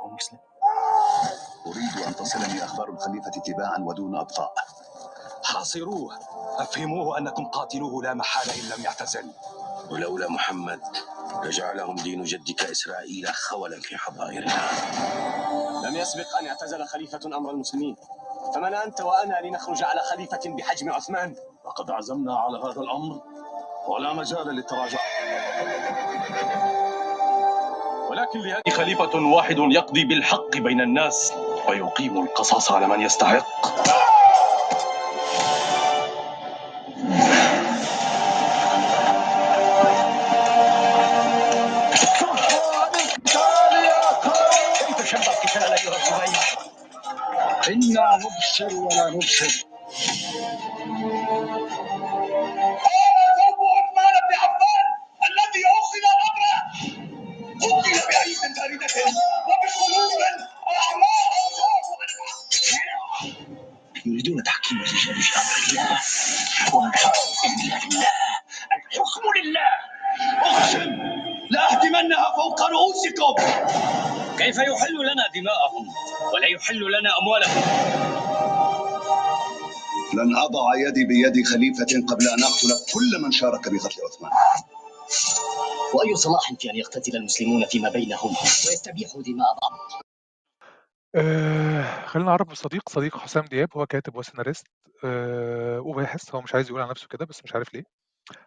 [0.00, 0.38] أخاه المسلم
[1.66, 4.54] أريد أن تصلني أخبار الخليفة تباعا ودون أبطاء.
[5.44, 6.18] حاصروه.
[6.58, 9.32] أفهموه أنكم قاتلوه لا محالة إن لم يعتزل.
[9.90, 10.80] ولولا محمد
[11.42, 14.70] لجعلهم دين جدك إسرائيل خولا في حظائرنا
[15.84, 17.96] لم يسبق أن اعتزل خليفة أمر المسلمين.
[18.54, 21.36] فمن أنت وأنا لنخرج على خليفة بحجم عثمان؟
[21.66, 23.22] لقد عزمنا على هذا الأمر
[23.88, 25.00] ولا مجال للتراجع.
[28.10, 31.32] ولكن لهذه خليفة واحد يقضي بالحق بين الناس
[31.68, 33.46] ويقيم القصاص على من يستحق.
[44.86, 46.70] كيف شب القتال أيها الزبير
[47.68, 49.64] إنا نبصر ولا نبصر.
[76.70, 77.62] يحل لنا أموالهم.
[80.14, 84.30] لن أضع يدي بيد خليفة قبل أن أقتل كل من شارك بقتل عثمان.
[85.94, 90.02] وأي صلاح في أن يقتتل المسلمون فيما بينهم ويستبيحوا دماء بعض؟
[91.14, 94.66] آه خلينا نعرف بالصديق صديق حسام دياب هو كاتب وسيناريست.
[95.04, 97.84] آه وباحث هو مش عايز يقول على نفسه كده بس مش عارف ليه.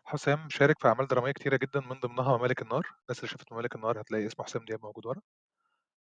[0.06, 2.88] حسام شارك في أعمال درامية كتيرة جدا من ضمنها ممالك النار.
[3.02, 5.22] الناس اللي شافت ممالك النار هتلاقي اسم حسام دياب موجود ورا.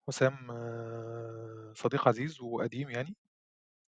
[0.07, 3.15] حسام آه صديق عزيز وقديم يعني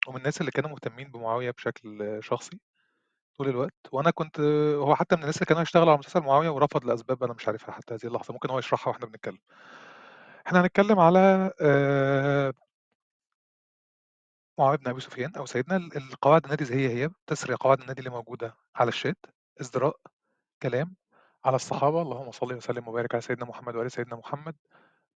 [0.07, 2.59] ومن الناس اللي كانوا مهتمين بمعاوية بشكل شخصي
[3.38, 3.74] طول الوقت.
[3.91, 4.40] وأنا كنت
[4.79, 7.72] هو حتى من الناس اللي كانوا يشتغلوا على مسلسل معاوية ورفض لأسباب أنا مش عارفها
[7.72, 9.40] حتى هذه اللحظة ممكن هو يشرحها وإحنا بنتكلم.
[10.47, 12.53] إحنا هنتكلم على آه
[14.59, 15.75] معاوية بن أبي سفيان أو سيدنا.
[15.78, 19.18] ال- القواعد النادي هي هي تسري قواعد النادي اللي موجودة على الشات
[19.62, 19.97] ازدراء
[20.62, 20.95] كلام
[21.45, 22.01] على الصحابة.
[22.01, 24.56] اللهم صل وسلم وبارك على سيدنا محمد وآل سيدنا محمد.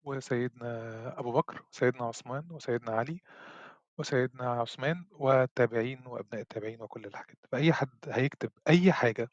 [0.06, 3.20] وسيدنا أبو بكر وسيدنا عثمان وسيدنا علي
[3.98, 7.36] وسيدنا عثمان والتابعين وأبناء التابعين وكل الحاجات.
[7.52, 9.30] فأي حد هيكتب أي حاجة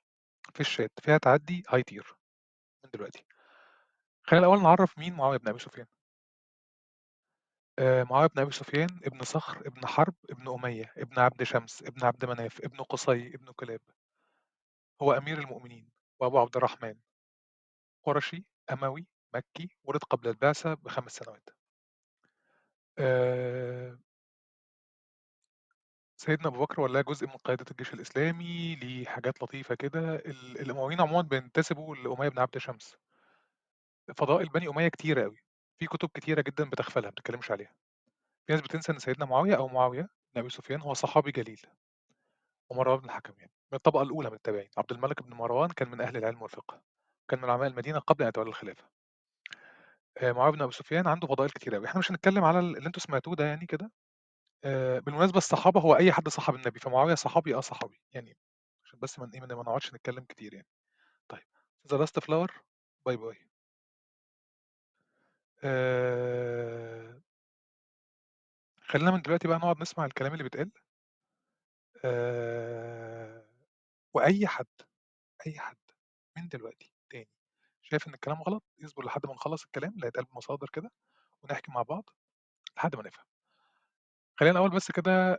[0.54, 2.16] في الشات فيها تعدي هيطير
[2.84, 3.26] من دلوقتي.
[4.24, 5.88] خلينا الأول نعرف مين معاوية بن أبي سفيان.
[7.80, 12.06] آه، معاوية بن أبي سفيان ابن صخر ابن حرب ابن أمية ابن عبد شمس ابن
[12.06, 13.82] عبد مناف ابن قصي ابن كلاب.
[15.02, 16.96] هو أمير المؤمنين وأبو عبد الرحمن.
[18.04, 21.50] قرشي أموي مكي ولد قبل البعثة بخمس سنوات.
[23.00, 23.98] آه،
[26.18, 30.16] سيدنا أبو بكر ولاه جزء من قيادة الجيش الإسلامي ليه حاجات لطيفة كده.
[30.16, 32.98] ال- الأمويين عموما بينتسبوا لأمية بن عبد شمس.
[34.18, 35.38] فضائل بني أمية كتيرة أوي.
[35.80, 37.76] في كتب كتيرة جدا بتغفلها ما بتتكلمش عليها.
[38.48, 40.02] في ناس بتنسى إن سيدنا معاوية أو معاوية
[40.34, 41.62] بن أبي سفيان هو صحابي جليل.
[42.70, 43.52] ومروان بن الحكم يعني.
[43.72, 44.70] من الطبقة الأولى من التابعين.
[44.78, 46.82] عبد الملك بن مروان كان من أهل العلم والفقه.
[47.30, 48.93] كان من علماء المدينة قبل أن يتولى الخلافة.
[50.18, 51.86] آه، معاوية بن أبي سفيان عنده فضائل كتيرة أوي.
[51.88, 53.92] إحنا مش هنتكلم على اللي أنتوا سمعتوه ده يعني كده.
[54.66, 58.02] آه، بالمناسبة الصحابة هو أي حد صاحب النبي فمعاوية صحابي أه صحابي.
[58.14, 58.38] يعني
[58.86, 60.68] عشان بس ما إيه ما نقعدش نتكلم كتير يعني.
[61.30, 61.44] طيب
[61.92, 62.52] the last flower
[63.08, 63.38] bye bye.
[65.64, 67.14] آه،
[68.82, 70.72] خلينا من دلوقتي بقى نقعد نسمع الكلام اللي بيتقال.
[72.06, 73.46] آه،
[74.16, 74.68] وأي حد
[75.48, 75.78] أي حد
[76.38, 76.93] من دلوقتي
[77.94, 80.92] شايف إن الكلام غلط يصبر لحد ما نخلص الكلام اللي هيتقال بمصادر كده
[81.44, 82.10] ونحكي مع بعض
[82.78, 83.26] لحد ما نفهم.
[84.40, 85.38] خلينا الأول بس كده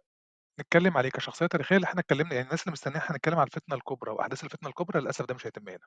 [0.60, 3.76] نتكلم عليه كشخصية تاريخية اللي إحنا اتكلمنا يعني الناس اللي مستنيين إحنا نتكلم على الفتنة
[3.76, 5.86] الكبرى وأحداث الفتنة الكبرى للأسف ده مش هيتم هنا.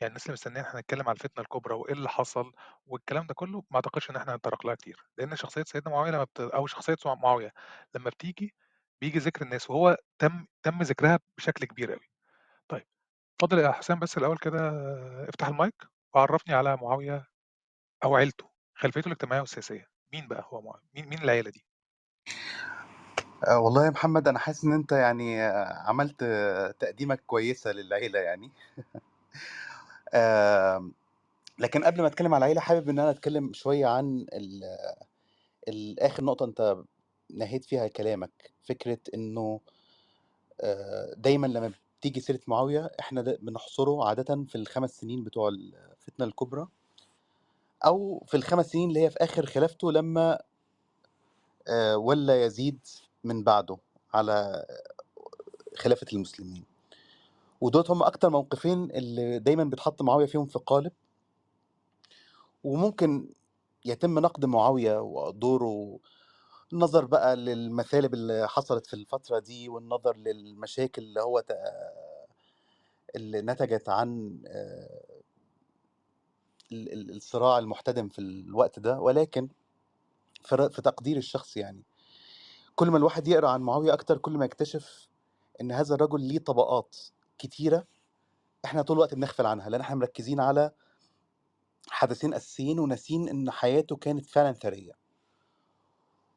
[0.00, 2.52] يعني الناس اللي مستنيين إحنا نتكلم على الفتنة الكبرى وإيه اللي حصل
[2.86, 6.24] والكلام ده كله ما أعتقدش إن إحنا هنتطرق لها كتير لأن شخصية سيدنا معاوية لما
[6.24, 6.40] بت...
[6.40, 7.52] أو شخصية معاوية
[7.94, 8.54] لما بتيجي
[9.00, 12.10] بيجي ذكر الناس وهو تم تم ذكرها بشكل كبير قوي
[13.40, 14.58] اتفضل يا حسام بس الأول كده
[15.28, 15.74] افتح المايك
[16.14, 17.26] وعرفني على معاوية
[18.04, 18.44] أو عيلته
[18.74, 19.88] خلفيته الاجتماعية والسياسية.
[20.12, 21.64] مين بقى هو معاوية مين مين العيلة دي؟
[23.48, 25.42] آه، والله يا محمد أنا حاسس إن أنت يعني
[25.86, 26.24] عملت
[26.80, 28.50] تقديمة كويسة للعيلة يعني.
[31.58, 34.94] لكن قبل ما أتكلم على العيلة حابب إن أنا أتكلم شوية عن ال-
[35.68, 36.76] الآخر نقطة أنت
[37.30, 38.50] نهيت فيها كلامك.
[38.68, 39.60] فكرة إنه
[40.60, 46.26] آه، دايما لما بتيجي سيرة معاوية إحنا دا- بنحصره عاده في الخمس سنين بتوع الفتنة
[46.26, 46.68] الكبرى
[47.86, 50.38] أو في الخمس سنين اللي هي في آخر خلافته لما
[51.68, 52.80] آه، ولى يزيد
[53.24, 53.78] من بعده
[54.14, 54.66] على
[55.76, 56.64] خلافة المسلمين.
[57.60, 60.92] ودول هم أكتر موقفين اللي دايما بيتحط معاوية فيهم في قالب.
[62.64, 63.34] وممكن
[63.84, 65.98] يتم نقد معاوية ودوره
[66.72, 71.44] النظر بقى للمثالب اللي حصلت في الفترة دي والنظر للمشاكل اللي هو
[73.16, 75.00] اللي نتجت عن آه،
[76.72, 79.00] ال- ال- الصراع المحتدم في الوقت ده.
[79.00, 79.48] ولكن
[80.44, 81.82] في ر- في تقدير الشخص يعني.
[82.74, 85.08] كل ما الواحد يقرأ عن معاوية أكتر كل ما يكتشف
[85.60, 86.96] إن هذا الرجل ليه طبقات
[87.38, 87.86] كتيرة
[88.64, 89.68] إحنا طول الوقت بنغفل عنها.
[89.68, 90.70] لأن إحنا مركزين على
[91.88, 94.99] حدثين أساسيين وناسين إن حياته كانت فعلا ثرية.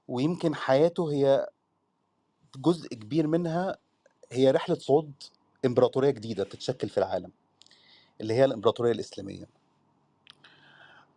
[0.07, 1.47] ويمكن حياته هي
[2.55, 3.77] جزء كبير منها
[4.31, 5.13] هي رحلة صعود
[5.65, 7.31] إمبراطورية جديدة تتشكل في العالم
[8.21, 9.50] اللي هي الإمبراطورية الإسلامية.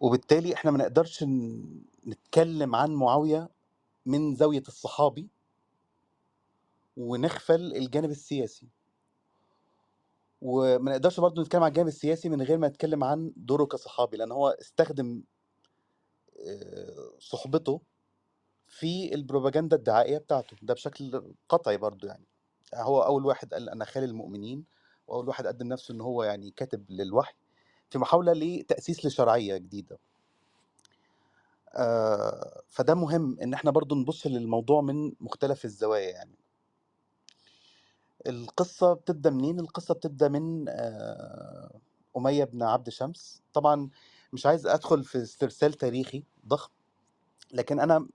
[0.00, 1.24] وبالتالي إحنا ما نقدرش
[2.06, 3.48] نتكلم عن معاوية
[4.06, 5.28] من زاوية الصحابي
[6.96, 8.68] ونغفل الجانب السياسي.
[10.42, 14.32] وما نقدرش برضه نتكلم عن الجانب السياسي من غير ما نتكلم عن دوره كصحابي لأن
[14.32, 15.22] هو استخدم
[16.48, 17.80] آه، صحبته
[18.68, 22.26] في البروباجندا الدعائية بتاعته ده بشكل قطعي برضه يعني.
[22.74, 24.64] هو أول واحد قال أنا خالي المؤمنين
[25.06, 27.34] وأول واحد قدم نفسه إن هو يعني كاتب للوحي
[27.90, 29.98] في محاولة لتأسيس لشرعية جديدة.
[31.74, 36.38] آه، فده مهم إن إحنا برضو نبص للموضوع من مختلف الزوايا يعني.
[38.26, 41.80] القصة بتبدأ منين؟ القصة بتبدأ من آه،
[42.16, 43.42] أمية بن عبد شمس.
[43.52, 43.90] طبعا
[44.32, 46.70] مش عايز أدخل في استرسال تاريخي ضخم
[47.52, 48.08] لكن أنا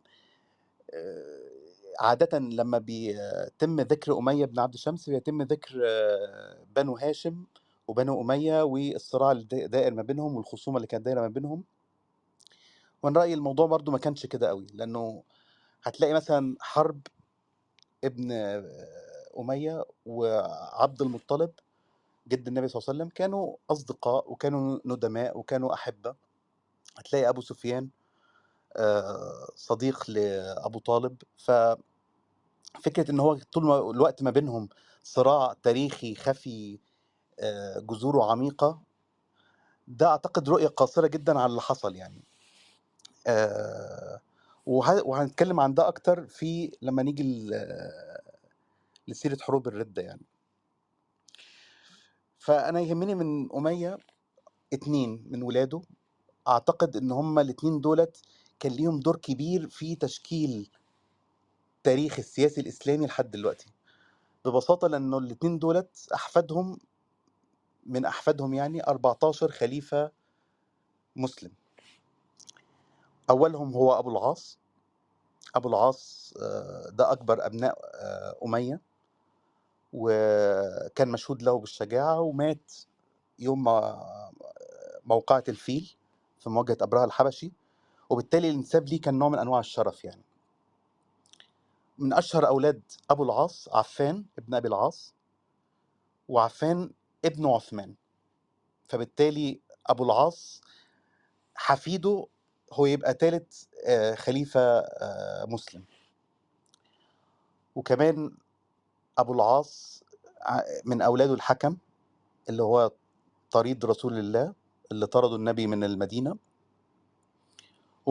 [2.00, 7.46] عادة لما بيتم ذكر أمية بن عبد شمس بيتم ذكر آه، بنو هاشم
[7.88, 11.64] وبنو أمية والصراع اللي دائر ما بينهم والخصومة اللي كانت دايرة ما بينهم.
[13.04, 15.24] وأنا رأيي الموضوع برضو ما كانش كده قوي لأنه
[15.84, 17.02] هتلاقي مثلا حرب
[18.04, 18.32] ابن
[19.40, 21.52] أمية وعبد المطلب
[22.28, 26.16] جد النبي صلى الله عليه وسلم كانوا أصدقاء وكانوا ندماء وكانوا أحبة.
[26.98, 28.01] هتلاقي أبو سفيان آه،
[29.56, 31.18] صديق لأبو طالب.
[31.38, 31.82] ففكرة
[33.12, 34.70] إن هو طول ما الوقت ما بينهم
[35.04, 36.80] صراع تاريخي خفي
[37.40, 38.82] آه، جذوره عميقة
[39.88, 42.24] ده أعتقد رؤية قاصرة جدا على اللي حصل يعني.
[43.28, 44.22] آه،
[44.66, 47.90] وه- وهنتكلم عن ده أكتر في لما نيجي ل-
[49.08, 50.26] لسيرة حروب الردة يعني.
[52.40, 53.98] فأنا يهمني من أمية
[54.74, 55.82] اتنين من ولاده.
[56.48, 58.22] أعتقد إن هما الاتنين دولت
[58.62, 60.72] كان ليهم دور كبير في تشكيل
[61.84, 63.68] تاريخ السياسي الإسلامي لحد دلوقتي.
[64.46, 66.80] ببساطة لأنه الاتنين دولت أحفادهم
[67.86, 70.12] من أحفادهم يعني 14 خليفة
[71.16, 71.54] مسلم.
[73.30, 74.60] أولهم هو أبو العاص.
[75.56, 78.82] أبو العاص آه، ده أكبر أبناء آه، أمية.
[79.94, 82.74] وكان مشهود له بالشجاعة ومات
[83.40, 84.32] يوم ما-
[85.06, 85.98] موقعة الفيل
[86.40, 87.54] في مواجهة أبرهة الحبشي.
[88.12, 90.22] وبالتالي الإنساب ليه كان نوع من أنواع الشرف يعني.
[91.98, 95.14] من أشهر أولاد أبو العاص عفان ابن أبي العاص
[96.28, 96.92] وعفان
[97.26, 97.96] ابن عثمان.
[98.90, 100.62] فبالتالي أبو العاص
[101.56, 102.28] حفيده
[102.74, 103.64] هو يبقى ثالث
[104.16, 105.86] خليفة آه، مسلم.
[107.76, 108.38] وكمان
[109.18, 110.04] أبو العاص
[110.86, 111.78] من أولاده الحكم
[112.50, 112.92] اللي هو
[113.52, 114.54] طريد رسول الله
[114.92, 116.38] اللي طردوا النبي من المدينة.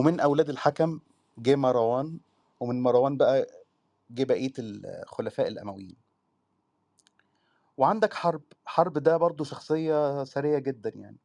[0.01, 1.01] ومن أولاد الحكم
[1.39, 2.21] جه مروان
[2.61, 3.47] ومن مروان بقى
[4.11, 5.97] جه بقية الخلفاء الأمويين.
[7.77, 11.17] وعندك حرب حرب ده برضو شخصية ثرية جدا يعني.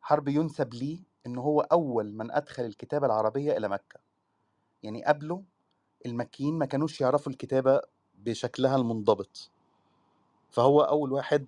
[0.00, 4.00] حرب ينسب ليه إن هو أول من أدخل الكتابة العربية إلى مكة.
[4.82, 5.44] يعني قبله
[6.06, 7.80] المكيين ما كانوش يعرفوا الكتابة
[8.14, 9.50] بشكلها المنضبط.
[10.50, 11.46] فهو أول واحد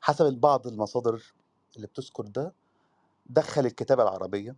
[0.00, 1.22] حسب بعض المصادر
[1.76, 2.52] اللي بتذكر ده
[3.26, 4.56] دخل الكتابة العربية.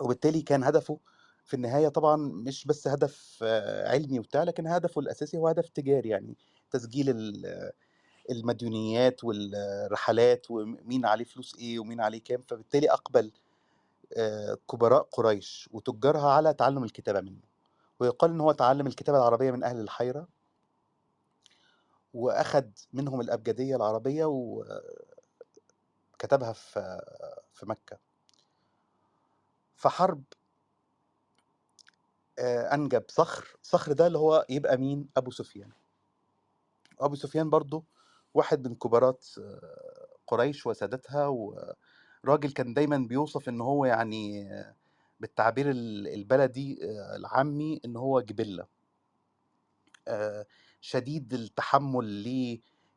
[0.00, 0.98] وبالتالي كان هدفه
[1.44, 6.08] في النهاية طبعا مش بس هدف آه، علمي وبتاع لكن هدفه الأساسي هو هدف تجاري
[6.08, 6.36] يعني
[6.70, 7.72] تسجيل ال-
[8.30, 13.32] المديونيات والرحلات ومين عليه فلوس إيه ومين عليه كام فبالتالي أقبل
[14.16, 17.40] آه، كبراء قريش وتجارها على تعلم الكتابة منه.
[18.00, 20.28] ويقال إن هو تعلم الكتابة العربية من أهل الحيرة
[22.14, 24.80] وأخد منهم الأبجدية العربية وكتبها
[26.18, 27.00] كتبها في
[27.52, 28.11] في مكة.
[29.82, 30.22] فحرب
[32.38, 35.70] آه، أنجب صخر صخر ده اللي هو يبقى مين؟ أبو سفيان.
[36.98, 37.84] وأبو سفيان برضو
[38.34, 44.74] واحد من كبارات آه، قريش وسادتها وراجل كان دايما بيوصف إن هو يعني آه،
[45.20, 46.78] بالتعبير ال- البلدي
[47.16, 48.66] العامي إن هو جبلة.
[50.08, 50.46] آه،
[50.80, 52.04] شديد التحمل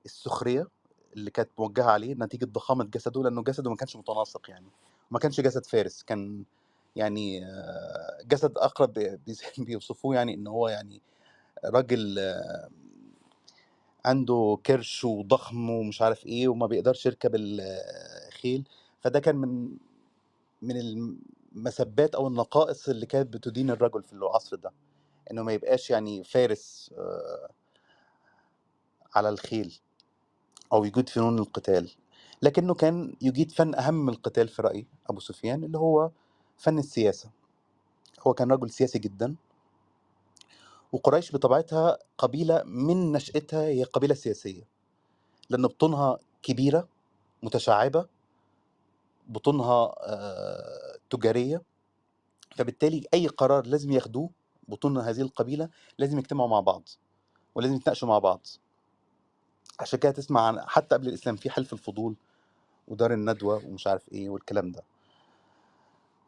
[0.05, 0.67] للسخرية
[1.13, 4.67] اللي كانت موجهة عليه نتيجة ضخامة جسده لأنه جسده ما كانش متناسق يعني
[5.11, 6.45] ما كانش جسد فارس كان
[6.95, 7.41] يعني
[8.25, 9.19] جسد أقرب بي-
[9.65, 11.01] بيوصفوه يعني إن هو يعني
[11.65, 12.69] راجل آه،
[14.05, 18.67] عنده كرش وضخم ومش عارف إيه وما بيقدرش يركب الخيل.
[19.01, 19.77] فده كان من
[20.61, 20.77] من
[21.55, 24.71] المسبات أو النقائص اللي كانت بتدين الرجل في العصر ده
[25.31, 26.93] إنه ما يبقاش يعني فارس
[29.15, 29.79] على الخيل
[30.73, 31.91] أو يجيد فنون القتال.
[32.41, 36.11] لكنه كان يجيد فن أهم من القتال في رايي أبو سفيان اللي هو
[36.57, 37.31] فن السياسة.
[38.27, 39.35] هو كان رجل سياسي جدا.
[40.91, 44.63] وقريش بطبيعتها قبيلة من نشأتها هي قبيلة سياسية.
[45.49, 46.87] لأن بطونها كبيرة
[47.43, 48.07] متشعبة
[49.27, 51.63] بطونها آه، تجارية.
[52.55, 54.29] فبالتالي أي قرار لازم ياخدوه
[54.67, 56.89] بطون هذه القبيلة لازم يجتمعوا مع بعض
[57.55, 58.47] ولازم يتناقشوا مع بعض.
[59.79, 62.15] عشان كده تسمع عن حتى قبل الإسلام في حلف الفضول
[62.87, 64.83] ودار الندوة ومش عارف إيه والكلام ده.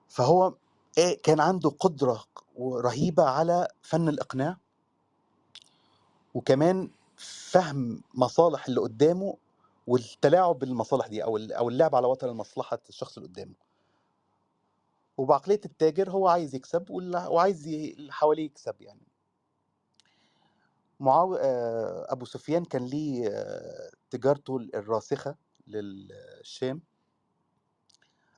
[0.09, 0.53] فهو
[0.97, 2.23] إيه كان عنده قدرة
[2.59, 4.57] رهيبة على فن الإقناع
[6.33, 6.91] وكمان
[7.51, 9.37] فهم مصالح اللي قدامه
[9.87, 13.53] والتلاعب بالمصالح دي أو أو اللعب على وتر مصلحه الشخص اللي قدامه.
[15.17, 19.07] وبعقلية التاجر هو عايز يكسب وعايز اللي حواليه يكسب يعني.
[20.99, 21.35] معاو...
[21.35, 25.35] آه، أبو سفيان كان ليه آه، تجارته الراسخة
[25.67, 26.81] للشام.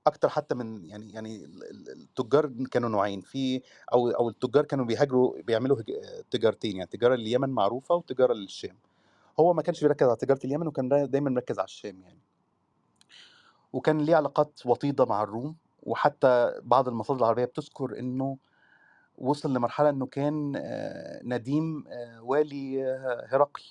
[0.10, 3.62] أكتر حتى من يعني يعني ال- ال- التجار كانوا نوعين في
[3.94, 5.78] أو أو التجار كانوا بيهاجروا بيعملوا
[6.32, 8.76] تجارتين يعني تجارة لليمن معروفة وتجارة للشام.
[9.40, 12.20] هو ما كانش بيركز على تجارة اليمن وكان دا- دايما مركز على الشام يعني.
[13.74, 18.38] وكان ليه علاقات وطيدة مع الروم وحتى بعض المصادر العربية بتذكر إنه
[19.18, 23.64] وصل لمرحلة إنه كان آه، نديم آه، والي آه، هرقل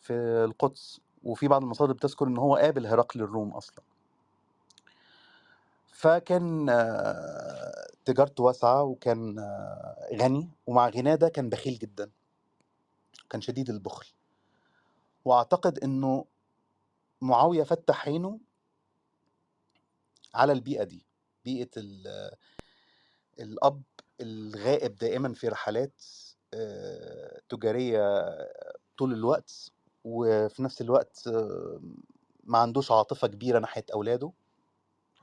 [0.00, 0.12] في
[0.44, 1.00] القدس.
[1.24, 3.84] وفي بعض المصادر بتذكر إن هو قابل هرقل الروم أصلا.
[5.94, 12.10] فكان آه، تجارته واسعة وكان آه، غني ومع غناه ده كان بخيل جدا.
[13.30, 14.06] كان شديد البخل.
[15.24, 16.24] وأعتقد إنه
[17.20, 18.40] معاوية فتح عينه
[20.34, 21.06] على البيئة دي.
[21.44, 22.30] بيئة ال-
[23.40, 23.82] الأب
[24.20, 26.02] الغائب دائما في رحلات
[26.54, 28.28] آه، تجارية
[28.98, 29.70] طول الوقت
[30.04, 31.28] وفي نفس الوقت
[32.44, 34.32] ما عندوش عاطفة كبيرة ناحية أولاده.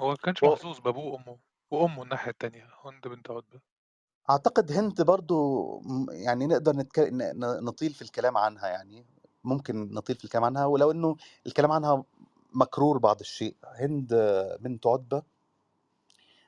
[0.02, 1.38] هو ما كانش محظوظ بابوه وأمه
[1.72, 3.60] وأمه الناحية التانية هند بنت عتبة.
[4.30, 7.10] أعتقد هند برضو يعني نقدر نتك...
[7.42, 9.06] نطيل في الكلام عنها يعني
[9.44, 11.16] ممكن نطيل في الكلام عنها ولو إنه
[11.48, 12.04] الكلام عنها
[12.54, 13.56] مكرور بعض الشيء.
[13.64, 14.14] هند
[14.60, 15.24] بنت عتبة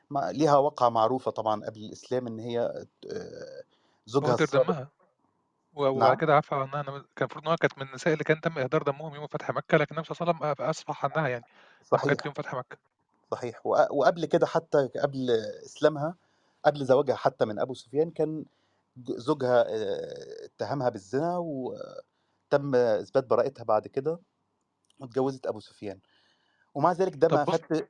[0.10, 2.86] ما ليها وقعة معروفة طبعا قبل الإسلام إن هي
[4.06, 4.90] زوجها السابق دمها.
[5.74, 6.18] وبعد نعم.
[6.18, 6.82] كده عفى عنها.
[6.82, 9.52] أنا كان المفروض إن هو كانت من النساء اللي كان تم اهدار دمهم يوم فتح
[9.52, 11.46] مكة لكن النبي صلى الله عليه وسلم أصفح عنها يعني.
[11.92, 12.78] لما كانت صحيح يوم فتح مكة.
[13.36, 13.66] صحيح.
[13.66, 15.30] وق- وقبل كده حتى قبل
[15.66, 16.16] إسلامها
[16.66, 18.46] قبل زواجها حتى من أبو سفيان كان
[19.10, 19.66] زوجها
[20.46, 24.20] اتهمها بالزنا وتم إثبات براءتها بعد كده
[25.00, 26.00] واتجوزت أبو سفيان.
[26.74, 27.90] ومع ذلك ده طب ما بص فات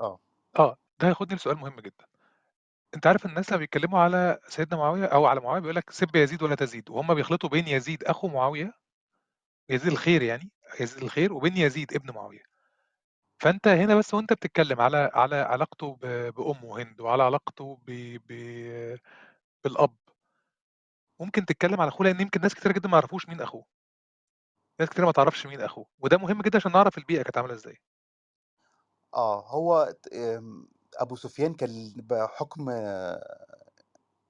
[0.00, 0.18] آه.
[0.58, 2.04] آه ده هياخدني لسؤال مهم جدا.
[2.94, 6.42] أنت عارف الناس لما بيتكلموا على سيدنا معاوية أو على معاوية بيقول لك سب يزيد
[6.42, 8.72] ولا تزيد وهم بيخلطوا بين يزيد أخو معاوية
[9.68, 12.51] يزيد الخير يعني يزيد الخير وبين يزيد ابن معاوية.
[13.42, 15.96] فأنت هنا بس وأنت بتتكلم على على علاقته
[16.30, 17.90] بأمه هند وعلى علاقته ب...
[18.28, 18.32] ب...
[19.64, 19.96] بالأب.
[21.20, 23.64] ممكن تتكلم على أخوه لأن يمكن ناس كتير جدا ما يعرفوش مين أخوه.
[24.80, 25.86] ناس كتير ما تعرفش مين أخوه.
[25.98, 27.80] وده مهم جدا عشان نعرف البيئة كانت عاملة إزاي.
[29.14, 29.94] آه هو
[30.96, 32.70] أبو سفيان كان بحكم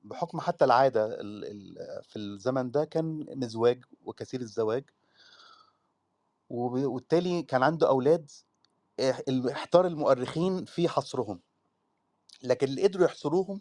[0.04, 4.84] بحكم حتى العادة ال- ال- في الزمن ده كان مزواج وكثير الزواج.
[6.50, 8.30] وب- وبالتالي كان عنده أولاد
[9.52, 11.40] احتار المؤرخين في حصرهم.
[12.42, 13.60] لكن اللي قدروا يحصروهم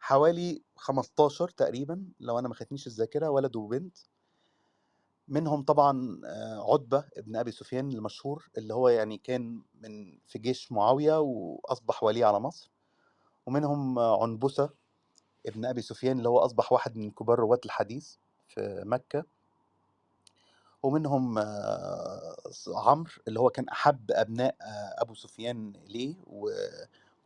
[0.00, 3.96] حوالي 15 تقريبا لو أنا ما خدتنيش الذاكرة ولد وبنت.
[5.28, 10.72] منهم طبعا آه، عتبة ابن أبي سفيان المشهور اللي هو يعني كان من في جيش
[10.72, 12.70] معاوية وأصبح ولي على مصر.
[13.46, 14.70] ومنهم آه، عنبسة
[15.46, 18.16] ابن أبي سفيان اللي هو أصبح واحد من كبار رواه الحديث
[18.48, 19.24] في مكة.
[20.86, 22.36] ومنهم آه،
[22.76, 26.14] عمرو اللي هو كان أحب أبناء آه، أبو سفيان إليه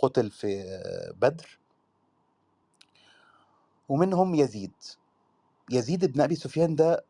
[0.01, 0.65] وقتل في
[1.17, 1.59] بدر.
[3.89, 4.73] ومنهم يزيد.
[5.71, 7.05] يزيد بن أبي سفيان ده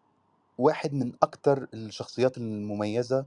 [0.59, 3.26] واحد من أكتر الشخصيات المميزة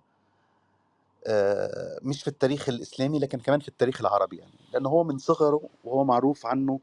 [1.27, 4.59] آه، مش في التاريخ الإسلامي لكن كمان في التاريخ العربي يعني.
[4.73, 6.79] لأن هو من صغره وهو معروف عنه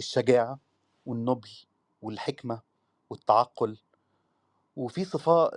[0.00, 0.58] الشجاعة
[1.06, 1.50] والنبل
[2.02, 2.62] والحكمة
[3.10, 3.78] والتعقل.
[4.76, 5.50] وفي صفة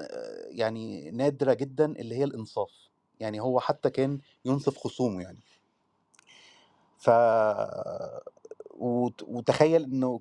[0.49, 2.71] يعني نادرة جدا اللي هي الإنصاف
[3.19, 5.39] يعني هو حتى كان ينصف خصومه يعني.
[6.99, 7.09] ف
[8.71, 10.19] وت- وتخيل إنه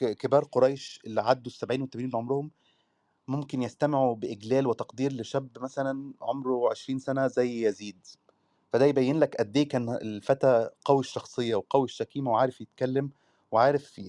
[0.00, 2.50] كبار قريش اللي عدوا السبعين والثمانين من عمرهم
[3.28, 8.06] ممكن يستمعوا بإجلال وتقدير لشاب مثلا عمره 20 سنة زي يزيد.
[8.72, 13.10] فده يبين لك قد إيه كان الفتى قوي الشخصية وقوي الشكيمة وعارف يتكلم
[13.52, 14.00] وعارف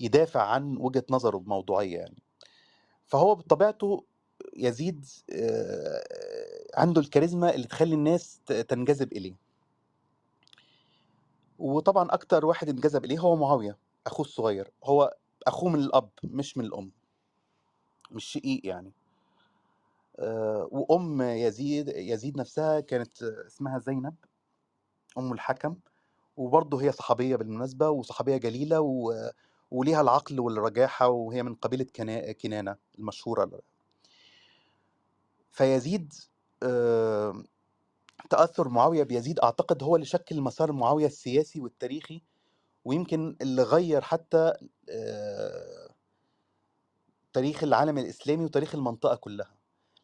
[0.00, 2.22] يدافع عن وجهة نظره بموضوعية يعني.
[3.06, 4.04] فهو بطبيعته
[4.56, 5.04] يزيد
[6.74, 9.34] عنده الكاريزما اللي تخلي الناس تنجذب إليه.
[11.58, 13.76] وطبعا أكتر واحد انجذب إليه هو معاوية
[14.06, 14.70] أخوه الصغير.
[14.84, 16.90] هو أخوه من الأب مش من الأم.
[18.10, 18.92] مش شقيق يعني.
[20.70, 24.14] وأم يزيد يزيد نفسها كانت اسمها زينب
[25.18, 25.76] أم الحكم.
[26.36, 29.30] وبرضه هي صحابية بالمناسبة وصحابية جليلة و...
[29.70, 32.32] وليها العقل والرجاحة وهي من قبيلة كنا...
[32.32, 33.60] كنانة المشهورة
[35.52, 36.12] فيزيد
[36.62, 37.42] آه،
[38.30, 42.22] تأثر معاوية بيزيد أعتقد هو اللي شكل مسار معاوية السياسي والتاريخي
[42.84, 44.52] ويمكن اللي غير حتى
[44.90, 45.88] آه،
[47.32, 49.54] تاريخ العالم الإسلامي وتاريخ المنطقة كلها.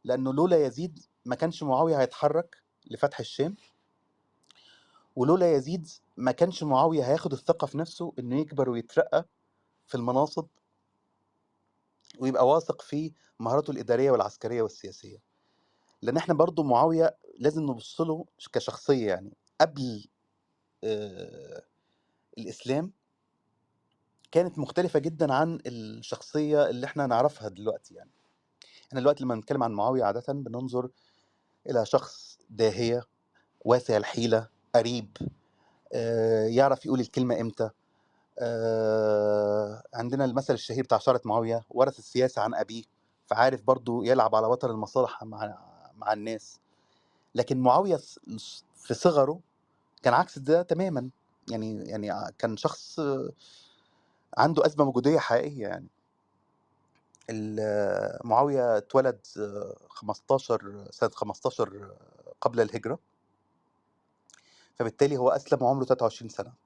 [0.04, 3.57] لأنه لولا يزيد ما كانش معاوية هيتحرك لفتح الشام
[5.16, 9.26] ولولا يزيد ما كانش معاوية هياخد الثقة في نفسه إنه يكبر ويترقى
[9.86, 10.46] في المناصب
[12.18, 15.18] ويبقى واثق في مهاراته الإدارية والعسكرية والسياسية.
[16.02, 19.32] لأن إحنا برضو معاوية لازم نبص له كشخصية يعني.
[19.60, 20.08] قبل
[20.84, 21.62] آه،
[22.38, 22.92] الإسلام
[24.32, 28.10] كانت مختلفة جدا عن الشخصية اللي إحنا نعرفها دلوقتي يعني.
[28.88, 30.90] إحنا دلوقتي لما بنتكلم عن معاوية عادة بننظر
[31.66, 33.04] إلى شخص داهية
[33.60, 35.16] واسع الحيلة قريب
[35.92, 37.71] آه، يعرف يقول الكلمة إمتى.
[38.38, 42.84] آه، عندنا المثل الشهير بتاع شارة معاوية ورث السياسة عن أبيه
[43.26, 45.58] فعارف برضو يلعب على وتر المصالح مع
[45.97, 46.60] مع الناس.
[47.34, 47.97] لكن معاوية
[48.76, 49.40] في صغره
[50.02, 51.10] كان عكس ده تماما.
[51.50, 53.00] يعني يعني كان شخص
[54.38, 55.88] عنده أزمة وجودية حقيقية يعني.
[58.25, 59.21] معاوية اتولد
[59.88, 61.97] 15 سنة 15
[62.40, 62.99] قبل الهجرة.
[64.78, 66.61] فبالتالي هو أسلم وعمره 23 سنة.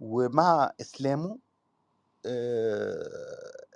[0.00, 1.38] ومع إسلامه
[2.26, 3.66] آه،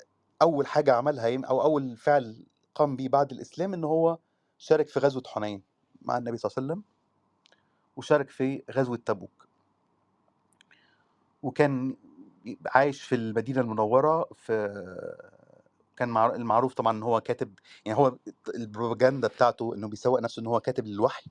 [0.42, 4.18] أول حاجة عملها أو أول فعل قام بيه بعد الإسلام إن هو
[4.58, 5.62] شارك في غزوة حنين
[6.02, 6.84] مع النبي صلى الله عليه وسلم
[7.96, 9.48] وشارك في غزوة تبوك.
[11.42, 11.96] وكان
[12.66, 14.68] عايش في المدينة المنورة في
[15.96, 17.54] كان مع- المعروف طبعا إن هو كاتب
[17.84, 18.16] يعني هو
[18.54, 21.30] البروباجندا بتاعته إنه بيسوق نفسه إن هو كاتب للوحي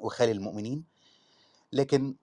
[0.00, 0.84] وخالي المؤمنين
[1.72, 2.16] لكن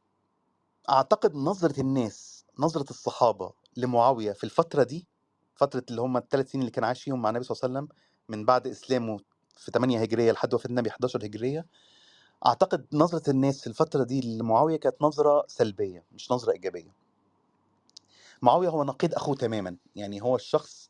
[0.89, 5.08] أعتقد نظرة الناس نظرة الصحابة لمعاوية في الفترة دي
[5.56, 7.97] فترة اللي هم الثلاث سنين اللي كان عايش فيهم مع النبي صلى الله عليه وسلم
[8.30, 9.19] من بعد إسلامه
[9.58, 11.65] في 8 هجرية لحد وفاة النبي 11 هجرية
[12.45, 16.95] أعتقد نظرة الناس في الفترة دي لمعاوية كانت نظرة سلبية مش نظرة إيجابية.
[18.41, 20.89] معاوية هو نقيض أخوه تماما يعني هو الشخص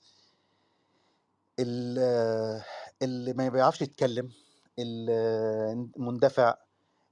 [1.59, 2.63] اللي,
[3.01, 4.31] اللي ما بيعرفش يتكلم
[4.79, 6.55] اللي مندفع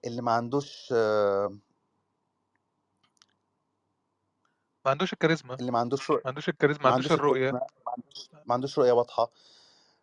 [0.06, 1.58] اللي ما عندوش آه،
[4.86, 5.54] ما عندوش الكاريزما.
[5.56, 7.50] اللي ما عندوش رؤية ما عندوش الكاريزما ما ما عندوش عندوش الرؤية.
[7.50, 9.32] الكاريزما ما عندوش ما عندوش رؤية واضحة.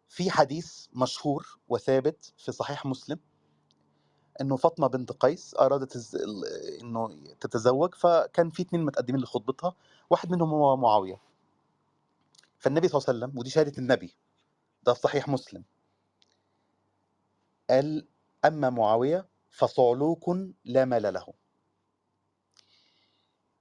[0.08, 3.18] في حديث مشهور وثابت في صحيح مسلم
[4.40, 6.44] إنه فاطمة بنت قيس أرادت الز- ال-
[6.80, 9.74] إنه تتزوج فكان في اتنين متقدمين لخطبتها
[10.10, 11.20] واحد منهم هو معاوية.
[12.58, 14.16] فالنبي صلى الله عليه وسلم ودي شهادة النبي
[14.82, 15.64] ده في صحيح مسلم
[17.70, 18.08] قال
[18.44, 20.28] أما معاوية فصعلوك
[20.64, 21.26] لا مال له.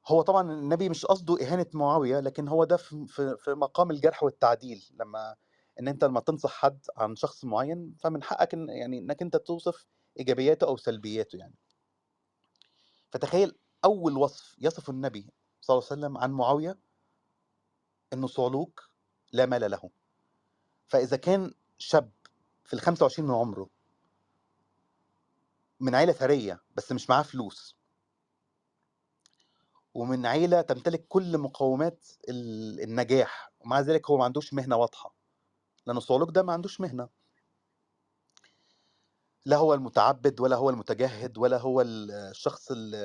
[0.07, 3.05] هو طبعا النبي مش قصده إهانة معاوية لكن هو ده في
[3.37, 5.35] في مقام الجرح والتعديل لما
[5.79, 9.85] إن أنت لما تنصح حد عن شخص معين فمن حقك إن يعني إنك أنت توصف
[10.19, 11.55] إيجابياته أو سلبياته يعني.
[13.11, 15.29] فتخيل أول وصف يصف النبي
[15.61, 16.79] صلى الله عليه وسلم عن معاوية
[18.13, 18.89] إنه صعلوك
[19.31, 19.89] لا مال له.
[20.87, 22.11] فإذا كان شاب
[22.65, 23.69] في ال 25 من عمره
[25.79, 27.80] من عيلة ثرية بس مش معاه فلوس
[29.93, 35.15] ومن عيلة تمتلك كل مقومات ال النجاح، ومع ذلك هو ما عندوش مهنة واضحة،
[35.85, 37.09] لأن الصعلوك ده ما عندوش مهنة.
[39.45, 42.95] لا هو المتعبد ولا هو المتجهد ولا هو ال الشخص ال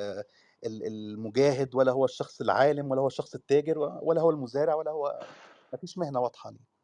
[0.67, 5.29] ال المجاهد ولا هو الشخص العالم ولا هو الشخص التاجر ولا هو المزارع ولا هو
[5.73, 6.77] ما فيش مهنة واضحة ليه.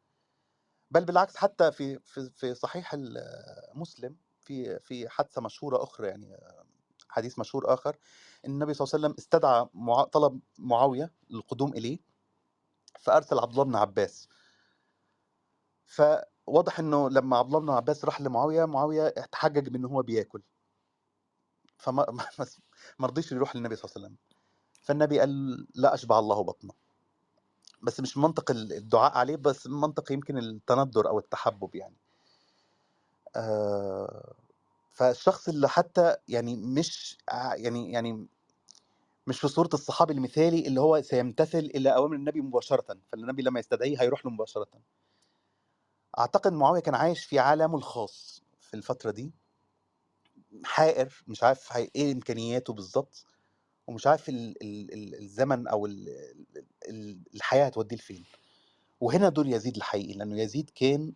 [0.91, 2.95] بل بالعكس حتى في في في صحيح
[3.75, 6.37] مسلم في في حادثة مشهورة أخرى يعني
[7.13, 7.97] حديث مشهور آخر
[8.45, 11.99] إن النبي صلى الله عليه وسلم استدعى مع طلب معاوية للقدوم إليه،
[12.99, 14.29] فأرسل عبد الله بن عباس.
[15.85, 20.41] فواضح إنه لمّا عبد الله بن عباس راح لمعاوية، معاوية اتحجج بإن هو بياكل.
[21.77, 22.05] فما
[22.99, 24.17] ما رضيش يروح للنبي صلى الله عليه وسلم.
[24.81, 26.73] فالنبي قال: "لا أشبع الله بطنه."
[27.83, 31.97] بس مش من منطق ال الدعاء عليه، بس من منطق يمكن التندر أو التحبب يعني.
[33.35, 34.33] آآ
[34.93, 37.17] فالشخص اللي حتى يعني مش
[37.55, 38.27] يعني يعني
[39.27, 44.01] مش في صورة الصحابي المثالي اللي هو سيمتثل إلى أوامر النبي مباشرةً، فالنبي لمّا يستدعيه
[44.01, 44.67] هيروح له مباشرةً.
[46.19, 49.31] أعتقد معاوية كان عايش في عالمه الخاص في الفترة دي.
[50.65, 53.25] حائر، مش عارف هي إيه إمكانياته بالضبط،
[53.87, 56.09] ومش عارف ال ال ال الزمن أو ال
[56.89, 58.23] ال الحياة هتوديه لفين.
[59.01, 61.13] وهنا دور يزيد الحقيقي، لأنه يزيد كان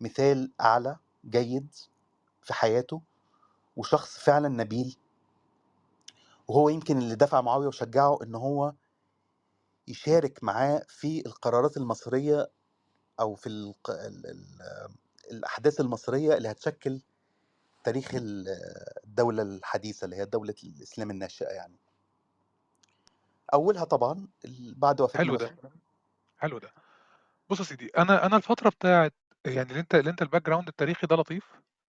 [0.00, 0.96] مثال أعلى
[1.30, 1.74] جيد
[2.42, 3.02] في حياته،
[3.76, 4.96] وشخص فعلًا نبيل.
[6.48, 8.72] وهو يمكن اللي دفع معاوية وشجّعه إن هو
[9.88, 12.50] يشارك معاه في القرارات المصيرية
[13.20, 14.44] أو في الق ال ال
[15.32, 17.02] الأحداث المصيرية اللي هتشكِّل
[17.84, 18.46] تاريخ ال
[19.06, 21.78] الدولة الحديثة اللي هي دولة الإسلام الناشئة يعني.
[23.54, 24.28] أولها طبعًا
[24.76, 25.48] بعد وفاة حلو ده،
[26.42, 26.70] حلو ده.
[27.50, 29.10] بُص يا سيدي، أنا أنا الفترة بتاعة
[29.46, 31.44] يعني اللي أنت اللي أنت الbackground التاريخي ده لطيف،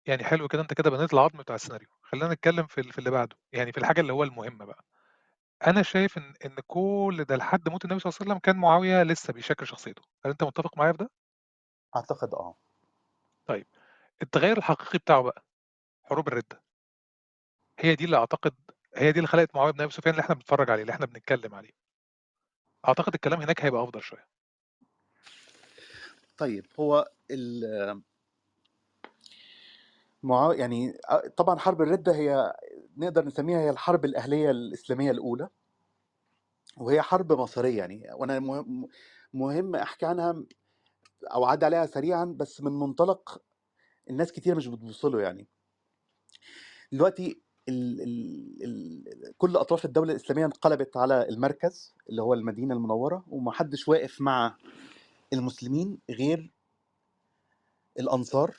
[0.06, 1.88] يعني حلو كده أنت كده بنيت العضم بتاع السيناريو.
[2.02, 4.86] خلّينا نتكلم في ال في اللي بعده، يعني في الحاجة اللي هو المهم بقى.
[5.68, 9.04] أنا شايف إن إن كل ده لحد موت النبي صلى الله عليه وسلم كان معاوية
[9.04, 10.02] لسه بيشكِّل شخصيته.
[10.26, 11.10] هل أنت متّفق معايا في ده؟
[11.96, 12.56] أعتقد آه.
[13.48, 13.68] طيب،
[14.22, 15.46] التغيُّر الحقيقي بتاعه بقى،
[16.04, 16.64] حروب الردة.
[17.80, 18.56] هي دي اللي أعتقد
[18.98, 21.56] هي دي اللي خلقت معاوية بن أبي سفيان اللي إحنا بنتفرّج عليه، اللي إحنا بنتكلم
[21.56, 21.72] عليه.
[22.88, 24.28] أعتقد الكلام هناك هيبقى أفضل شوية.
[26.38, 27.64] طيب، هو ال
[30.24, 30.94] معا يعني
[31.38, 32.54] طبعًا حرب الردة هي
[32.98, 35.50] نقدر نسميها هي الحرب الأهلية الإسلامية الأولى.
[36.78, 38.88] وهي حرب مصيرية يعني، وأنا مه
[39.34, 40.44] مهم أحكي عنها
[41.34, 43.42] أو أعدّي عليها سريعًا، بس من منطلق
[44.10, 45.48] الناس كتير مش بتبُص له يعني.
[46.92, 53.24] دلوقتي ال ال ال كل أطراف الدولة الإسلامية انقلبت على المركز اللي هو المدينة المنوّرة،
[53.28, 54.58] وما حدّش واقف مع
[55.34, 56.52] المسلمين غير
[58.00, 58.56] الأنصار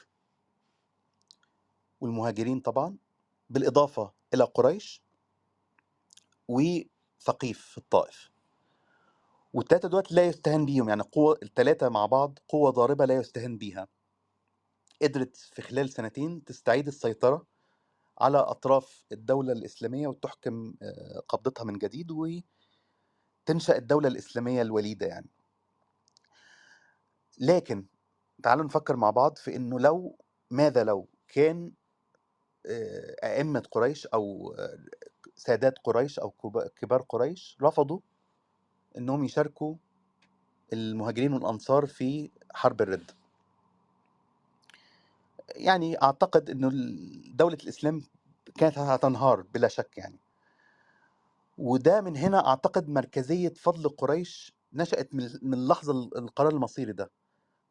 [2.02, 2.96] والمهاجرين طبعًا،
[3.50, 5.02] بالإضافة إلى قريش
[6.48, 8.30] وثقيف في الطائف.
[9.56, 13.88] وال3 دُولة لا يُستهان بيهم، يعني قوة ال3 مع بعض قوة ضاربة لا يُستهان بيها.
[15.02, 17.46] قدرت في خلال سنتين تستعيد السيطرة
[18.20, 25.30] على أطراف الدولة الإسلامية وتحكم آآ قبضتها من جديد، وتنشأ الدولة الإسلامية الوليدة يعني.
[27.40, 27.86] لكن
[28.42, 30.18] تعالوا نفكّر مع بعض في إنه لو
[30.50, 31.72] ماذا لو كان
[33.25, 34.57] أئمة قريش أو
[35.37, 38.01] سادات قريش أو كب كبار قريش رفضوا
[38.98, 39.77] إنّهم يشاركوا
[40.72, 43.14] المهاجرين والأنصار في حرب الردة.
[45.57, 46.70] يعني أعتقد إنه
[47.35, 48.03] دولة الإسلام
[48.59, 50.18] كانت هتنهار بلا شك يعني.
[51.59, 57.11] وده من هنا أعتقد مركزية فضل قريش نشأت من اللحظة ال القرار المصيري ده.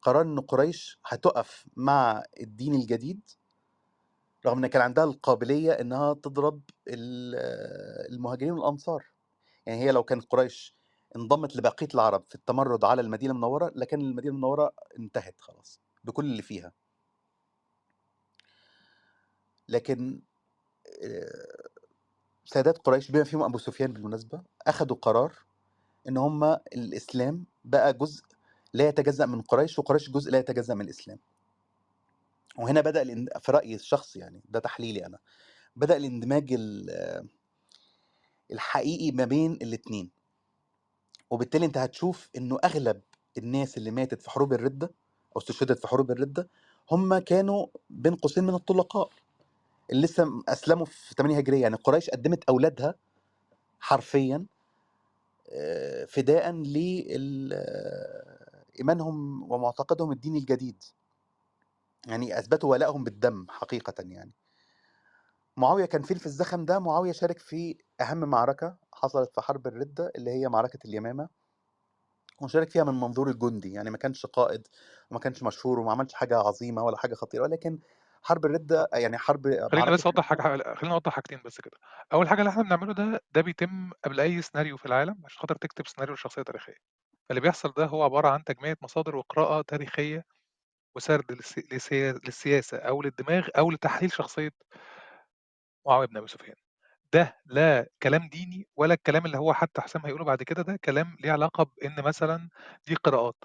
[0.02, 3.20] قرار إن قريش هتُقف مع الدين الجديد
[4.46, 7.34] رغم إن كان عندها القابلية إنّها تضرب ال
[8.14, 9.04] المهاجرين والأنصار.
[9.66, 10.76] يعني هي لو كانت قريش
[11.16, 16.42] انضمت لبقية العرب في التمرُّد على المدينة المنوّرة، لكان المدينة المنوّرة انتهت خلاص بكل اللي
[16.42, 16.72] فيها.
[19.68, 20.22] لكن
[22.44, 25.34] سادات قريش بما فيهم أبو سفيان بالمناسبة، أخدوا قرار
[26.08, 28.24] إن هم الإسلام بقى جزء
[28.74, 31.18] لا يتجزأ من قريش، وقريش جزء لا يتجزأ من الإسلام.
[32.58, 35.18] وهنا الان في رأيي الشخصي يعني، ده تحليلي أنا،
[35.76, 36.90] بدأ الاندماج ال
[38.52, 40.10] الحقيقي ما بين الاتنين.
[41.30, 43.00] وبالتالي أنت هتشوف إنه أغلب
[43.38, 44.86] الناس اللي ماتت في حروب الردة
[45.36, 46.48] أو استشهدت في حروب الردة،
[46.90, 49.10] هم كانوا بين قوسين من الطلقاء،
[49.92, 52.94] اللي لسه م أسلموا في 8 هجرية، يعني قريش قدّمت أولادها
[53.80, 54.46] حرفيًا
[56.08, 57.52] فداءً لل
[58.80, 60.82] إيمانهم ومعتقدهم الديني الجديد.
[62.08, 64.32] يعني أثبتوا ولائهم بالدم حقيقةً يعني.
[65.56, 70.12] معاوية كان فين في الزخم ده؟ معاوية شارك في أهم معركة حصلت في حرب الردة
[70.16, 71.28] اللي هي معركة اليمامة
[72.42, 74.68] وشارك فيها من منظور الجندي يعني ما كانش قائد
[75.10, 77.78] وما كانش مشهور وما عملش حاجة عظيمة ولا حاجة خطيرة ولكن
[78.22, 81.76] حرب الردة يعني حرب خلينا بس أوضح حاجة خلينا أوضح حاجتين بس كده
[82.12, 85.54] أول حاجة اللي إحنا بنعمله ده ده بيتم قبل أي سيناريو في العالم عشان خاطر
[85.56, 86.74] تكتب سيناريو لشخصية تاريخية
[87.28, 90.24] فاللي بيحصل ده هو عبارة عن تجميع مصادر وقراءة تاريخية
[90.96, 94.50] وسرد للسي- للسيا- للسياسة أو للدماغ أو لتحليل شخصية
[95.86, 96.56] معاوية بن أبي سفيان.
[97.14, 101.16] ده لا كلام ديني ولا الكلام اللي هو حتى حسام هيقوله بعد كده ده كلام
[101.20, 102.48] ليه علاقة بإن مثلا
[102.88, 103.36] دي قراءات.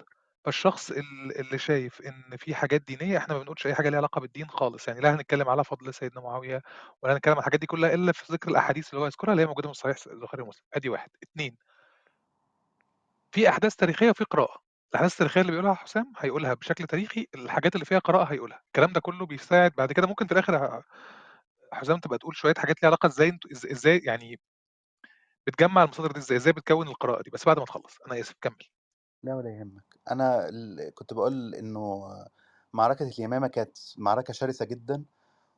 [0.44, 4.20] فالشخص ال- اللي شايف إن في حاجات دينية إحنا ما بنقولش أي حاجة ليها علاقة
[4.20, 4.88] بالدين خالص.
[4.88, 6.62] يعني لا هنتكلم على فضل سيدنا معاوية
[7.02, 9.46] ولا هنتكلم عن الحاجات دي كلها إلا في ذكر الأحاديث اللي هو يذكرها اللي هي
[9.46, 10.64] موجودة في صحيح البخاري ومسلم.
[10.74, 11.10] أدي واحد.
[11.22, 11.56] اتنين.
[13.32, 14.67] في أحداث تاريخية وفي قراءة.
[14.90, 18.62] الأحداث التاريخية اللي بيقولها حسام هيقولها بشكل تاريخي الحاجات اللي فيها قراءة هيقولها.
[18.66, 20.06] الكلام ده كله بيساعد بعد كده.
[20.06, 20.82] ممكن في الآخر
[21.72, 24.40] حسام تبقى تقول شوية حاجات ليها علاقة إزاي أنتوا إز- إزاي يعني
[25.46, 27.98] بتجمع المصادر دي إزاي؟ إزاي بتكون القراءة دي؟ بس بعد ما تخلص.
[28.06, 28.34] أنا آسف.
[28.40, 28.56] كمل.
[29.22, 29.84] لا ولا يهمك.
[30.12, 32.08] ال- كنت بقول إنه
[32.72, 35.04] معركة اليمامة كانت معركة شرسة جدا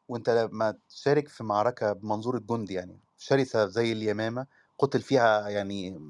[0.09, 4.47] وأنت لما تشارك في معركة بمنظور الجندي يعني شرسة زي اليمامة
[4.79, 6.01] قتل فيها يعني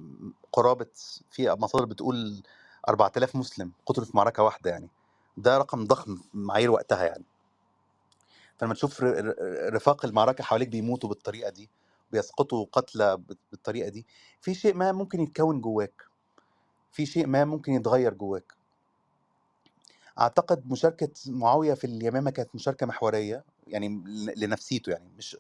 [0.53, 0.87] قرابة
[1.31, 2.43] في مصادر بتقول
[2.89, 4.89] 4000 مسلم قتلوا في معركة واحدة يعني.
[5.37, 7.25] ده رقم ضخم معايير وقتها يعني.
[8.59, 9.03] فلما تشوف
[9.73, 11.71] رفاق المعركة حواليك بيموتوا بالطريقة دي
[12.13, 14.07] بيسقطوا قتلى بال- بالطريقة دي
[14.41, 16.03] في شيء ما ممكن يتكون جواك.
[16.93, 18.55] في شيء ما ممكن يتغير جواك.
[20.19, 23.89] أعتقد مشاركة معاوية في اليمامة كانت مشاركة محورية يعني
[24.37, 25.37] لنفسيته يعني مش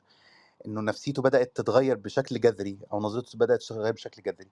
[0.66, 4.50] إنه نفسيته بدأت تتغير بشكل جذري أو نظرته بدأت تتغير بشكل جذري.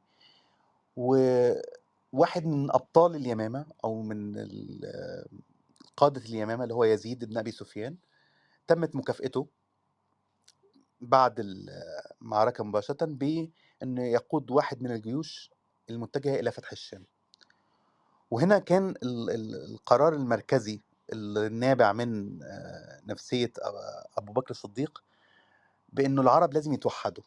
[2.12, 4.36] وواحد من أبطال اليمامة أو من
[5.96, 7.96] قادة اليمامة اللي هو يزيد بن أبي سفيان
[8.68, 9.48] تمت مكافئته
[11.00, 15.50] بعد المعركه مباشرة بانه يقود واحد من الجيوش
[15.90, 17.06] المتجهة إلى فتح الشام.
[18.30, 25.04] وهنا كان ال- ال- القرار المركزي النابع من آه، نفسية أب- أبو بكر الصديق
[25.88, 27.24] بأنه العرب لازم يتوحدوا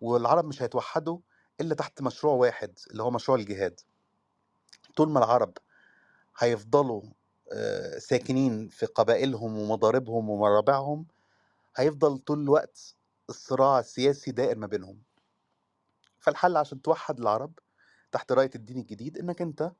[0.00, 1.18] والعرب مش هيتوحدوا
[1.60, 3.80] إلا تحت مشروع واحد اللي هو مشروع الجهاد.
[4.96, 5.52] طول ما العرب
[6.38, 7.02] هيفضلوا
[7.98, 11.06] ساكنين في قبائلهم ومضاربهم ومرابعهم
[11.76, 12.94] هيفضل طول الوقت
[13.28, 15.02] الصراع السياسي دائر ما بينهم.
[16.18, 17.52] فالحل عشان توحد العرب
[18.12, 19.72] تحت راية الدين الجديد إنك أنت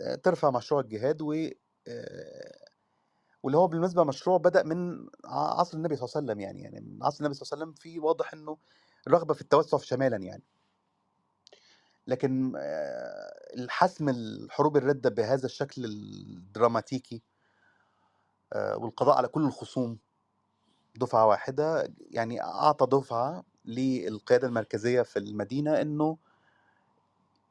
[0.00, 1.34] آه، ترفع مشروع الجهاد و
[3.42, 7.02] واللي هو بالمناسبة مشروع بدأ من عصر النبي صلى الله عليه وسلم يعني يعني من
[7.04, 8.58] عصر النبي صلى الله عليه وسلم في واضح إنه
[9.08, 10.42] رغبة في التوسع في شمالا يعني.
[12.06, 12.52] لكن
[13.56, 17.22] الحسم الحروب الردة بهذا الشكل الدراماتيكي
[18.54, 19.98] والقضاء على كل الخصوم
[20.96, 26.18] دفعة واحدة يعني أعطى دفعة للقيادة المركزية في المدينة إنه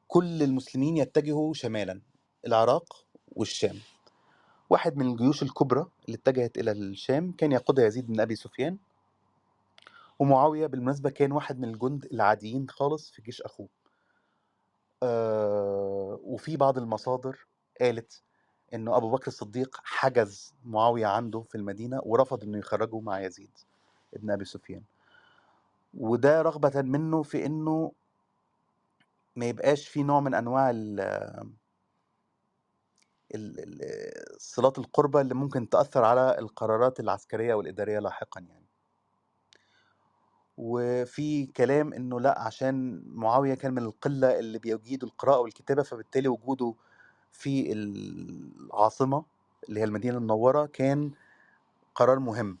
[0.08, 2.00] كل المسلمين يتجهوا شمالا
[2.46, 3.78] العراق والشام.
[4.70, 8.78] واحد من الجيوش الكبرى اللي اتجهت إلى الشام كان يقودها يزيد بن أبي سفيان
[10.18, 13.68] ومعاوية بالمناسبة كان واحد من الجند العاديين خالص في جيش أخوه.
[13.68, 13.85] آه
[16.24, 17.46] وفي بعض المصادر
[17.80, 18.22] قالت
[18.74, 23.58] إنه أبو بكر الصديق حجز معاوية عنده في المدينة ورفض إنه يخرجه مع يزيد
[24.14, 24.82] ابن أبي سفيان.
[25.94, 27.92] وده رغبة منه في إنه
[29.36, 30.34] ما يبقاش في نوع من
[33.34, 38.65] ال- صلات القربة اللي ممكن تأثر على القرارات العسكرية والإدارية لاحقا يعني.
[40.58, 46.74] وفي كلام إنه لأ عشان معاوية كان من القلة اللي بيجيدوا القراءة والكتابة فبالتالي وجوده
[47.32, 49.24] في العاصمة
[49.68, 51.10] اللي هي المدينة المنورة كان
[51.94, 52.58] قرار مهم.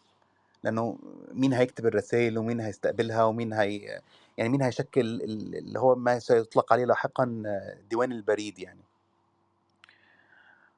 [0.64, 0.98] لأنه
[1.32, 4.00] مين هيكتب الرسائل ومين هيستقبلها ومين هي
[4.38, 7.42] يعني مين هيشكل ال- اللي هو ما سيطلق عليه لاحقا
[7.90, 8.80] ديوان البريد يعني.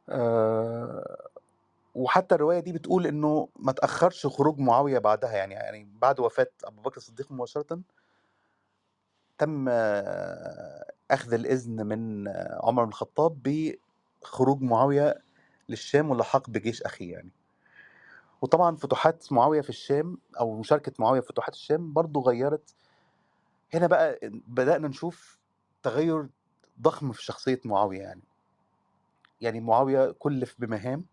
[0.08, 1.27] آه،
[1.98, 6.82] وحتى الرواية دي بتقول إنه ما تأخرش خروج معاوية بعدها يعني يعني بعد وفاة أبو
[6.82, 7.80] بكر الصديق مباشرة
[9.38, 9.68] تم
[11.10, 12.28] أخذ الإذن من
[12.62, 13.42] عمر بن الخطاب
[14.22, 15.22] بخروج معاوية
[15.68, 17.30] للشام واللحاق بجيش أخيه يعني.
[18.42, 22.74] وطبعا فتوحات معاوية في الشام أو مشاركة معاوية في فتوحات الشام برضو غيرت.
[23.74, 25.38] هنا بقى بدأنا نشوف
[25.82, 26.28] تغير
[26.80, 28.22] ضخم في شخصية معاوية يعني.
[29.40, 31.04] يعني معاوية كلف بمهام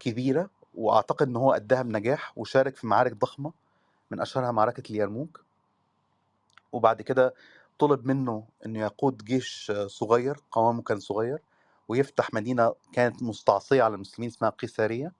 [0.00, 3.52] كبيرة وأعتقد إن هو أداها بنجاح وشارك في معارك ضخمة
[4.10, 5.44] من أشهرها معركة اليرموك
[6.72, 7.34] وبعد كده
[7.78, 11.42] طلب منه انه يقود جيش صغير قوامه كان صغير
[11.88, 15.12] ويفتح مدينة كانت مستعصية على المسلمين اسمها قيسارية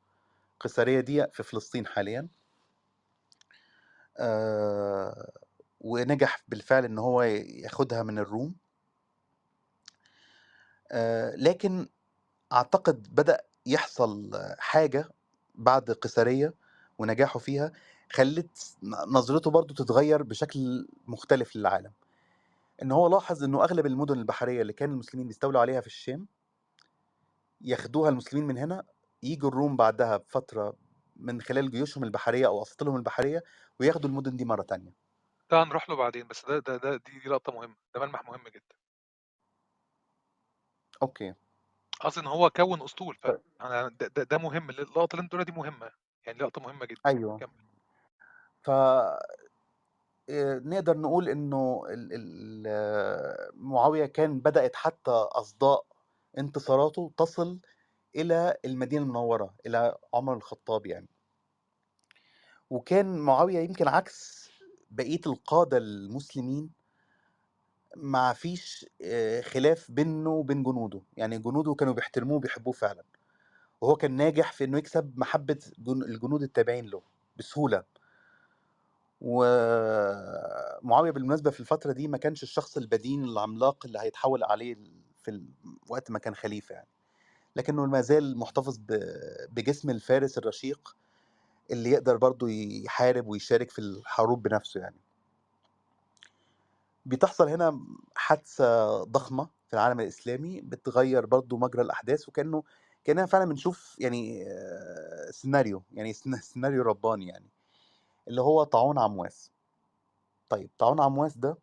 [0.61, 2.29] قيسارية دي في فلسطين حاليا.
[4.19, 5.33] آه،
[5.81, 8.55] ونجح بالفعل إن هو ياخدها من الروم.
[10.93, 11.89] آه، لكن
[12.53, 15.09] أعتقد بدأ يحصل حاجة
[15.55, 16.55] بعد قيصرية
[16.99, 17.73] ونجاحه فيها
[18.13, 18.77] خلت
[19.09, 21.93] نظرته برضو تتغير بشكل مختلف للعالم.
[22.83, 26.27] إن هو لاحظ إنه أغلب المدن البحرية اللي كان المسلمين بيستولوا عليها في الشام
[27.61, 28.85] ياخدوها المسلمين من هنا
[29.23, 30.77] يجوا الروم بعدها بفترة
[31.17, 33.43] من خلال جيوشهم البحرية أو اساطيلهم البحرية
[33.81, 35.07] وياخدوا المدن دي مرة تانية.
[35.51, 38.49] ده هنروح له بعدين بس ده ده ده دي, دي لقطة مهمة ده ملمح مهم
[38.49, 38.77] جدا.
[41.03, 41.35] أوكي.
[42.01, 43.41] قصدي إن هو كون أسطول ف طيب.
[43.61, 45.91] أنا ده, ده, ده مهم اللقطة اللي أنت بتقولها دي مهمة
[46.27, 47.01] يعني لقطة مهمة جدا.
[47.07, 47.39] أيوه.
[47.39, 47.67] كمل.
[48.63, 48.71] ف
[50.65, 55.87] نقدر نقول إنه ال- ال- آه، معاوية كان بدأت حتى أصداء
[56.39, 57.61] انتصاراته تصل
[58.17, 61.09] إلى المدينة المنورة إلى عمر الخطاب يعني.
[62.71, 64.51] وكان معاوية يمكن عكس
[64.91, 66.71] بقية القادة المسلمين
[67.97, 68.87] ما فيش
[69.43, 71.03] خلاف بينه وبين جنوده.
[71.17, 73.03] يعني جنوده كانوا بيحترموه وبيحبوه فعلا.
[73.81, 77.03] وهو كان ناجح في إنه يكسب محبة جن- الجنود التابعين له
[77.37, 77.85] بسهولة.
[79.21, 84.77] ومعاويه بالمناسبة في الفترة دي ما كانش الشخص البدين العملاق اللي هيتحول عليه
[85.23, 85.43] في
[85.89, 86.89] وقت ما كان خليفة يعني.
[87.57, 88.79] لكنه ما زال محتفظ
[89.51, 90.97] بجسم الفارس الرشيق
[91.71, 95.06] اللي يقدر برضه يحارب ويشارك في الحروب بنفسه يعني.
[97.07, 97.81] بتحصل هنا
[98.17, 102.63] حادثة ضخمة في العالم الإسلامي بتغير برضو مجرى الأحداث وكأنه
[103.05, 107.51] كأننا فعلا بنشوف يعني آه، سيناريو يعني سن- سيناريو رباني يعني
[108.29, 109.51] اللي هو طاعون عمواس.
[110.49, 111.59] طيب طاعون عمواس ده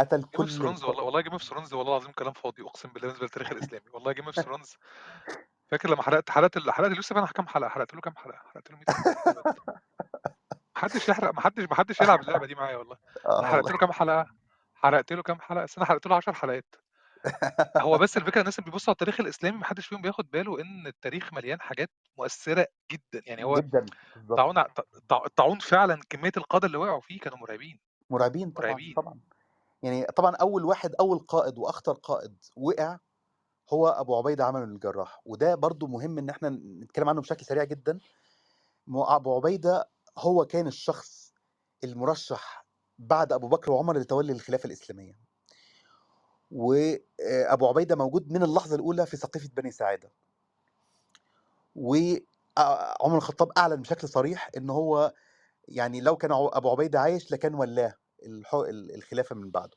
[0.00, 0.88] قتل Game of كل Thrones الق...
[0.88, 3.84] والله والله Game of Thrones والله العظيم كلام فاضي أقسم بالله بالنسبة للتاريخ الإسلامي.
[3.92, 4.76] والله Game of Thrones
[5.68, 8.70] فاكر لما حرقت حلقات ال- حلقات يوسف أنا كام حلقة؟ حرقت له كام حلقة؟ حرقت
[8.70, 9.54] له 100 حلقة.
[10.84, 12.96] محدش يحرق محدش محدش يلعب اللعبة دي معايا والله.
[13.26, 14.26] أنا آه حرقت له كام حلقة
[14.74, 16.74] حرقت له كام حلقة بس أنا حرقت له 10 حلقات.
[17.76, 21.32] هو بس الفكرة الناس اللي بيبصوا على التاريخ الإسلامي محدش فيهم بياخد باله إن التاريخ
[21.32, 23.22] مليان حاجات مؤثرة جدا.
[23.26, 24.66] يعني هو جدا بالظبط طاعون ع-
[25.12, 27.78] طا- الطاعون فعلا كمية القادة اللي وقعوا فيه كانوا مرعبين.
[28.10, 28.94] مرعبين طبعا مرعبين.
[28.94, 29.20] طبعا.
[29.82, 32.98] يعني طبعا أول واحد أول قائد وأخطر قائد وقع
[33.72, 36.48] هو أبو عبيدة عمرو بن الجراح وده برضو مهم إن إحنا
[36.82, 37.98] نتكلم عنه بشكل سريع جدا.
[38.88, 41.34] أبو عبيدة هو كان الشخص
[41.84, 42.66] المرشح
[42.98, 45.18] بعد أبو بكر وعمر لتولي الخلافة الإسلامية.
[46.50, 50.12] وأبو عبيدة موجود من اللحظة الأولى في سقيفة بني ساعدة.
[51.74, 55.14] وعمر الخطاب أعلن بشكل صريح إن هو
[55.68, 57.94] يعني لو كان أبو عبيدة عايش لكان ولاه
[58.26, 59.76] الح- ال- الخلافة من بعده.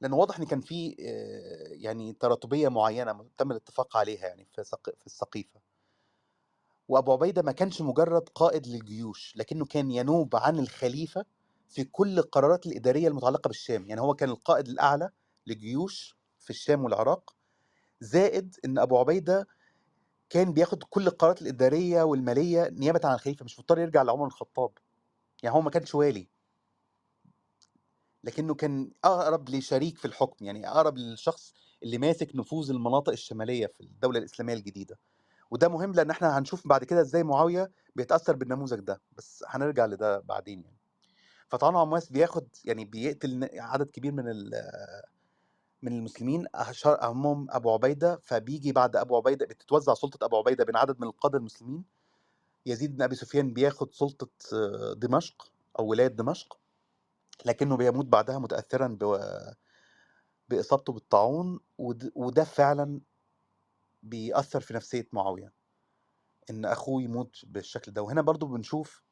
[0.00, 4.64] لأنه واضح إن كان في آه، يعني تراتبية معينة تم الاتفاق عليها يعني في
[4.98, 5.60] في السقيفة
[6.88, 11.24] وأبو عبيدة ما كانش مجرد قائد للجيوش لكنه كان ينوب عن الخليفة
[11.68, 13.88] في كل القرارات الإدارية المتعلقة بالشام.
[13.88, 15.10] يعني هو كان القائد الأعلى
[15.46, 17.36] للجيوش في الشام والعراق.
[18.00, 19.46] زائد إن أبو عبيدة
[20.30, 24.70] كان بياخد كل القرارات الإدارية والمالية نيابة عن الخليفة مش مضطر يرجع لعمر الخطاب.
[25.42, 26.28] يعني هو ما كانش والي.
[28.24, 33.80] لكنه كان أقرب لشريك في الحكم يعني أقرب للشخص اللي ماسك نفوذ المناطق الشمالية في
[33.80, 34.98] الدولة الإسلامية الجديدة.
[35.50, 40.20] وده مهم لأن إحنا هنشوف بعد كده إزاي معاوية بيتأثر بالنموذج ده بس هنرجع لده
[40.20, 40.78] بعدين يعني.
[41.48, 44.24] فطبعا عمواس بياخد يعني بيقتل عدد كبير من
[45.82, 51.00] من المسلمين أهمهم أبو عبيدة فبيجي بعد أبو عبيدة بتتوزع سلطة أبو عبيدة بين عدد
[51.00, 51.84] من القادة المسلمين.
[52.66, 56.58] يزيد بن أبي سفيان بياخد سلطة آه، دمشق أو ولاية دمشق
[57.46, 58.98] لكنه بيموت بعدها متاثرا
[60.48, 63.00] بإصابته بالطاعون ود- وده فعلا
[64.06, 65.52] بيأثر في نفسية معاوية
[66.50, 68.02] إن أخوه يموت بالشكل ده.
[68.02, 69.02] وهنا برضو بنشوف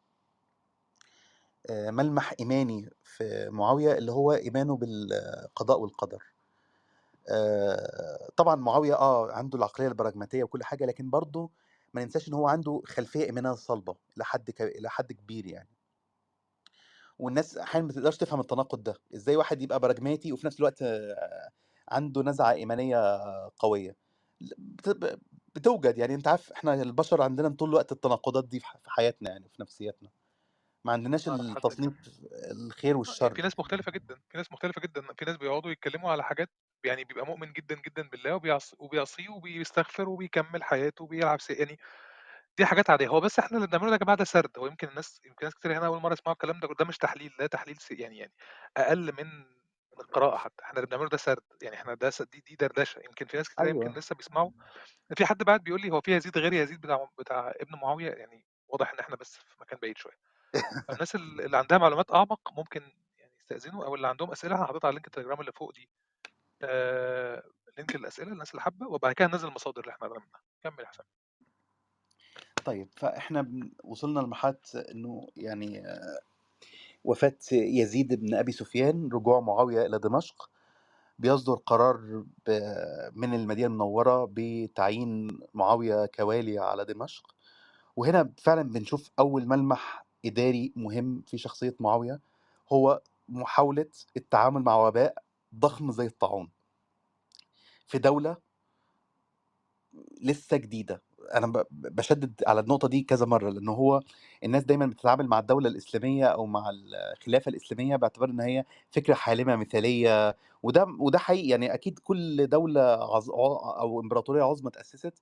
[1.70, 6.22] آه، ملمح إيماني في معاوية اللي هو إيمانه بالقضاء والقدر.
[7.28, 11.50] آه، طبعا معاوية آه عنده العقلية البراجماتيه وكل حاجة لكن برضه
[11.94, 14.72] ما ننساش إن هو عنده خلفية إيمانية صلبة لحد ك...
[14.80, 15.68] لحد كبير يعني.
[17.18, 18.94] والناس أحيانا ما تقدرش تفهم التناقض ده.
[19.14, 21.50] إزاي واحد يبقى براجماتي وفي نفس الوقت آه،
[21.88, 23.18] عنده نزعة إيمانية
[23.58, 23.90] قوية.
[23.90, 24.03] بت...
[25.54, 29.30] بتوجد يعني أنت عارف إحنا البشر عندنا طول الوقت التناقضات دي في ح- في حياتنا
[29.30, 30.10] يعني في نفسياتنا.
[30.84, 31.92] ما عندناش حد التصنيف
[32.50, 33.34] الخير يعني والشر.
[33.34, 36.50] في ناس مختلفة جدا في ناس مختلفة جدا في ناس بيقعدوا يتكلموا على حاجات
[36.84, 41.78] يعني بيبقى مؤمن جدا جدا بالله وبيعص وبيعصيه وبيستغفر وبيكمل حياته وبيلعب سي يعني
[42.58, 43.08] دي حاجات عادية.
[43.08, 44.50] هو بس إحنا اللي بنعمله ده يا جماعة ده سرد.
[44.58, 47.32] هو يمكن الناس يمكن ناس كتير هنا أول مرة يسمعوا الكلام ده ده مش تحليل
[47.38, 48.32] ده تحليل سي يعني يعني
[48.76, 49.44] أقل من
[49.98, 53.26] من القراءة حتى إحنا اللي بنعمله ده سرد يعني إحنا ده دي دي دردشة يمكن
[53.26, 54.50] في ناس كتير يمكن أيوه لسه بيسمعوا
[55.16, 58.46] في حد بعد بيقول لي هو في يزيد غير يزيد بتاع بتاع ابن معاوية يعني
[58.68, 60.18] واضح إن إحنا بس في مكان بعيد شوية
[60.88, 62.82] فالناس ال اللي عندها معلومات أعمق ممكن
[63.18, 65.90] يعني يستأذنوا أو اللي عندهم أسئلة أنا حاططها على link ال Telegram اللي فوق دي
[66.62, 67.42] آآ
[67.78, 70.42] link الأسئلة للناس اللي حابة وبعد كده ننزّل المصادر اللي إحنا رميناها.
[70.64, 71.06] كمّل يا حسام.
[72.64, 74.56] طيب فإحنا بن وصلنا لمرحلة
[74.90, 75.82] إنه يعني
[77.04, 80.50] وفاة يزيد بن أبي سفيان، رجوع معاوية إلى دمشق،
[81.18, 82.24] بيصدر قرار
[83.14, 87.34] من المدينة المنوّرة بتعيين معاوية كوالي على دمشق،
[87.96, 92.20] وهنا فعلًا بنشوف أول ملمح إداري مهم في شخصية معاوية،
[92.72, 93.86] هو محاولة
[94.16, 95.14] التعامل مع وباء
[95.54, 96.50] ضخم زي الطاعون.
[97.86, 98.36] في دولة
[100.22, 101.02] لسه جديدة،
[101.34, 104.00] أنا ب باشدد على النقطة دي كذا مرّة، لإن هو
[104.44, 109.56] الناس دايمًا بتتعامل مع الدولة الإسلامية أو مع الخلافة الإسلامية باعتبار إن هي فكرة حالمة
[109.56, 115.14] مثالية، وده وده حقيقي يعني أكيد كل دولة عظ ع أو إمبراطورية عظمى اتأسست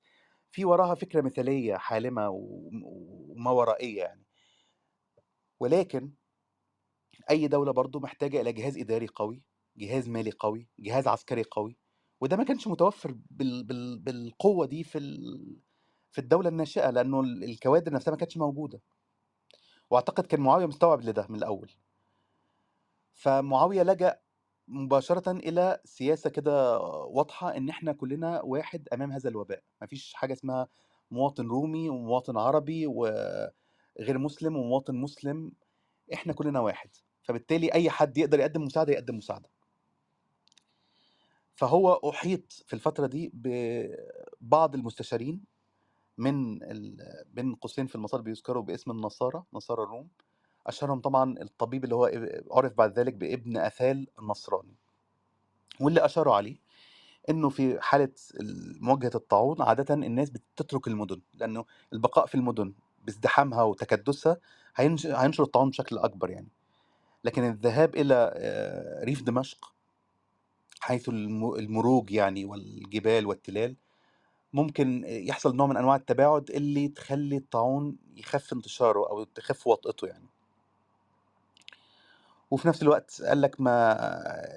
[0.52, 4.22] في وراها فكرة مثالية حالمة وم وما ورائية يعني.
[5.60, 6.12] ولكن
[7.30, 9.42] أي دولة برضه محتاجة إلى جهاز إداري قوي،
[9.76, 11.76] جهاز مالي قوي، جهاز عسكري قوي،
[12.20, 15.56] وده ما كانش متوفر بال بال بالقوة دي في ال
[16.12, 18.80] في الدولة الناشئة، لأنه ال الكوادر نفسها ما كانتش موجودة.
[19.90, 21.72] وأعتقد كان معاوية مستوعب لده من الأول.
[23.14, 24.18] فمعاوية لجأ
[24.68, 30.32] مباشرةً إلى سياسة كده واضحة إن إحنا كلنا واحد أمام هذا الوباء، ما فيش حاجة
[30.32, 30.68] اسمها
[31.10, 35.52] مواطن رومي ومواطن عربي وغير مسلم ومواطن مسلم،
[36.14, 36.90] إحنا كلنا واحد،
[37.22, 39.48] فبالتالي أي حد يقدر يقدم مساعدة يقدم مساعدة.
[41.54, 45.51] فهو أُحيط في الفترة دي ببعض المستشارين
[46.18, 46.96] من ال
[47.32, 50.08] بين قوسين في المصادر بيُذكروا باسم النصارى، نصارى الروم،
[50.66, 52.10] أشهرهم طبعًا الطبيب اللي هو
[52.50, 54.74] عُرف بعد ذلك بابن أثال النصراني.
[55.80, 56.56] واللي أشاروا عليه
[57.30, 58.10] إنه في حالة
[58.40, 64.36] ال مواجهة الطاعون عادةً الناس بتترك المدن، لأنه البقاء في المدن بازدحامها وتكدسها
[64.76, 66.48] هينش هينشر الطاعون بشكل أكبر يعني.
[67.24, 69.74] لكن الذهاب إلى آآ ريف دمشق
[70.80, 73.76] حيث الم المروج يعني والجبال والتلال،
[74.52, 80.26] ممكن يحصل نوع من أنواع التباعد اللي تخلّي الطاعون يخف انتشاره أو تخف وطأته يعني.
[82.50, 83.92] وفي نفس الوقت قال لك ما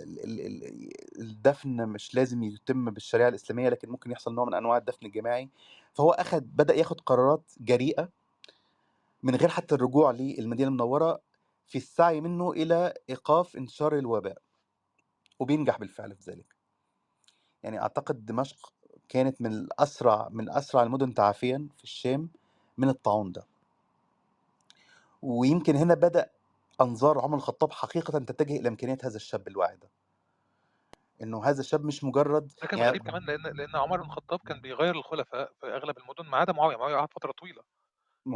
[0.04, 0.92] ال ال ال
[1.22, 5.50] الدفن مش لازم يتم بالشريعة الإسلامية، لكن ممكن يحصل نوع من أنواع الدفن الجماعي،
[5.94, 8.10] فهو أخد بدأ ياخد قرارات جريئة
[9.24, 11.22] من غير حتى الرجوع للمدينة المنوّرة
[11.68, 14.38] في السعي منه إلى إيقاف انتشار الوباء.
[15.40, 16.56] وبينجح بالفعل في ذلك.
[17.64, 18.74] يعني أعتقد دمشق
[19.10, 22.30] كانت من الأسرع من أسرع المدن تعافيًا في الشام
[22.78, 23.44] من الطاعون ده.
[25.22, 26.30] ويمكن هنا بدأ
[26.82, 29.90] أنظار عمر الخطاب حقيقةً تتجه إلى إمكانية هذا الشاب الواعي ده.
[31.24, 34.40] إنه هذا الشاب مش مجرد ده كان يعني غريب كمان لإن لإن عمر بن الخطاب
[34.46, 37.62] كان بيغيّر الخلفاء في أغلب المدن ما عدا معاوية، معاوية قعد فترة طويلة،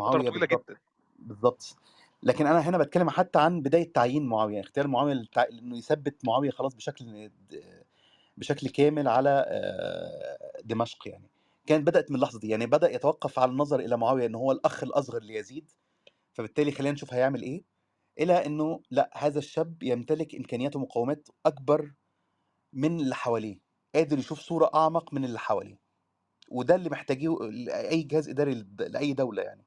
[0.05, 0.79] فترة معاوية طويلة بالضبط، جدًا.
[1.19, 1.75] بالضبط.
[2.23, 6.51] لكن أنا هنا باتكلم حتى عن بداية تعيين معاوية، اختيار معاوية للتع إنه يثبِّت معاوية
[6.51, 7.31] خلاص بشكل
[8.39, 11.29] بشكل كامل على آآ دمشق يعني.
[11.67, 14.83] كانت بدأت من اللحظة دي، يعني بدأ يتوقف على النظر إلى معاوية إن هو الأخ
[14.83, 15.71] الأصغر ليزيد،
[16.33, 17.63] فبالتالي خلّينا نشوف هيعمل إيه،
[18.19, 21.93] إلى إنه لأ، هذا الشاب يمتلك إمكانيات ومقومات أكبر
[22.73, 23.59] من اللي حواليه،
[23.95, 25.79] قادر يشوف صورة أعمق من اللي حواليه.
[26.51, 29.65] وده اللي محتاجيه لأي جهاز إداري لد لأي دولة يعني.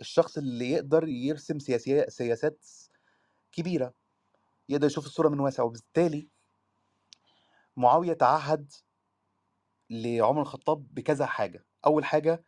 [0.00, 1.58] الشخص اللي يقدر يرسم
[2.08, 2.66] سياسات
[3.52, 3.94] كبيرة،
[4.68, 6.28] يقدر يشوف الصورة من واسع، وبالتالي
[7.76, 8.72] معاوية تعهّد
[9.90, 11.66] لعمر الخطاب بكذا حاجة.
[11.86, 12.44] أول حاجة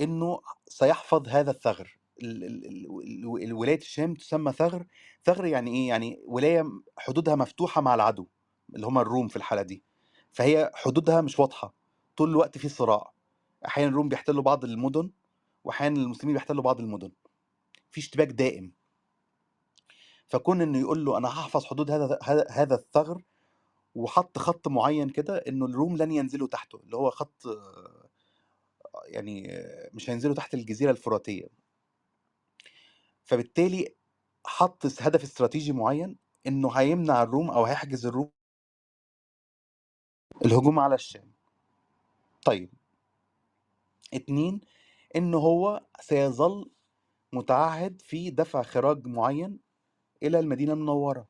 [0.00, 4.86] إنه سيحفظ هذا الثغر، ال ال ال ال ال ولاية الشام تسمى ثغر،
[5.24, 6.64] ثغر يعني إيه؟ يعني ولاية
[6.98, 8.26] حدودها مفتوحة مع العدو،
[8.74, 9.84] اللي هم الروم في الحالة دي.
[10.32, 11.74] فهي حدودها مش واضحة،
[12.16, 13.12] طول الوقت في صراع.
[13.66, 15.10] أحيانًا الروم بيحتلوا بعض المدن،
[15.64, 17.12] وأحيانًا المسلمين بيحتلوا بعض المدن.
[17.90, 18.72] في اشتباك دائم.
[20.28, 22.18] فكون إنه يقول له أنا هاحفظ حدود هذا
[22.50, 23.22] هذا الثغر،
[23.96, 27.42] وحَط خط معيّن كده إنه الروم لن ينزلوا تحته، اللي هو خط
[29.06, 29.48] يعني
[29.94, 31.48] مش هينزلوا تحت الجزيرة الفراتية.
[33.24, 33.94] فبالتالي
[34.46, 36.16] حَط هدف استراتيجي معيّن
[36.46, 38.30] إنه هيمنع الروم أو هيحجز الروم
[40.44, 41.32] الهجوم على الشام.
[42.44, 42.70] طيب.
[44.14, 44.60] 2
[45.16, 46.70] إنه هو سيظل
[47.34, 49.58] متعهد في دفع خراج معيّن
[50.22, 51.28] إلى المدينة المنوّرة.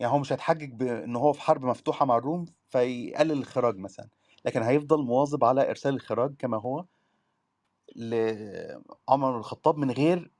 [0.00, 4.08] يعني هو مش هيتحجج بإن هو في حرب مفتوحة مع الروم فيقلل الخراج مثلًا،
[4.44, 6.84] لكن هيفضل مواظب على إرسال الخراج كما هو
[7.96, 10.30] لعمر بن الخطاب من غير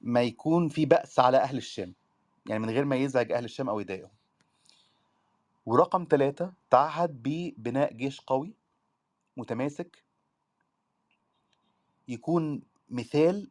[0.00, 1.94] ما يكون في بأس على أهل الشام،
[2.46, 4.10] يعني من غير ما يزعج أهل الشام أو يضايقهم.
[5.66, 8.54] ورقم 3 تعهد ببناء جيش قوي
[9.36, 10.04] متماسك
[12.08, 13.50] يكون مثال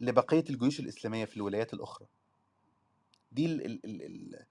[0.00, 2.06] لبقية الجيوش الإسلامية في الولايات الأخرى.
[3.34, 4.46] دي ال ال ال ال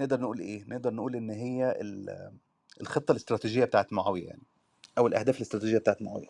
[0.00, 2.32] نقدر نقول إيه؟ نقدر نقول إن هي ال-
[2.80, 4.42] الخطة الاستراتيجية بتاعت معاوية يعني
[4.98, 6.28] أو الأهداف الاستراتيجية بتاعت معاوية.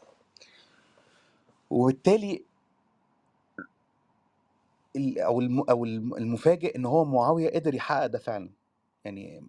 [1.70, 2.44] وبالتالي
[4.96, 8.50] ال- أو أو الم- المفاجئ إن هو معاوية قدر يحقق ده فعلا.
[9.04, 9.42] يعني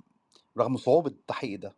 [0.57, 1.75] رغم صعوبة تحقيق ده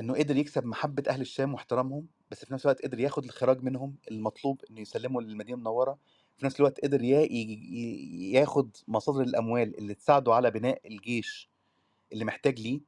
[0.00, 3.96] إنه قدر يكسب محبة أهل الشام واحترامهم بس في نفس الوقت قدر ياخد الخراج منهم
[4.10, 5.98] المطلوب إنه يسلموا للمدينة المنورة
[6.38, 11.50] في نفس الوقت قدر ياخد مصادر الأموال اللي تساعده على بناء الجيش
[12.12, 12.80] اللي محتاج ليه.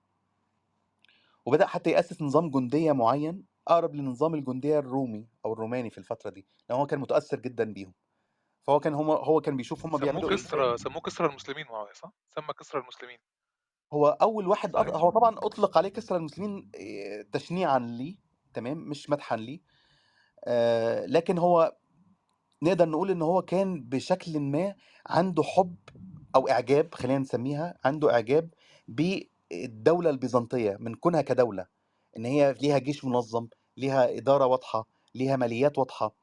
[1.46, 6.46] وبدأ حتى يأسس نظام جندية معين أقرب لنظام الجندية الرومي أو الروماني في الفترة دي
[6.68, 7.94] لأن هو كان متأثر جدا بيهم.
[8.62, 10.36] فهو كان هم هو كان بيشوف هم سموه بيعملوا إيه.
[10.36, 13.18] كسرى سموه كسرى المسلمين معاويه صح؟ سمى كسرى المسلمين.
[13.92, 14.88] هو أول واحد أط...
[14.88, 18.16] هو طبعا أطلق عليه كسرى المسلمين إيه، تشنيعا ليه
[18.55, 19.61] تمام مش مدحا ليه
[20.44, 21.76] آه لكن هو
[22.62, 24.74] نقدر نقول إن هو كان بشكل ما
[25.06, 25.76] عنده حب
[26.34, 28.50] أو إعجاب خلينا نسميها عنده إعجاب
[28.88, 31.66] بالدولة البيزنطية من كونها كدولة.
[32.16, 33.46] إن هي ليها جيش منظم
[33.76, 36.14] ليها إدارة واضحة ليها ماليات واضحة.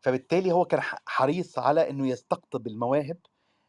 [0.00, 3.16] فبالتالي هو كان حريص على إنه يستقطب المواهب.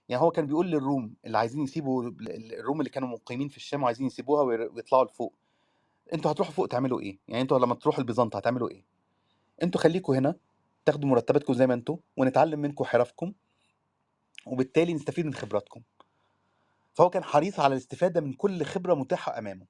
[0.09, 2.11] يعني هو كان بيقول للروم اللي عايزين يسيبوا
[2.59, 5.33] الروم اللي كانوا مقيمين في الشام وعايزين يسيبوها ويطلعوا لفوق.
[6.13, 8.83] أنتوا هتروحوا فوق تعملوا إيه؟ يعني أنتوا لما تروحوا البيزنطة هتعملوا إيه؟
[9.63, 10.35] أنتوا خليكوا هنا
[10.85, 13.33] تاخدوا مرتباتكم زي ما أنتوا ونتعلم منكم حرفكم
[14.45, 15.81] وبالتالي نستفيد من خبراتكم.
[16.93, 19.65] فهو كان حريص على الاستفادة من كل خبرة متاحة أمامه.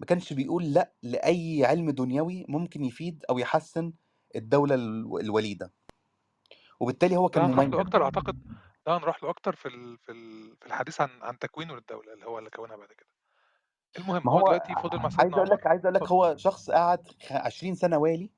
[0.00, 3.92] ما كانش بيقول لأ لأي علم دنيوي ممكن يفيد أو يحسن
[4.36, 5.72] الدولة الو- الوليدة.
[6.80, 7.80] وبالتالي هو كان هنروح له مميز.
[7.80, 8.38] أكتر أعتقد
[8.86, 9.98] ده هنروح له أكتر في ال...
[9.98, 10.56] في ال...
[10.60, 13.08] في الحديث عن عن تكوينه للدوله اللي هو اللي كونها بعد كده.
[13.98, 16.02] المهم ما هو هو دلوقتي فضل مع عايز سيدنا أقول عمر لك عايز أقول لك
[16.08, 18.30] هو شخص قعد خ- 20 سنة والي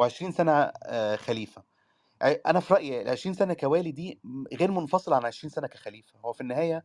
[0.00, 0.52] و20 سنة
[0.84, 1.62] آه، خليفة.
[2.22, 4.20] أنا في رأيي ال 20 سنة كوالي دي
[4.54, 6.18] غير منفصله عن 20 سنة كخليفة.
[6.18, 6.84] هو في النهاية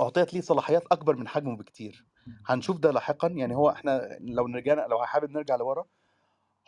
[0.00, 2.06] أعطيت ليه صلاحيات أكبر من حجمه بكتير.
[2.46, 3.28] هنشوف ده لاحقا.
[3.28, 5.84] يعني هو إحنا لو رجعنا لو حابب نرجع لورا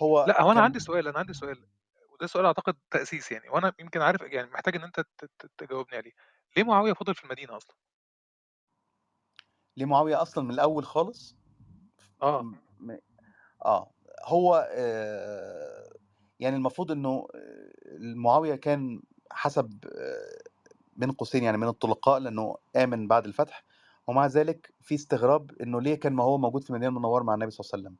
[0.03, 1.67] هو لا هو أنا كان عندي سؤال أنا عندي سؤال
[2.15, 3.49] وده سؤال أعتقد تأسيس يعني.
[3.49, 6.13] وأنا يمكن عارف يعني محتاج إن أنت ت- ت- تجاوبني عليه.
[6.57, 7.77] ليه معاوية فضل في المدينة أصلا؟
[9.77, 11.37] ليه معاوية أصلا من الأول خالص؟
[12.23, 12.43] آه.
[12.43, 12.99] م-
[13.65, 13.94] آه.
[14.25, 14.69] هو
[16.41, 17.27] يعني المفروض إنه
[18.01, 19.03] معاويه كان
[19.33, 19.85] حسب
[20.97, 23.65] بين قوسين يعني من الطلقاء لأنه آمن بعد الفتح
[24.07, 27.51] ومع ذلك في استغراب إنه ليه كان ما هو موجود في المدينة المنورة مع النبي
[27.51, 27.97] صلى الله عليه وسلم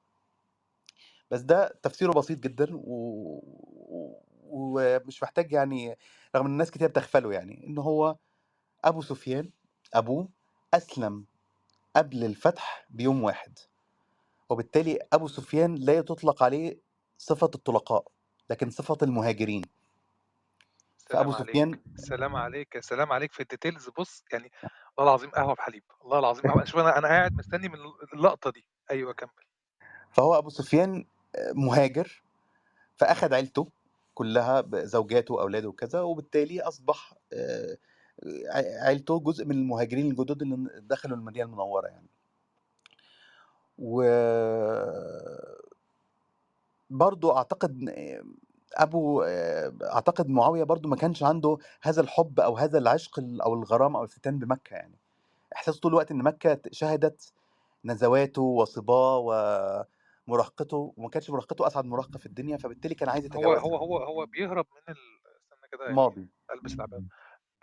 [1.31, 2.67] بس ده تفسيره بسيط جدا.
[2.75, 5.99] و- ومش محتاج يعني
[6.37, 8.17] رغم إن الناس كتير بتغفله يعني إن هو
[8.85, 9.51] أبو سفيان
[9.95, 10.29] أبوه
[10.75, 11.27] أسلم
[11.97, 13.59] قبل الفتح بيوم واحد
[14.49, 16.81] وبالتالي أبو سفيان لا تطلق عليه
[17.19, 18.05] صفة الطلقاء
[18.51, 19.63] لكن صفة المهاجرين.
[20.97, 24.53] سلام عليك سفيان سلام عليك سلام عليك في الديتيلز بص يعني
[24.99, 26.65] والله العظيم قهوة بحليب الله العظيم قهوة.
[26.65, 27.79] شوف أنا أنا قاعد مستني من
[28.15, 28.65] اللقطة دي.
[28.91, 29.31] أيوه كمل.
[30.11, 31.07] فهو أبو سفيان
[31.55, 32.23] مهاجر
[32.97, 33.69] فأخذ عيلته
[34.15, 37.79] كلها زوجاته وأولاده وكذا وبالتالي أصبح آه،
[38.83, 42.09] عيلته جزء من المهاجرين الجدد اللي دخلوا المدينة المنورة يعني.
[43.79, 44.03] و
[46.91, 47.95] برضو أعتقد
[48.77, 49.23] أبو
[49.83, 54.03] أعتقد معاوية برضو ما كانش عنده هذا الحب أو هذا العشق ال- أو الغرام أو
[54.03, 54.99] الفتان بمكة يعني.
[55.55, 57.33] إحساس طول الوقت إن مكة شهدت
[57.85, 59.19] نزواته وصباه
[60.29, 63.99] ومراهقته وما كانتش مراهقته أسعد مراهقة في الدنيا فبالتالي كان عايز هو يتجاوزها هو هو
[63.99, 64.99] هو بيهرب من ال...
[65.43, 66.29] استنى كده يعني ماضي.
[66.55, 67.03] البس العباية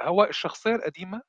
[0.02, 1.22] هو الشخصية القديمة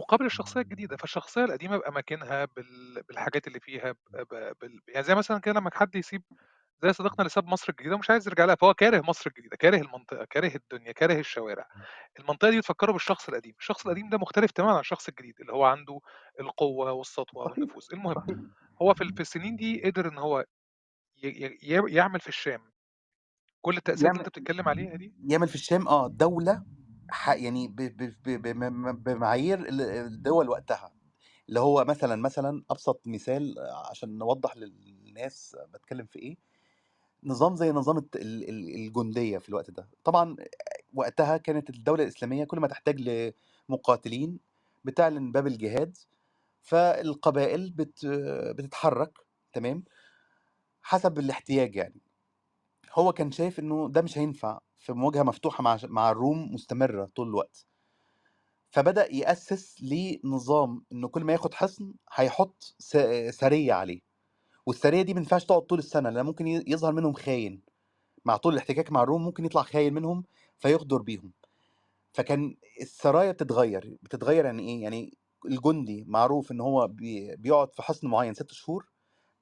[0.00, 3.02] مقابل الشخصية الجديدة فالشخصية القديمة بأماكنها بال...
[3.08, 3.96] بالحاجات اللي فيها ب...
[4.16, 4.52] ب...
[4.60, 4.80] بال...
[4.88, 6.22] يعني زي مثلا كده لما حد يسيب
[6.82, 9.76] زي صديقنا اللي ساب مصر الجديدة ومش عايز يرجع لها فهو كاره مصر الجديدة كاره
[9.76, 11.68] المنطقة كاره الدنيا كاره الشوارع.
[12.20, 15.64] المنطقة دي بتفكره بالشخص القديم الشخص القديم ده مختلف تماما عن الشخص الجديد اللي هو
[15.64, 16.00] عنده
[16.40, 17.82] القوة والسطوة صحيح والنفوذ.
[17.92, 18.36] المهم صحيح.
[18.82, 20.44] هو في في السنين دي قدر إن هو
[21.22, 21.28] ي...
[21.28, 21.58] ي...
[21.62, 22.72] ي- يعمل في الشام.
[23.60, 26.62] كل التأثيرات اللي يعمل أنت بتتكلم عليها دي يعمل في الشام آه دولة ح-
[27.28, 27.68] يعني
[28.92, 30.92] بمعايير ال- الدول وقتها.
[31.48, 33.54] اللي هو مثلا مثلا أبسط مثال
[33.90, 36.36] عشان نوضح للناس بتكلم في إيه.
[37.24, 39.88] نظام زي نظام الجندية في الوقت ده.
[40.04, 40.36] طبعا
[40.94, 43.00] وقتها كانت الدولة الإسلامية كل ما تحتاج
[43.68, 44.38] لمقاتلين
[44.84, 45.96] بتعلن باب الجهاد
[46.62, 48.06] فالقبائل بت
[48.56, 49.18] بتتحرك
[49.52, 49.84] تمام
[50.82, 52.00] حسب الاحتياج يعني.
[52.92, 54.60] هو كان شايف إنه ده مش هينفع.
[54.84, 57.66] في مواجهة مفتوحة مع مع الروم مستمرة طول الوقت.
[58.70, 64.00] فبدأ يأسس لنظام إنه كل ما ياخد حصن هيحط س- سرية عليه.
[64.66, 67.62] والسرية دي ما ينفعش تقعد طول السنة لأن ممكن يظهر منهم خاين.
[68.24, 70.24] مع طول الاحتكاك مع الروم ممكن يطلع خاين منهم
[70.58, 71.32] فيغدر بيهم.
[72.12, 73.96] فكان السرايا بتتغير.
[74.02, 78.86] بتتغير يعني إيه؟ يعني الجندي معروف إن هو بي- بيقعد في حصن معين ست شهور.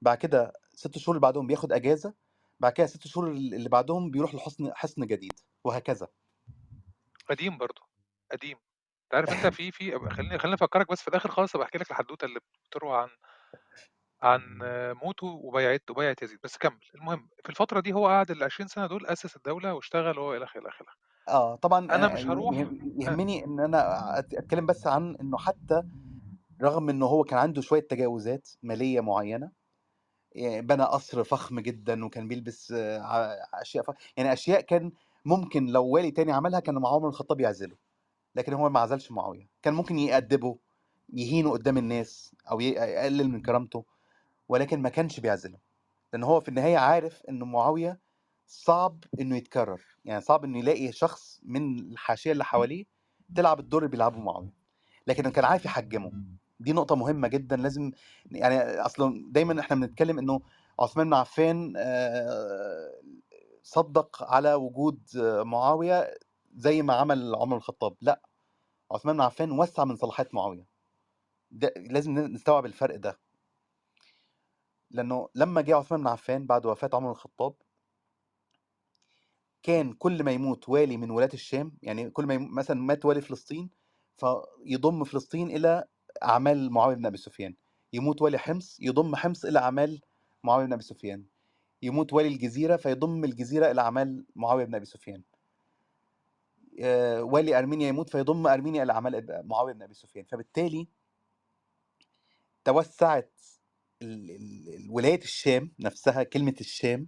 [0.01, 2.13] بعد كده ست شهور اللي بعدهم بياخد أجازة.
[2.59, 6.07] بعد كده ست شهور اللي بعدهم بيروح لحصن حصن جديد وهكذا.
[7.29, 7.81] قديم برضه
[8.31, 8.57] قديم.
[9.03, 12.25] أنت عارف أنت في في خليني خليني أفكرك بس في الآخر خالص بحكي لك الحدوته
[12.25, 12.39] اللي
[12.69, 13.09] بتروى عن
[14.21, 14.41] عن
[15.03, 16.39] موته وبيعه وبيعه يزيد.
[16.43, 16.79] بس كمل.
[16.95, 20.43] المهم في الفترة دي هو قعد ال 20 سنة دول أسس الدولة واشتغل وهو إلى
[20.43, 20.87] آخره إلى آخره.
[21.29, 23.03] آه طبعا أنا آه، مش هروح يهم- آه.
[23.05, 25.83] يهمني إن أنا أتكلم بس عن إنه حتى
[26.61, 29.51] رغم إنه هو كان عنده شوية تجاوزات مالية معينة
[30.35, 33.95] يعني بنى قصر فخم جدا وكان بيلبس آه، أشياء فخ...
[34.17, 34.91] يعني أشياء كان
[35.25, 37.75] ممكن لو والي تاني عملها كان مع عمر الخطاب يعزله
[38.35, 39.49] لكن هو ما عزلش معاوية.
[39.61, 40.57] كان ممكن يأدبه
[41.13, 43.85] يهينه قدام الناس أو يقلل من كرامته
[44.49, 45.57] ولكن ما كانش بيعزله.
[46.13, 47.99] لأن هو في النهاية عارف إن معاوية
[48.47, 52.85] صعب إنه يتكرر يعني صعب إنه يلاقي شخص من الحاشية اللي حواليه
[53.35, 54.53] تلعب الدور اللي بيلعبه معاوية.
[55.07, 56.11] لكن كان عارف يحجمه.
[56.63, 57.91] دي نقطة مهمة جدا لازم
[58.31, 60.41] يعني أصلا دايما إحنا بنتكلم إنه
[60.79, 63.01] عثمان بن عفان آه،
[63.63, 65.01] صدق على وجود
[65.45, 66.17] معاوية
[66.55, 68.21] زي ما عمل عمر الخطاب لأ
[68.91, 70.67] عثمان بن عفان وسع من صلاحيات معاوية.
[71.51, 73.19] ده لازم نستوعب الفرق ده.
[74.91, 77.55] لأنه لما جه عثمان بن عفان بعد وفاة عمر الخطاب
[79.63, 83.69] كان كل ما يموت والي من ولاة الشام يعني كل ما مثلا مات والي فلسطين
[84.17, 85.83] فيضم فلسطين إلى
[86.23, 87.55] أعمال معاوية بن أبي سفيان
[87.93, 90.01] يموت والي حمص يضم حمص إلى أعمال
[90.43, 91.23] معاوية بن أبي سفيان.
[91.81, 95.23] يموت والي الجزيرة فيضم الجزيرة إلى أعمال معاوية بن أبي سفيان.
[96.81, 100.25] آه، والي أرمينيا يموت فيضم أرمينيا إلى أعمال معاوية بن أبي سفيان.
[100.25, 100.87] فبالتالي
[102.65, 103.39] توسعت
[104.89, 107.07] ولاية الشام نفسها كلمة الشام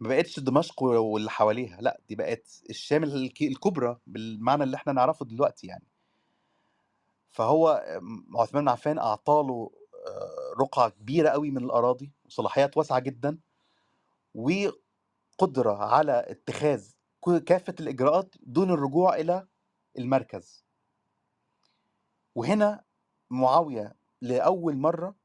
[0.00, 5.24] ما بقتش دمشق واللي حواليها لا دي بقت الشام الك- الكبرى بالمعنى اللي إحنا نعرفه
[5.26, 5.84] دلوقتي يعني.
[7.30, 9.70] فهو م- عثمان عفان اعطاله
[10.60, 13.38] رقعة كبيرة قوي من الأراضي وصلاحيات واسعة جدا
[14.34, 16.90] وقدرة على اتخاذ
[17.46, 19.48] كافة الإجراءات دون الرجوع إلى
[19.98, 20.66] المركز.
[22.34, 22.84] وهنا
[23.30, 25.16] معاوية لأول مرة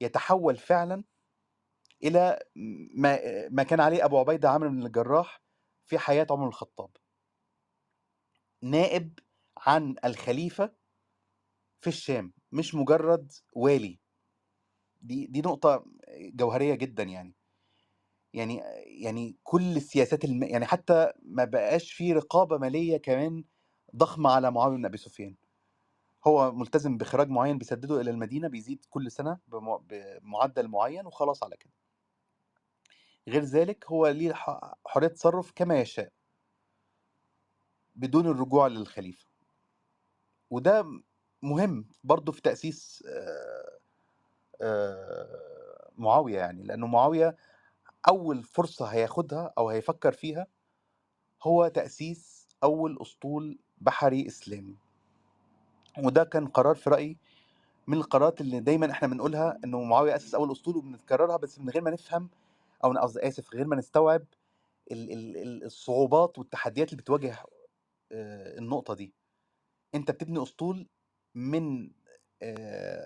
[0.00, 1.04] يتحول فعلا
[2.04, 2.38] إلى
[2.96, 5.42] ما ما كان عليه أبو عبيدة عامر بن الجراح
[5.86, 6.90] في حياة عمر الخطاب.
[8.62, 9.18] نائب
[9.58, 10.76] عن الخليفة
[11.84, 13.98] في الشام مش مجرد والي.
[15.02, 15.84] دي دي نقطة
[16.18, 17.34] جوهرية جدا يعني.
[18.34, 18.56] يعني
[19.02, 20.42] يعني كل السياسات الم...
[20.42, 23.44] يعني حتى ما بقاش في رقابة مالية كمان
[23.96, 25.36] ضخمة على معاويه بن أبي سفيان.
[26.26, 29.76] هو ملتزم بخراج معين بيسدده إلى المدينة بيزيد كل سنة بم...
[29.76, 31.72] بمعدل معين وخلاص على كده.
[33.28, 36.12] غير ذلك هو ليه ح- حرية تصرف كما يشاء
[37.94, 39.26] بدون الرجوع للخليفة.
[40.50, 41.02] وده
[41.44, 43.04] مهم برضه في تأسيس
[44.60, 47.36] آه، معاوية يعني لأنه معاوية
[48.08, 50.46] أول فرصة هياخدها أو هيفكر فيها
[51.42, 54.76] هو تأسيس أول أسطول بحري إسلامي.
[56.04, 57.18] وده كان قرار في رأيي
[57.86, 61.82] من القرارات اللي دايما إحنا بنقولها إنه معاوية أسس أول أسطول وبنتكررها بس من غير
[61.82, 62.30] ما نفهم
[62.84, 64.24] أو قصدي آسف غير ما نستوعب
[64.92, 67.36] ال- ال- ال- الصعوبات والتحديات اللي بتواجه
[68.12, 69.14] النقطة دي.
[69.94, 70.88] أنت بتبني أسطول
[71.34, 71.90] من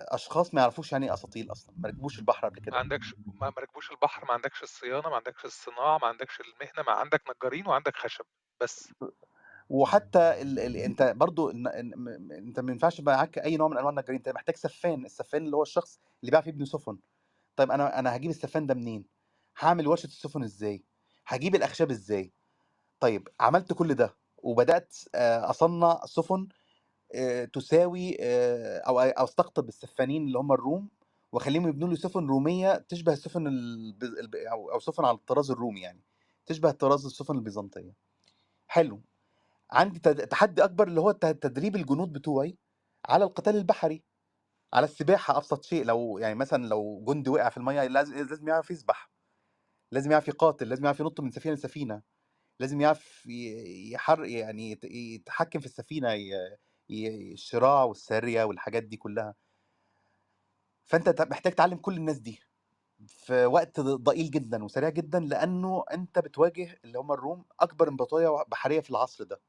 [0.07, 3.49] أشخاص ما يعرفوش يعني إيه أساطيل أصلا ما ركبوش البحر قبل ما كده عندكش ما
[3.49, 7.67] ما ركبوش البحر ما عندكش الصيانة ما عندكش الصناعة ما عندكش المهنة ما عندك نجارين
[7.67, 8.25] وعندك خشب
[8.61, 8.93] بس.
[9.69, 10.59] وحتى ال...
[10.59, 10.77] ال...
[10.77, 15.45] أنت برضو أنت ما ينفعش معاك أي نوع من أنواع النجارين أنت محتاج سفان السفان
[15.45, 16.97] اللي هو الشخص اللي بيعرف يبني سفن.
[17.55, 19.05] طيب أنا أنا هجيب السفان ده منين؟
[19.59, 20.83] هعمل ورشة السفن إزاي؟
[21.27, 22.31] هجيب الأخشاب إزاي؟
[22.99, 26.47] طيب عملت كل ده وبدأت أصنع سفن
[27.53, 30.89] تساوي آه، أو أو أستقطب السفانين اللي هم الروم
[31.31, 33.47] وأخليهم يبنوا لي سفن رومية تشبه السفن
[34.73, 36.01] أو سفن على الطراز الرومي يعني
[36.45, 37.93] تشبه طراز السفن البيزنطية.
[38.67, 39.01] حلو.
[39.71, 42.57] عندي تحدي أكبر اللي هو تدريب الجنود بتوعي
[43.05, 44.03] على القتال البحري
[44.73, 48.71] على السباحة أبسط شيء لو يعني مثلا لو جندي وقع في المية لازم لازم يعرف
[48.71, 49.11] يسبح
[49.91, 52.01] لازم يعرف يقاتل لازم يعرف ينط من سفينة لسفينة
[52.59, 53.25] لازم يعرف
[53.93, 56.09] يحر يعني يت- يتحكم في السفينة
[56.89, 59.35] الشراع والساريه والحاجات دي كلها.
[60.85, 62.39] فأنت محتاج تعلم كل الناس دي
[63.07, 68.79] في وقت ضئيل جدا وسريع جدا لأنه أنت بتواجه اللي هم الروم أكبر إمبراطورية بحرية
[68.79, 69.41] في العصر ده.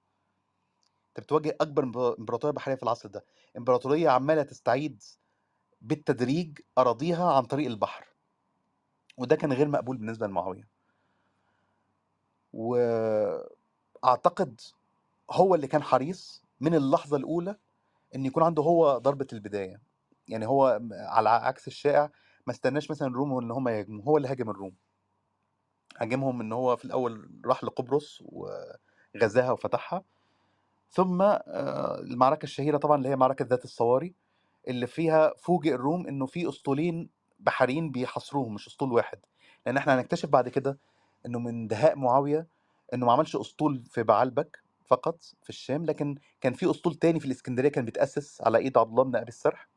[1.09, 3.25] أنت بتواجه أكبر امبرا- إمبراطورية بحرية في العصر ده.
[3.57, 5.03] إمبراطورية عمالة تستعيد
[5.81, 8.07] بالتدريج أراضيها عن طريق البحر.
[9.17, 10.69] وده كان غير مقبول بالنسبة لمعاويه
[12.53, 13.51] وأعتقد
[15.31, 17.57] هو اللي كان حريص من اللحظة الأولى
[18.15, 19.81] إن يكون عنده هو ضربة البداية.
[20.29, 22.11] يعني هو على عكس الشائع
[22.47, 24.75] ما استناش مثلا الروم إن هم يهاجموا هو اللي هاجم الروم.
[25.99, 30.05] هاجمهم إن هو في الأول راح لقبرص وغزاها وفتحها.
[30.91, 31.23] ثم
[32.03, 34.15] المعركة الشهيرة طبعا اللي هي معركة ذات الصواري
[34.69, 39.19] اللي فيها فوجئ الروم إنه في أسطولين بحريين بيحاصروهم مش أسطول واحد.
[39.67, 40.79] لأن إحنا هنكتشف بعد كده
[41.27, 42.47] إنه من دهاء معاوية
[42.95, 44.63] إنه ما عملش أسطول في بعلبك.
[44.91, 48.91] فقط في الشام لكن كان في أسطول تاني في الإسكندرية كان بيتأسس على إيد عبد
[48.91, 49.69] الله بن أبي السرح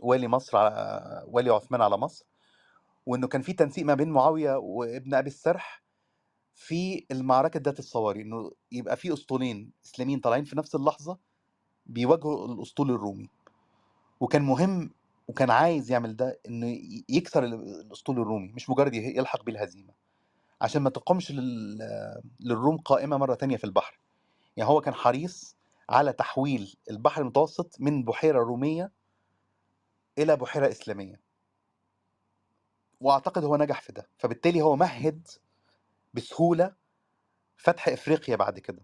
[0.00, 2.26] والي مصر على والي عثمان على مصر
[3.06, 5.82] وإنه كان في تنسيق ما بين معاوية وابن أبي السرح
[6.54, 11.18] في المعركة ذات الصواري إنه يبقى في أسطولين إسلاميين طالعين في نفس اللحظة
[11.86, 13.30] بيواجهوا الأسطول الرومي.
[14.20, 14.90] وكان مهم
[15.28, 16.78] وكان عايز يعمل ده إنه
[17.08, 19.92] يكسر ال- الأسطول الرومي مش مجرد يلحق بالهزيمة.
[20.60, 23.98] عشان ما تقومش لل- للروم قائمة مرة تانية في البحر.
[24.56, 25.56] يعني هو كان حريص
[25.90, 28.92] على تحويل البحر المتوسط من بحيرة رومية
[30.18, 31.20] إلى بحيرة إسلامية.
[33.00, 34.08] وأعتقد هو نجح في ده.
[34.18, 35.28] فبالتالي هو مهد
[36.14, 36.74] بسهولة
[37.56, 38.82] فتح إفريقيا بعد كده.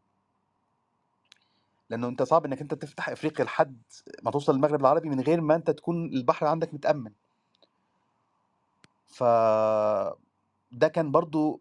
[1.91, 3.83] لأنه أنت صعب إنك أنت تفتح إفريقيا لحد
[4.23, 7.13] ما توصل للمغرب العربي من غير ما أنت تكون البحر عندك متأمن.
[9.07, 9.23] ف
[10.75, 11.61] ده كان برضو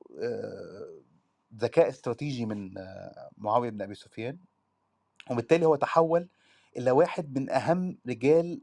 [1.55, 2.73] ذكاء استراتيجي من
[3.37, 4.37] معاوية بن أبي سفيان
[5.31, 6.29] وبالتالي هو تحول
[6.77, 8.61] إلى واحد من أهم رجال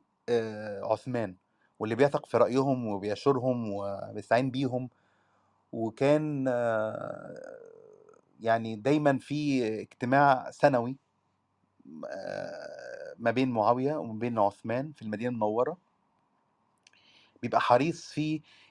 [0.84, 1.36] عثمان
[1.78, 4.90] واللي بيثق في رأيهم وبيشورهم وبيستعين بيهم.
[5.72, 6.46] وكان
[8.40, 10.96] يعني دايما في اجتماع سنوي
[13.18, 15.78] ما بين معاوية وما بين عثمان في المدينة المنورة.
[17.42, 18.18] بيبقى حريص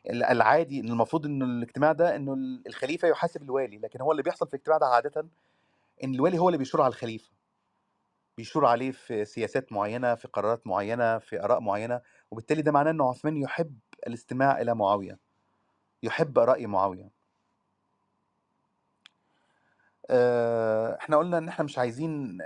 [0.09, 2.33] ال- العادي إن المفروض ان الاجتماع ده إنه
[2.67, 5.27] الخليفة يحاسب الوالي لكن هو اللي بيحصل في الاجتماع ده عاده
[6.03, 7.31] إن الوالي هو اللي بيشور على الخليفة.
[8.37, 12.01] بيشور عليه في سياسات معينة في قرارات معينة في آراء معينة
[12.31, 15.19] وبالتالي ده معناه إنه عثمان يحب الاستماع إلى معاوية
[16.03, 17.11] يحب راي معاوية.
[20.99, 22.37] إحنا قلنا إن إحنا مش عايزين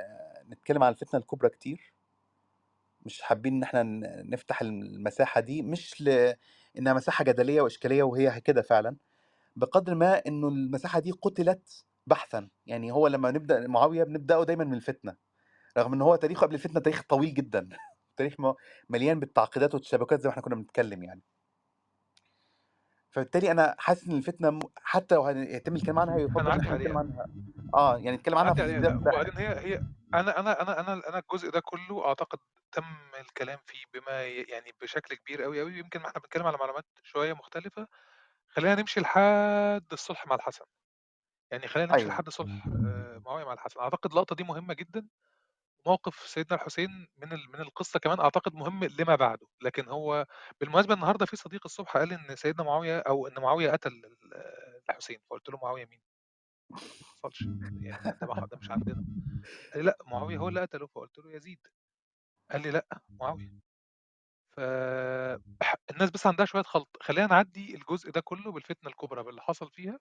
[0.49, 1.92] نتكلم على الفتنة الكبرى كتير.
[3.05, 8.61] مش حابين إن إحنا ن- نفتح المساحة دي مش لانها مساحة جدلية وإشكالية وهي كده
[8.61, 8.95] فعلا
[9.55, 12.49] بقدر ما إنه المساحة دي قتلت بحثا.
[12.65, 15.15] يعني هو لما نبدأ معاوية بنبدأه دايما من الفتنة
[15.77, 17.69] رغم إن هو تاريخه قبل الفتنة تاريخ طويل جدا
[18.17, 18.33] تاريخ
[18.89, 21.21] مليان بالتعقيدات والتشابكات زي ما إحنا كنا بنتكلم يعني.
[23.11, 26.97] فبالتالي أنا حاسس إن الفتنة حتى لو هيتم الكلام عنها يفضل إن هنعدي إحنا نتكلم
[26.97, 27.13] عليها.
[27.13, 27.27] عنها.
[27.73, 28.87] آه يعني نتكلم عنها في عليها لا.
[28.89, 29.81] سياق وبعدين هي هي
[30.13, 32.39] أنا أنا أنا أنا أنا الجزء ده كله أعتقد
[32.71, 32.83] تم
[33.19, 36.85] الكلام فيه بما ي- يعني بشكل كبير قوي قوي يمكن ما إحنا بنتكلم على معلومات
[37.03, 37.87] شوية مختلفة.
[38.49, 40.65] خلينا نمشي لحد الصلح مع الحسن.
[41.51, 42.13] يعني خلينا نمشي أيوه.
[42.15, 43.79] لحد صلح آه، معاويه مع الحسن.
[43.81, 45.07] أعتقد اللقطة دي مهمة جدا.
[45.87, 49.47] موقف سيدنا الحسين من ال- من القصة كمان أعتقد مهم لما بعده.
[49.61, 50.25] لكن هو
[50.61, 54.33] بالمناسبة النهارده في صديق الصبح قال إن سيدنا معاوية أو إن معاوية قتل ال-
[54.89, 56.01] الحسين فقلت له معاوية مين؟
[56.73, 57.41] ما حصلش.
[57.81, 59.05] يعني ده ما- ده مش عندنا.
[59.73, 61.59] قال لي لأ معاوية هو اللي قتله فقلت له يزيد.
[62.51, 63.59] قال لي لأ معاوية.
[64.51, 64.59] ف
[65.91, 66.97] الناس بس عندها شوية خلط.
[67.01, 69.99] خلينا نعدي الجزء ده كله بالفتنة الكبرى باللي حصل فيها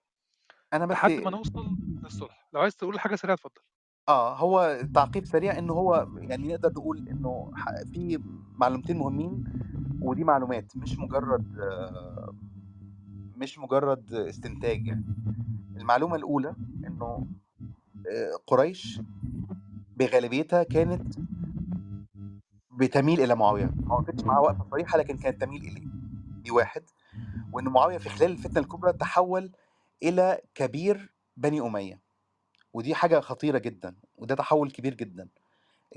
[0.73, 2.49] أنا بس لحد ما نوصل للصلح.
[2.53, 3.61] لو عايز تقول حاجة سريعة اتفضل.
[4.09, 7.51] آه هو تعقيب سريع انه هو يعني نقدر نقول إنه
[7.93, 8.19] في
[8.59, 9.43] معلومتين مهمين
[10.01, 12.35] ودي معلومات مش مجرد آه،
[13.37, 15.03] مش مجرد استنتاج يعني.
[15.77, 16.55] المعلومة الأولى
[16.87, 17.25] إنه
[18.11, 19.01] آه، قريش
[19.97, 21.19] بغالبيتها كانت
[22.71, 23.71] بتميل إلى معاوية.
[23.83, 25.87] ما وقفتش معاه وقفة صريحة لكن كانت تميل إليه.
[26.43, 26.83] دي واحد.
[27.53, 29.51] وإن معاوية في خلال الفتنة الكبرى تحول
[30.03, 31.99] إلى كبير بني أمية.
[32.73, 35.27] ودي حاجة خطيرة جدا وده تحول كبير جدا.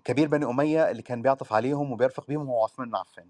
[0.05, 3.29] كبير بني أمية اللي كان بيعطف عليهم وبيرفق بيهم هو عثمان بن عفان.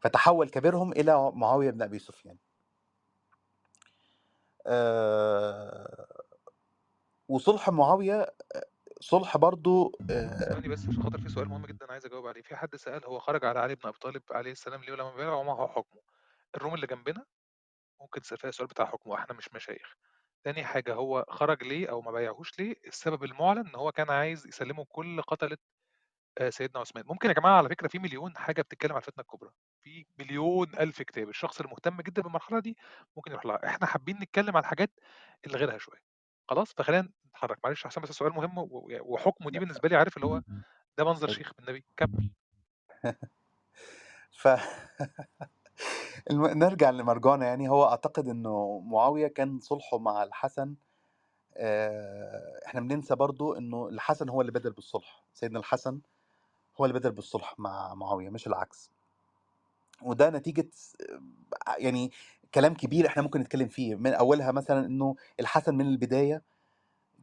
[0.00, 2.36] فتحول كبيرهم إلى معاوية بن أبي سفيان.
[7.28, 8.34] وصلح معاوية
[9.00, 12.42] صلح برضو آه، ثواني بس عشان خاطر في سؤال مهم جدا عايز أجاوب عليه.
[12.42, 15.32] في حد سأل هو خرج على علي بن أبي طالب عليه السلام ليه ولما بيع
[15.34, 16.02] ومعه حكمه؟
[16.54, 17.24] الروم اللي جنبنا
[18.00, 19.94] ممكن تسال فيها السؤال بتاع حكمه إحنا مش مشايخ.
[20.44, 24.46] تاني حاجة هو خرج ليه أو ما بايعهوش ليه؟ السبب المعلن إن هو كان عايز
[24.46, 25.58] يسلمه كل قتلة
[26.38, 27.04] آه، سيدنا عثمان.
[27.08, 29.50] ممكن يا جماعة على فكرة في مليون حاجة بتتكلم على الفتنة الكبرى.
[29.82, 32.76] في مليون ألف كتاب الشخص المهتم جدا بالمرحلة دي
[33.16, 33.66] ممكن يروح لها.
[33.66, 34.90] إحنا حابين نتكلم على الحاجات
[35.46, 35.98] اللي غيرها شوية.
[36.48, 37.58] خلاص؟ فخلينا نتحرك.
[37.64, 38.54] معلش عشان بس السؤال مهم
[39.00, 40.42] وحكمه دي بالنسبة لي عارف اللي هو
[40.98, 42.30] ده منظر شيخ بالنبي كمل.
[44.32, 44.48] ف
[46.30, 47.68] الم نرجع لمرجعنا يعني.
[47.68, 50.76] هو أعتقد إنه معاوية كان صُلحه مع الحسن
[51.56, 56.00] آآ إحنا بننسى برضه إنه الحسن هو اللي بادر بالصُلح، سيدنا الحسن
[56.80, 58.90] هو اللي بادر بالصُلح مع معاوية مش العكس.
[60.02, 60.68] وده نتيجة
[61.68, 62.12] آآ يعني
[62.54, 66.42] كلام كبير إحنا ممكن نتكلّم فيه، من أولها مثلًا إنه الحسن من البداية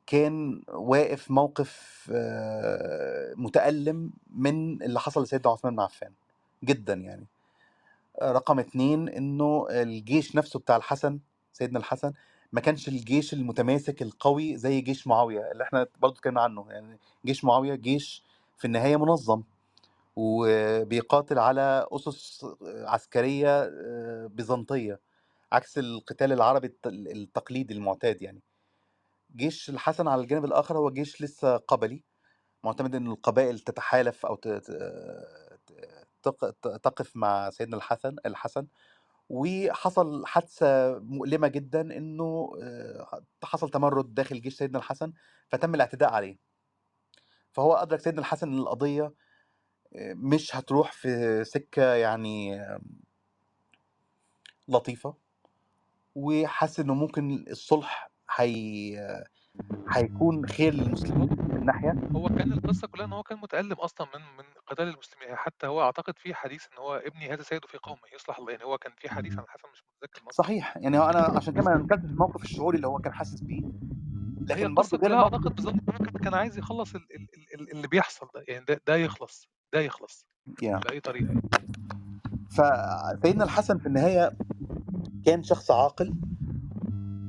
[0.07, 6.13] كان واقف موقف آآ متألّم من اللي حصل لسيدنا عثمان بن عفان
[6.63, 7.27] جدًا يعني.
[8.21, 11.19] آآ رقم 2 إنه الجيش نَفْسه بتاع الحسن،
[11.53, 12.13] سيدنا الحسن
[12.53, 17.45] ما كانش الجيش المتماسك القوي زي جيش معاوية اللي إحنا برضه اتكلّمنا عنه، يعني جيش
[17.45, 18.23] معاوية جيش
[18.57, 19.43] في النهاية منظّم،
[20.17, 24.99] وبيقاتل على أُسس عسكرية آآ بيزنطية،
[25.53, 28.41] عكس القتال العربي الت التقليدي المُعتاد يعني.
[29.37, 32.03] جيش الحسن على الجانب الآخر هو جيش لسه قبلي،
[32.65, 34.25] مُعتمد إن القبائل تتحالف
[36.23, 36.35] ت
[36.83, 38.67] تقف مع سيدنا الحسن الحسن،
[39.29, 45.13] وحصل حادثة مؤلمة جدًا إنه آآ حصل تمرُّد داخل جيش سيدنا الحسن،
[45.49, 46.39] فتم الاعتداء عليه.
[47.55, 49.03] فهو أدرك سيدنا الحسن إن القضية
[49.95, 52.61] آآ مش هتروح في سكة يعني
[54.67, 55.15] لطيفة،
[56.15, 58.97] وحَس إنه ممكن الصُلح هي
[59.93, 61.97] هيكون خير للمسلمين من ناحية.
[62.15, 65.67] هو كان القصة كلّها إن هو كان متألّم أصلًا من من قتال المسلمين، يعني حتى
[65.67, 68.77] هو أعتقد في حديث إن هو ابني هذا سيد في قومه يصلح الله، يعني هو
[68.77, 72.05] كان في حديث عن الحسن مش متذكر صحيح، يعني هو أنا عشان كده ما نكرتش
[72.05, 73.63] الموقف الشعوري اللي هو كان حاسس بيه،
[74.49, 77.87] هي لكن الموقف أعتقد بالضبط إن هو كان عايز يخلّص ال ال ال ال اللي
[77.87, 80.65] بيحصل ده، يعني ده ده يخلص، ده يخلص yeah.
[80.65, 81.41] بأي طريقة يعني.
[82.51, 84.37] فسيدنا الحسن في النهاية
[85.25, 86.13] كان شخص عاقل،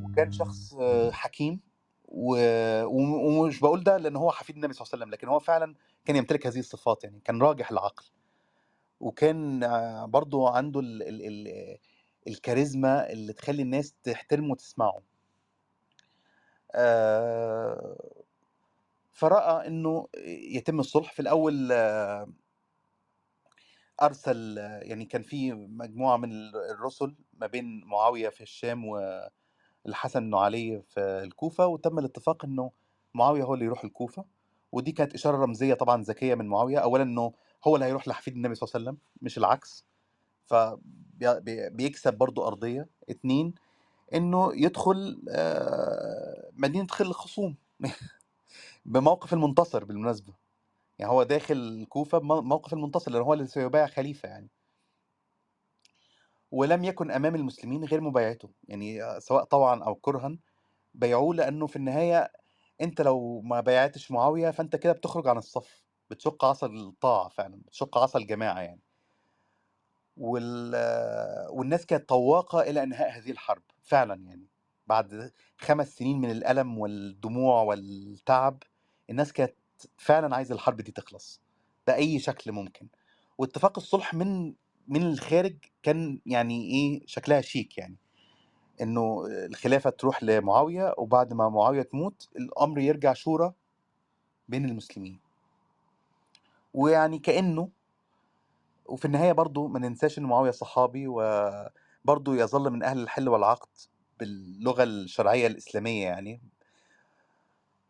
[0.02, 0.74] وكان شخص
[1.10, 1.60] حكيم،
[2.04, 2.36] و
[2.84, 5.74] وم ومش باقول ده لإن هو حفيد النبي صلى الله عليه وسلم، لكن هو فعلًا
[6.04, 8.04] كان يمتلك هذه الصفات يعني، كان راجح العقل.
[9.00, 9.60] وكان
[10.10, 11.76] برضه عنده ال ال ال
[12.28, 14.98] الكاريزما اللي تخلّي الناس تحترمه وتسمعه.
[16.74, 17.96] آآ
[19.12, 20.08] فرأى إنه
[20.54, 21.72] يتم الصلح، في الأول
[24.02, 28.84] أرسل يعني كان في مجموعة من ال الرُسُل ما بين معاوية في الشام
[29.86, 32.70] والحسن بن علي في الكوفة، وتم الاتفاق إنه
[33.14, 34.24] معاوية هو اللي يروح الكوفة،
[34.72, 37.32] ودي كانت إشارة رمزية طبعًا ذكية من معاوية، أولًا إنه
[37.66, 39.86] هو اللي هيروح لحفيد النبي صلى الله عليه وسلم مش العكس،
[40.46, 42.88] فبي بي بيكسب برضه أرضية.
[43.10, 43.54] 2
[44.14, 45.22] إنه يدخل
[46.56, 47.56] آآ مدينة خِل الخصوم
[48.86, 50.34] بموقف المنتصر بالمناسبة،
[50.98, 54.50] يعني هو داخل الكوفة بمو موقف المنتصر، لإن هو اللي سيُبايع خليفة يعني.
[56.50, 60.38] ولم يكن أمام المسلمين غير مبايعته، يعني سواء طوعًا أو كرهًا
[60.94, 62.32] بايعوه، لإنه في النهاية
[62.80, 67.98] أنت لو ما بايعتش معاوية فأنت كده بتخرج عن الصف، بتشُق عصا الطاعة فعلًا، بتشُق
[67.98, 68.82] عصا الجماعة يعني.
[70.16, 70.74] وال
[71.50, 74.46] والناس كانت طواقة إلى إنهاء هذه الحرب، فعلًا يعني،
[74.86, 78.62] بعد 5 سنين من الألم والدموع والتعب،
[79.10, 79.54] الناس كانت
[79.96, 81.40] فعلًا عايزة الحرب دي تخلص
[81.86, 82.88] بأي شكل ممكن،
[83.38, 84.54] واتفاق الصلح من
[84.88, 87.96] من الخارج كان يعني إيه، شكلها شيك يعني،
[88.80, 93.52] إنه الخلافة تروح لمعاوية، وبعد ما معاوية تموت الأمر يرجع شورى
[94.48, 95.20] بين المسلمين.
[96.74, 97.68] ويعني كإنه
[98.86, 103.68] وفي النهاية برضه ما ننساش إن معاوية صحابي، وبرضه يظل من أهل الحل والعقد
[104.20, 106.40] باللغة الشرعية الإسلامية يعني.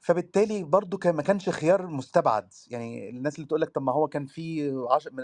[0.01, 4.09] فبالتالي برضه كان ما كانش خيار مستبعد، يعني الناس اللي تقول لك طب ما هو
[4.09, 5.17] كان في عش م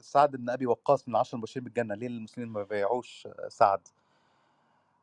[0.00, 3.80] سعد بن أبي وقاص من العشرة المبشرين بالجنة، ليه المسلمين ما بايعوش سعد؟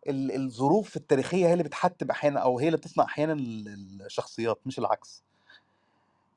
[0.07, 4.79] ال الظروف التاريخية هي اللي بتحتّم أحيانًا أو هي اللي بتصنع أحيانًا ال الشخصيات مش
[4.79, 5.23] العكس.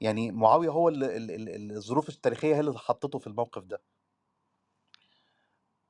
[0.01, 3.81] يعني معاوية هو ال ال ال الظروف التاريخية هي اللي حطّته في الموقف ده.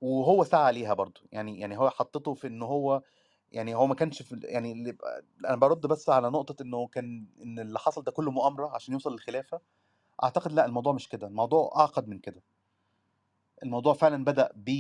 [0.03, 3.03] وهو سعى ليها برضه، يعني يعني هو حطّته في إن هو
[3.53, 4.99] يعني هو ما كانش في يعني اللي
[5.49, 9.13] أنا بارُد بس على نقطة إنه كان إن اللي حصل ده كلّه مؤامرة عشان يوصل
[9.13, 9.61] للخلافة،
[10.25, 12.43] أعتقد لأ الموضوع مش كده، الموضوع أعقد من كده.
[13.63, 14.71] الموضوع فعلًا بدأ ب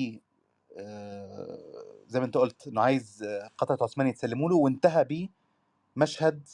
[2.08, 3.24] زي ما أنت قُلت إنه عايز
[3.58, 5.04] قطعة عثمان يتسلموا له، وانتهى
[5.96, 6.48] بمشهد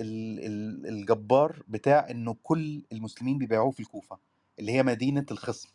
[0.00, 4.18] ال ال الجبار بتاع إنه كل المسلمين بيبايعوه في الكوفة،
[4.60, 5.70] اللي هي مدينة الخصم.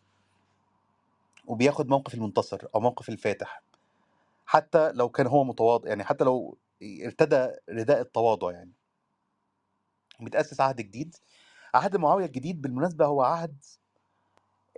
[1.50, 3.64] وبياخد موقف المنتصر أو موقف الفاتح،
[4.46, 6.58] حتى لو كان هو متواضع يعني حتى لو
[7.06, 8.72] ارتدى رداء التواضع يعني.
[10.20, 11.16] بيتأسس عهد جديد،
[11.74, 13.64] عهد معاوية الجديد بالمناسبة هو عهد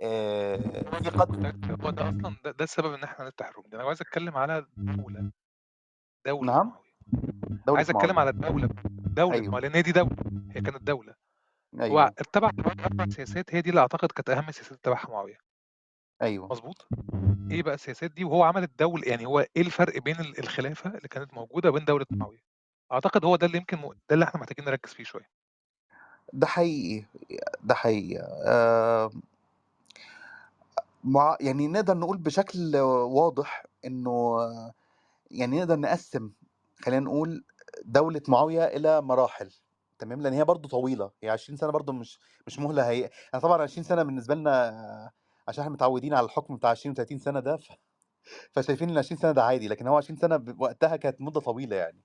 [0.02, 0.56] آآ
[1.02, 1.52] في قدر.
[1.84, 4.66] هو ده أصلًا ده ده السبب إن إحنا نفتح room، ده أنا عايز أتكلم على
[4.76, 5.30] دولة،
[6.26, 6.72] دولة نعم؟
[7.66, 8.18] دولة عايز معاوية.
[8.18, 8.68] على الدولة،
[9.16, 9.60] دولة أيوه.
[9.60, 10.16] لإن هي دي دولة،
[10.50, 11.14] هي كانت دولة.
[11.74, 12.06] هو أيوه.
[12.18, 12.50] اتبع
[12.84, 15.51] 4 سياسات هي دي اللي أعتقد كانت أهم السياسات اللي اتبعها معاوية.
[16.22, 16.48] أيوه.
[16.50, 16.86] مضبوط؟
[17.50, 21.08] إيه بقى السياسات دي وهو عمل الدولة يعني هو إيه الفرق بين ال الخلافة اللي
[21.08, 22.42] كانت موجودة وبين دولة معاوية؟
[22.92, 25.28] أعتقد هو ده اللي يمكن م ده اللي إحنا محتاجين نركّز فيه شوية.
[26.32, 27.04] ده حقيقي،
[27.64, 28.18] ده حقيقي.
[28.46, 29.22] آمم
[31.04, 34.38] مع يعني نقدر نقول بشكل واضح إنه
[35.30, 36.30] يعني نقدر نقسّم
[36.80, 37.44] خلّينا نقول
[37.84, 39.50] دولة معاوية إلى مراحل
[39.98, 43.62] تمام، لإن هي برضه طويلة، هي 20 سَنة برضه مش مش مهلة هي أنا طبعًا
[43.62, 45.10] 20 سَنة بالنسبة لنا
[45.48, 47.72] عشان إحنا متعوّدين على الحكم بتاع 20 و30 سَنة ده ف
[48.52, 51.76] فشايفين إن 20 سَنة ده عادي، لكن هو 20 سَنة ب وقتها كانت مدة طويلة
[51.76, 52.02] يعني.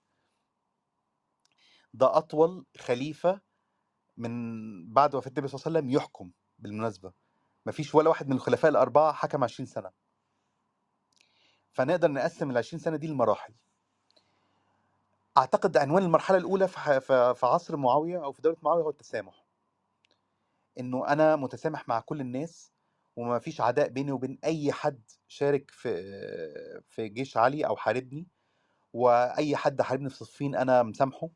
[1.94, 3.42] ده أطول خليفة
[4.18, 7.14] من بعد وفاة النبي صلى الله عليه وسلم يحكم بالمناسبة،
[7.66, 9.92] ما فيش ولا واحد من الخلفاء ال4 حكم 20 سَنة.
[11.72, 13.54] فنقدر نقسّم ال20 سَنة دي لمراحل.
[15.38, 17.00] أعتقد عنوان المرحلة الأولى في
[17.36, 19.46] في عصر معاوية أو في دولة معاوية هو التسامح.
[20.80, 22.72] إنه أنا متسامح مع كل الناس
[23.18, 25.90] وما فيش عداء بيني وبين أي حد شارك في
[26.90, 28.28] في جيش علي أو حاربني،
[28.94, 31.30] وأي حد حاربني في صفين أنا مسامحه.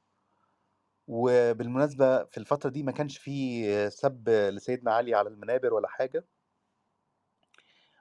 [1.07, 6.25] وبالمناسبة في الفترة دي ما كانش في سَب لسيدنا علي على المنابر ولا حاجة.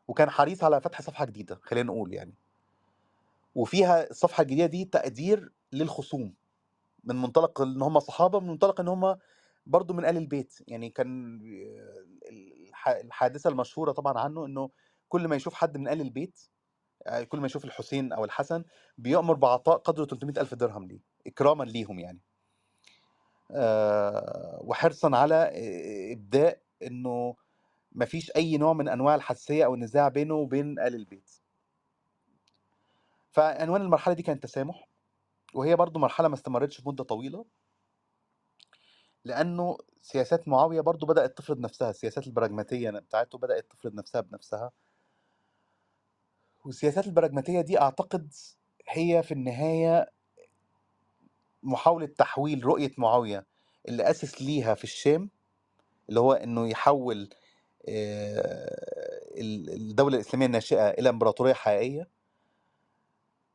[0.09, 2.35] وكان حريص على فتح صفحة جديدة خلّينا نقول يعني.
[3.55, 6.35] وفيها الصفحة الجديدة دي تقدير للخصوم،
[7.05, 9.19] من منطلق إن هم صحابة، من منطلق إن هم
[9.67, 11.41] برضه من آل البيت، يعني كان
[12.81, 14.71] الح الحادثة المشهورة طبعًا عنه إنه
[15.09, 16.41] كل ما يشوف حد من آل البيت
[17.29, 18.65] كل ما يشوف الحسين أو الحسن
[18.99, 22.21] بيأمر بعطاء قدره 300.000 درهم ليه، إكرامًا ليهم يعني.
[24.65, 27.37] وحرصًا على آآ إبداء إنه
[27.93, 31.31] ما فيش أي نوع من أنواع الحساسية أو النزاع بينه وبين آل البيت.
[33.31, 34.89] فعنوان المرحلة دي كان التسامح،
[35.55, 37.45] وهي برضه مرحلة ما استمرتش مدة طويلة.
[39.25, 44.73] لأنه سياسات معاوية برضه بدأت تفرض نفسها، السياسات البراجماتية بتاعته بدأت تفرض نفسها بنفسها.
[46.65, 48.33] والسياسات البراجماتية دي أعتقد
[48.89, 50.11] هي في النهاية
[51.63, 53.47] محاولة تحويل رؤية معاوية
[53.89, 55.31] اللي أسس ليها في الشام،
[56.09, 57.31] اللي هو إنه يحوّل
[57.89, 58.81] آآ
[59.37, 62.09] ال الدولة الإسلامية الناشئة إلى إمبراطورية حقيقية.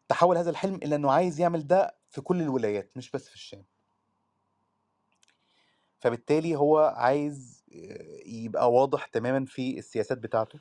[0.09, 3.65] تحوّل هذا الحلم إلى إنه عايز يعمل ده في كل الولايات مش بس في الشام.
[6.05, 7.63] فبالتالي هو عايز
[8.25, 10.59] يبقى واضح تمامًا في السياسات بتاعته.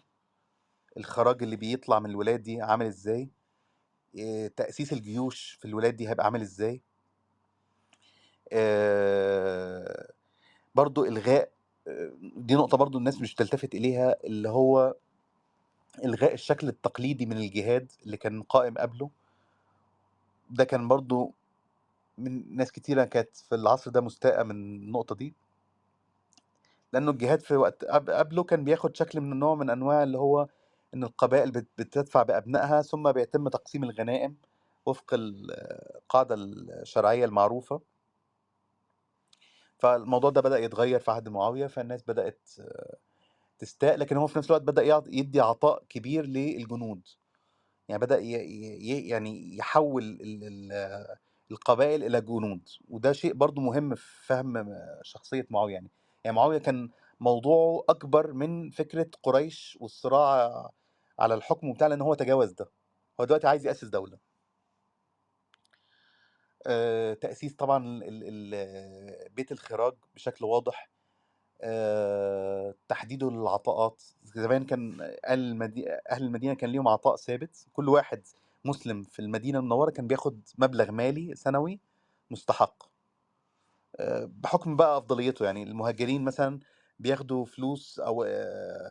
[0.97, 3.31] الخراج اللي بيطلع من الولايات دي عامل إزاي،
[4.19, 6.43] آآ تأسيس الجيوش في الولايات دي هيبقى عامل
[10.75, 11.51] برضه إلغاء
[11.89, 14.95] آآ دي نقطة برضه الناس مش بتلتفت إليها، اللي هو
[16.05, 19.11] إلغاء الشكل التقليدي من الجهاد اللي كان قائم قبله.
[20.51, 21.33] ده كان برضه
[22.19, 25.35] من ناس كتيرة كانت في العصر ده مستاءة من النقطة دي.
[26.93, 30.49] لأنه الجهاد في وقت قب قبله كان بياخد شكل من نوع من أنواع اللي هو
[30.95, 34.37] إن القبائل بت بتدفع بأبنائها، ثم بيتم تقسيم الغنائم
[34.87, 35.51] وفق ال
[35.97, 37.81] القاعدة الشرعية المعروفة.
[39.79, 42.49] فالموضوع ده بدأ يتغيّر في عهد معاوية، فالناس بدأت
[43.59, 47.09] تستاء، لكن هو في نفس الوقت بدأ يدّي عطاء كبير للجنود.
[47.89, 50.19] يعني بدأ يعني يحوّل
[51.51, 55.91] القبائل إلى جنود، وده شيء برضه مهم في فهم شخصية معاوية يعني.
[56.25, 56.91] يعني معاوية كان
[57.21, 60.71] موضوعه أكبر من فكرة قريش والصراع
[61.19, 62.71] على الحكم وبتاع، لأن هو تجاوز ده.
[63.21, 64.19] هو دلوقتي عايز يأسس دولة.
[66.67, 68.01] آآ تأسيس طبعًا
[69.29, 70.91] بيت الخراج بشكل واضح.
[71.63, 78.23] آآ تحديده للعطاءات، زمان كان أهل المدي أهل المدينة كان ليهم عطاء ثابت، كل واحد
[78.65, 81.81] مسلم في المدينة المنوّرة كان بياخد مبلغ مالي سنوي
[82.31, 82.85] مستحق.
[84.01, 86.61] آآ بحكم بقى أفضليته، يعني المهاجرين مثلًا
[86.99, 88.91] بياخدوا فلوس أو آآ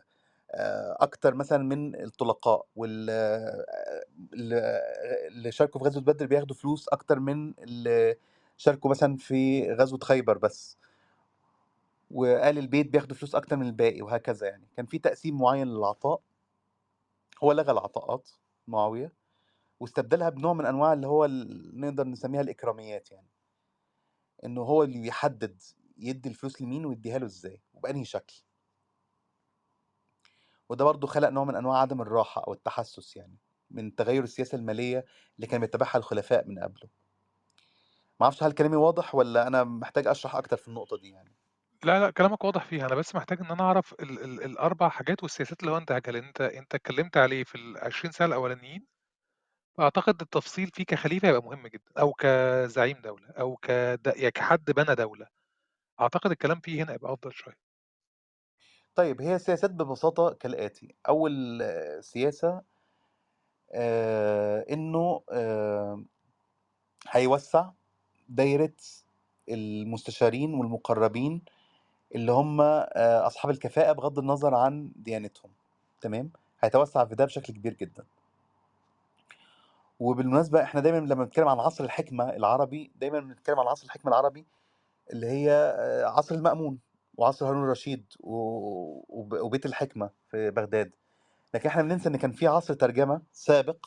[0.52, 3.10] آآ أكتر مثلًا من الطلقاء، وال
[4.34, 4.52] ال
[5.32, 8.16] اللي شاركوا في غزوة بدر بياخدوا فلوس أكتر من اللي
[8.56, 10.76] شاركوا مثلًا في غزوة خيبر بس.
[12.10, 14.68] وآل البيت بياخدوا فلوس أكتر من الباقي وهكذا يعني.
[14.76, 16.20] كان في تقسيم معيّن للعطاء.
[17.42, 18.30] هو لغى العطاءات
[18.68, 19.12] معاوية،
[19.84, 23.28] واستبدلها بنوع من أنواع اللي هو ال نقدر نسميها الإكراميات يعني.
[24.44, 25.62] إنه هو اللي بيحدد
[25.98, 28.44] يدّي الفلوس لمين ويدّيها له إزاي، وبأنهي شكل.
[30.68, 33.38] وده برضه خلق نوع من أنواع عدم الراحة أو التحسُّس يعني،
[33.70, 35.04] من تغيُّر السياسة المالية
[35.36, 36.88] اللي كان بيتبعها الخلفاء من قبله.
[38.20, 41.34] ما أعرفش هل كلامي واضح والّا أنا محتاج أشرح أكتر في النقطة دي يعني؟
[41.84, 45.22] لا، لأ، كلامك واضح فيها، أنا بس محتاج إن أنا أعرف ال ال ال4 حاجات
[45.22, 48.86] والسياسات اللي هو انتهجها، لأن أنت أنت اتكلمت عليه في ال20 سنة الأولانيين.
[49.80, 54.94] أعتقد التفصيل فيه كخليفة هيبقى مهم جدًا، أو كزعيم دولة، أو كد يعني كحد بنى
[54.94, 55.26] دولة.
[56.00, 57.56] أعتقد الكلام فيه هنا هيبقى أفضل شوية.
[58.94, 61.62] طيب هي السياسات ببساطة كالآتي أول
[62.00, 62.62] سياسة
[63.72, 66.04] آه، إنه آه،
[67.10, 67.70] هيوسع
[68.28, 68.72] دايرة
[69.48, 71.42] المستشارين والمقربين
[72.14, 75.50] اللي هم آه، أصحاب الكفاءة بغض النظر عن ديانتهم
[76.00, 78.04] تمام هيتوسع في ده بشكل كبير جدا
[79.98, 84.46] وبالمناسبة إحنا دايما لما بنتكلم عن عصر الحكمة العربي دايما بنتكلم عن عصر الحكمة العربي
[85.12, 86.78] اللي هي آه، عصر المأمون
[87.16, 90.94] وعصر هارون الرشيد وبيت الحكمة في بغداد.
[91.54, 93.86] لكن إحنا بننسى إن كان في عصر ترجمة سابق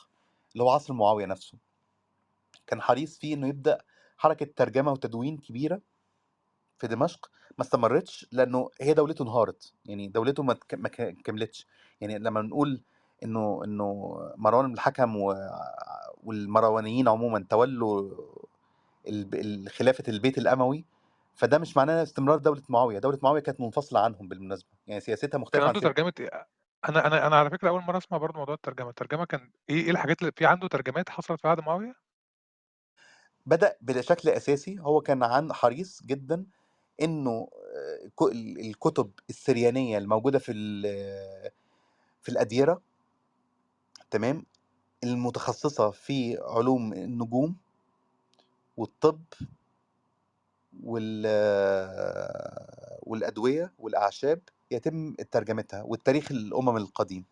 [0.53, 1.57] اللي هو عصر معاوية نفسه.
[2.67, 3.77] كان حريص فيه إنه يبدأ
[4.17, 5.81] حركة ترجمة وتدوين كبيرة
[6.77, 9.73] في دمشق ما استمرتش لأنه هي دولته انهارت.
[9.85, 10.53] يعني دولته ما
[11.23, 11.67] كملتش.
[12.01, 12.83] يعني لما نقول
[13.23, 15.35] إنه إنه مروان بن الحكم و-
[16.23, 18.11] والمروانيين عموما تولوا
[19.69, 20.85] خلافة البيت الأموي
[21.35, 25.63] فده مش معناه استمرار دولة معاوية دولة معاوية كانت منفصلة عنهم بالمناسبة يعني سياستها كان
[25.63, 26.47] مختلفة عن عنده ترجمة إيه؟
[26.89, 29.91] أنا أنا أنا على فكرة أول مرة أسمع برضه موضوع الترجمة، الترجمة كان إيه إيه
[29.91, 32.07] الحاجات اللي في عنده ترجمات حصلت في عهد معاوية؟
[33.45, 36.45] بدأ بشكل أساسي هو كان عن حريص جدا
[37.01, 37.49] إنه
[38.21, 40.51] آه، الكتب السريانية الموجودة في
[42.21, 42.81] في الأديرة
[44.11, 44.45] تمام؟
[45.03, 47.55] المتخصصة في علوم النجوم
[48.77, 49.21] والطب
[50.83, 51.25] وال
[53.03, 54.41] والأدوية والأعشاب
[54.71, 57.25] يتم ترجمتها والتاريخ الأمم القديم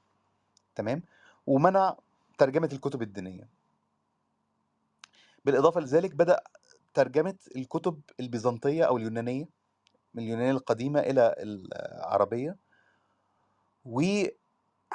[0.76, 1.04] تمام؟
[1.48, 1.98] ومنع
[2.38, 3.50] ترجمة الكتب الدينية.
[5.46, 6.40] بالإضافة لذلك بدأ
[6.94, 9.50] ترجمة الكتب البيزنطية أو اليونانية
[10.14, 12.56] من اليونانية القديمة إلى العربية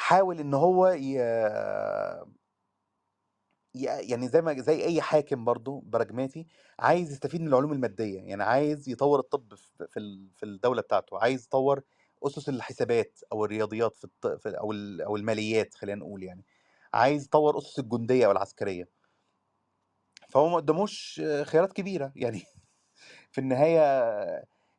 [0.01, 1.19] وحاول إن هو ي...
[3.75, 6.47] يعني زي ما زي أي حاكم برضو براجماتي
[6.79, 11.45] عايز يستفيد من العلوم المادية يعني عايز يطور الطب في في ال- الدولة بتاعته عايز
[11.45, 11.83] يطور
[12.23, 14.27] أسس الحسابات أو الرياضيات في, الط...
[14.27, 16.45] في أو ال- أو الماليات خلينا نقول يعني
[16.95, 18.89] عايز يطور أسس الجندية أو العسكرية.
[20.29, 22.43] فهو ما قداموش آه، خيارات كبيرة يعني
[23.31, 23.81] في النهاية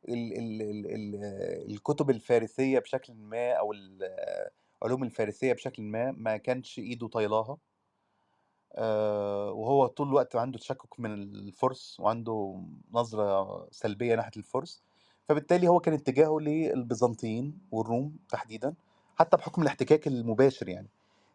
[0.08, 0.38] ال...
[0.38, 0.62] ال...
[0.62, 0.86] ال...
[0.86, 1.24] ال...
[1.72, 3.72] الكتب الفارسية بشكل ما أو
[4.82, 7.58] العلوم الفارسية بشكل ما ما كانش إيده طايلاها.
[8.74, 12.62] آه، وهو طول الوقت عنده تشكك من الفرس وعنده
[12.92, 14.82] نظرة سلبية ناحية الفرس.
[15.28, 18.74] فبالتالي هو كان اتجاهه للبيزنطيين والروم تحديدا
[19.16, 20.88] حتى بحكم الاحتكاك المباشر يعني.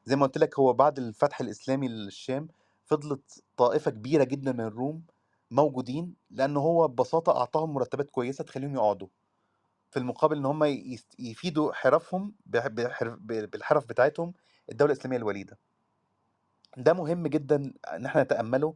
[0.05, 2.47] زي ما قلت لك هو بعد الفتح الإسلامي للشام
[2.85, 5.03] فضلت طائفة كبيرة جدا من الروم
[5.51, 9.07] موجودين لأن هو ببساطة أعطاهم مرتبات كويسة تخليهم يقعدوا.
[9.97, 10.63] في المقابل إن هم
[11.19, 14.33] يفيدوا حرفهم بالحرف بتاعتهم
[14.71, 15.57] الدولة الإسلامية الوليدة
[16.77, 18.75] ده مهم جدا إن إحنا نتأمله هو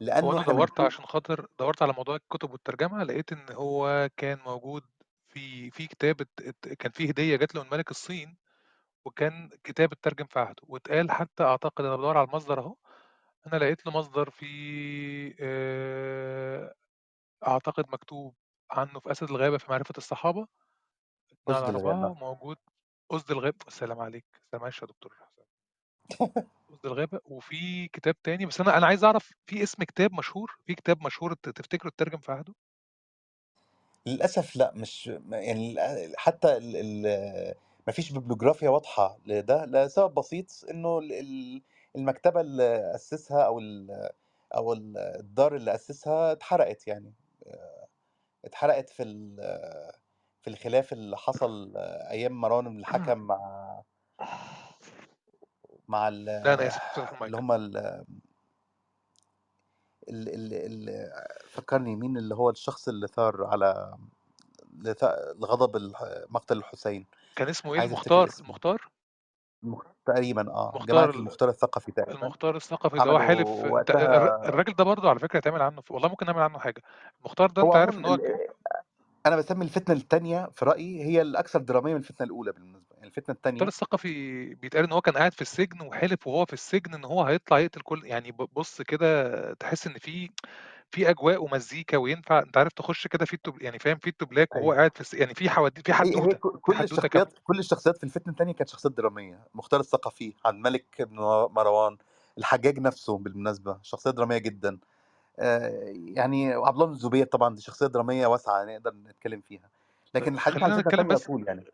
[0.00, 4.82] لأنه إحنا دورت عشان خاطر دورت على موضوع الكتب والترجمة لقيت إن هو كان موجود
[5.28, 6.22] في في كتاب
[6.78, 8.36] كان فيه هدية جات له من ملك الصين
[9.04, 12.76] وكان كتاب اترجم في عهده واتقال حتى أعتقد أنا بدور على المصدر أهو
[13.46, 14.46] أنا لقيت له مصدر في
[15.40, 16.74] آه،
[17.46, 18.34] أعتقد مكتوب
[18.70, 20.46] عنه في أسد الغابة في معرفة الصحابة
[21.32, 22.56] اتنين على أسد الغابة موجود
[23.12, 25.12] أسد الغابة السلام عليك السلام معلش يا دكتور
[26.70, 30.74] أسد الغابة وفي كتاب تاني بس أنا أنا عايز أعرف في اسم كتاب مشهور في
[30.74, 32.54] كتاب مشهور ت- تفتكره اترجم في عهده؟
[34.06, 35.76] للأسف لأ مش ما- يعني
[36.16, 37.54] حتى ال ال
[37.88, 41.62] مفيش ببلوجرافيا واضحة لده لسبب بسيط إنه ال- ال-
[41.96, 43.90] المكتبة اللي أسسها أو ال
[44.54, 47.12] أو ال- الدار اللي أسسها اتحرقت يعني.
[48.46, 49.92] اتحرقت في ال-
[50.40, 53.82] في الخلاف اللي حصل آه، أيام مروان بن الحكم مع
[55.88, 56.78] مع ال- لا أنا آسف.
[57.00, 57.76] فتح اللي هم ال
[60.08, 61.10] ال ال ال
[61.50, 63.96] فكرني مين اللي هو الشخص اللي ثار على
[64.78, 65.92] لث- لغضب
[66.30, 67.06] مقتل الحسين.
[67.36, 68.46] كان اسمه عايز أفتكر المختار اسمه.
[68.46, 68.88] المختار
[69.66, 72.22] المخ- تقريبا آه جماعة المختار المختار الثقفي تقريبا.
[72.22, 76.08] المختار الثقفي اللي هو انت وقتها الر- الراجل ده برضه على فكرة يتعمل عنه والله
[76.08, 76.82] ممكن نعمل عنه حاجة.
[77.20, 78.18] المختار ده أنت عارف إن هو
[79.26, 83.36] أنا بسمي الفتنة الثانية في رأيي هي الأكثر درامية من الفتنة الأولى بالمناسبة يعني الفتنة
[83.46, 87.04] المختار الثانية الثقفي بيتقال إن هو كان قاعد في السجن وحلف وهو في السجن إن
[87.04, 90.30] هو هيطلع يقتل كل يعني بص كده تحس إن في
[90.90, 94.27] في أجواء ومزيكا وينفع أنت عارف تخش كده في التوب يعني فاهم في ال to
[94.27, 94.76] black وهو أيوه.
[94.76, 95.14] قاعد في الس...
[95.14, 97.26] يعني في حواديت في هي هي حدوته ك- في كل حدوتة كاملة.
[97.26, 101.16] الشخصيات كل الشخصيات في الفتنة الثانية كانت شخصيات درامية مختار الثقفي عبد الملك بن
[101.50, 101.96] مروان
[102.38, 104.78] الحجاج نفسه بالمناسبة شخصية درامية جدا.
[105.38, 109.70] آه، يعني عبد الله بن الزبير طبعا دي شخصية درامية واسعة نقدر نتكلم فيها.
[110.14, 111.64] لكن الحديث عن خلينا الفتنه نتكلم الثانية بس يعني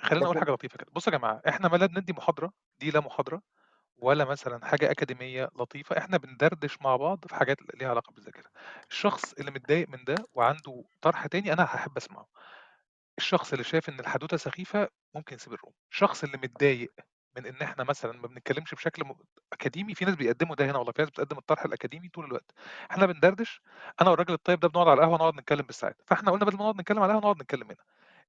[0.00, 0.86] خلينا لكن حاجة لطيفة كده.
[0.92, 3.42] بصوا يا جماعة إحنا ما لا بندي محاضرة دي لا محاضرة
[3.98, 8.50] ولا مثلا حاجة أكاديمية لطيفة إحنا بندردش مع بعض في حاجات ليها علاقة بالذاكرة.
[8.90, 12.26] الشخص اللي متضايق من ده وعنده طرح تاني أنا هحب أسمعه.
[13.18, 16.92] الشخص اللي شايف إن الحدوتة سخيفة ممكن يسيب الروم، الشخص اللي متضايق
[17.36, 19.14] من إن إحنا مثلًا ما بنتكلمش بشكل م
[19.52, 22.52] أكاديمي، في ناس بيقدّموا ده هنا والله، في ناس بتقدّم الطرح الأكاديمي طول الوقت،
[22.90, 23.60] إحنا بندردش،
[24.00, 26.80] أنا والراجل الطيب ده بنقعد على القهوة نقعد نتكلم بالساعات، فإحنا قُلنا بدل ما نقعد
[26.80, 27.84] نتكلم على القهوة نقعد نتكلم هنا،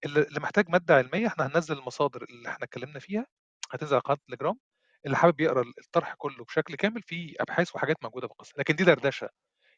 [0.06, 3.26] اللي اللي محتاج مادة علمية إحنا هننزّل المصادر اللي إحنا اتكلمنا فيها،
[3.72, 4.60] هتنزل على قناة التليجرام،
[5.06, 8.76] اللي حابب يقرا ال الطرح كله بشكل كامل في أبحاث وحاجات موجودة في القصة، لكن
[8.76, 9.30] دي دردشة،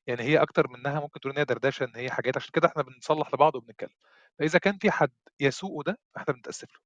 [0.08, 2.84] يعني هي أكتر منها ممكن تقول إن هي دردشة، إن هي حاجات عشان كده إحنا
[2.84, 3.90] بنصلّح لبعض وبنتكلم،
[4.40, 6.80] فإذا كان في حد يسوءه ده، إحنا بنتأسف له.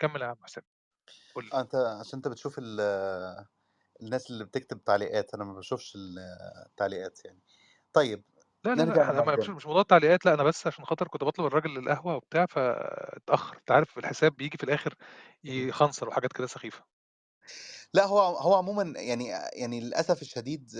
[0.00, 0.64] كمّل يا عم حسام،
[1.36, 1.52] قُل لي.
[1.52, 2.80] آه، أنت عشان أنت بتشوف ال
[4.02, 6.18] الناس اللي بتكتب تعليقات، أنا ما باشوفش ال
[6.66, 7.40] التعليقات يعني.
[7.92, 8.24] طيب
[8.64, 11.70] لا، لا، أنا ما مش موضوع التعليقات، لأ، أنا بس عشان خاطر كنت باطلب الراجل
[11.74, 14.94] للقهوة وبتاع فاتأخر، أنت عارف الحساب بييجي في الآخر
[15.48, 15.70] اهم.
[15.70, 16.95] يخنصر وحاجات كده سخيفة.
[17.94, 20.70] لأ، هو هو عمومًا يعني يعني للأسف الشديد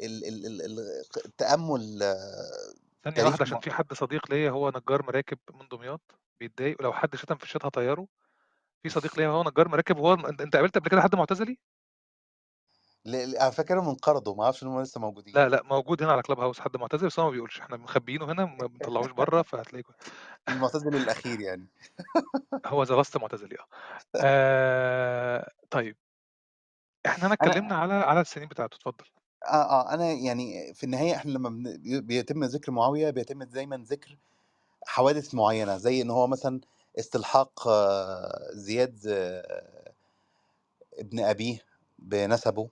[0.00, 2.02] ال ال ال ال التأمُّل
[3.04, 6.92] ثانية تاريخ واحدة عشان في حد صديق ليّا هو نجّار مراكب من دمياط بيتضايق، ولو
[6.92, 8.08] حد شتم في ال chat هاطيّره،
[8.84, 11.58] في صديق ليّا هو نجّار مراكب وهو أنت قابلت قبل كده حد معتزلي؟
[13.06, 15.34] ل ل أنا فاكرهم انقرضوا، ما أعرفش إن هُم لسه موجودين.
[15.34, 18.44] لا، لأ، موجود هنا على Clubhouse حد معتزل بس هو ما بيقولش، إحنا مخبيينه هنا
[18.44, 19.82] ما بنطلّعوش برّه فهتلاقيه
[20.48, 21.68] المعتزل الأخير يعني.
[22.66, 23.66] هو last معتزلي آه.
[24.16, 25.96] آآ طيب.
[27.06, 29.04] إحنا هنا أنا اتكلمنا على على السنين بتاعته، اتفضل.
[29.44, 29.48] آه،
[29.80, 34.18] آه، أنا يعني في النهاية إحنا لمّا بن بي بيتم ذكر معاوية بيتم دايمًا ذكر
[34.86, 36.60] حوادث معيّنة، زي إن هو مثلًا
[37.00, 37.68] استلحاق
[38.54, 39.00] زياد
[40.98, 41.58] ابن أبيه
[41.98, 42.68] بنسبه،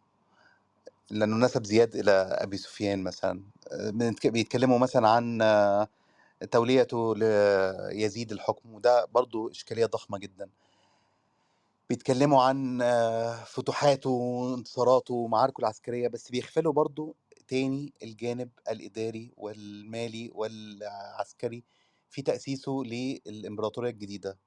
[1.11, 5.39] لأنه نسب زياد إلى أبي سفيان مثلًا، بنتك بيتكلموا مثلًا عن
[6.53, 10.51] توليته ليزيد الحكم، وده برضه إشكالية ضخمة جدًا.
[11.89, 12.79] بيتكلموا عن
[13.47, 17.15] فتوحاته وانتصاراته ومعاركه العسكرية، بس بيغفلوا برضه
[17.49, 21.65] تاني الجانب الإداري والمالي والعسكري
[22.11, 24.39] في تأسيسه للإمبراطورية الجديدة.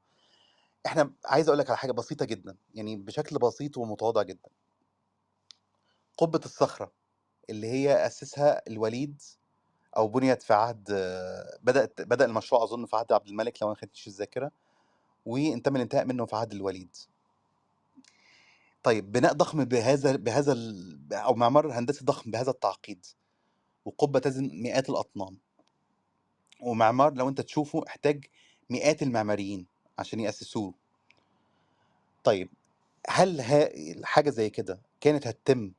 [0.86, 4.50] إحنا عايز أقول لك على حاجة بسيطة جدًا، يعني بشكل بسيط ومتواضع جدًا.
[6.18, 6.92] قبة الصخرة
[7.50, 9.22] اللي هي أسسها الوليد
[9.98, 10.84] أو بُنيت في عهد
[11.64, 14.52] بدأت بدأ المشروع أظن في عهد عبد الملك لو أنا خانتنيش الذاكرة،
[15.26, 16.96] وتم الانتهاء منه في عهد الوليد.
[18.84, 23.06] طيب بناء ضخم بهذا بهذا ال أو معمار هندسي ضخم بهذا التعقيد،
[23.86, 25.38] وقبة تزن مئات الأطنان.
[26.62, 28.26] ومعمار لو أنت تشوفه احتاج
[28.70, 29.68] مئات المعماريين
[30.00, 30.74] عشان يأسسوه.
[32.24, 32.50] طيب
[33.10, 33.70] هل ها
[34.04, 35.72] حاجة زي كده كانت هتتم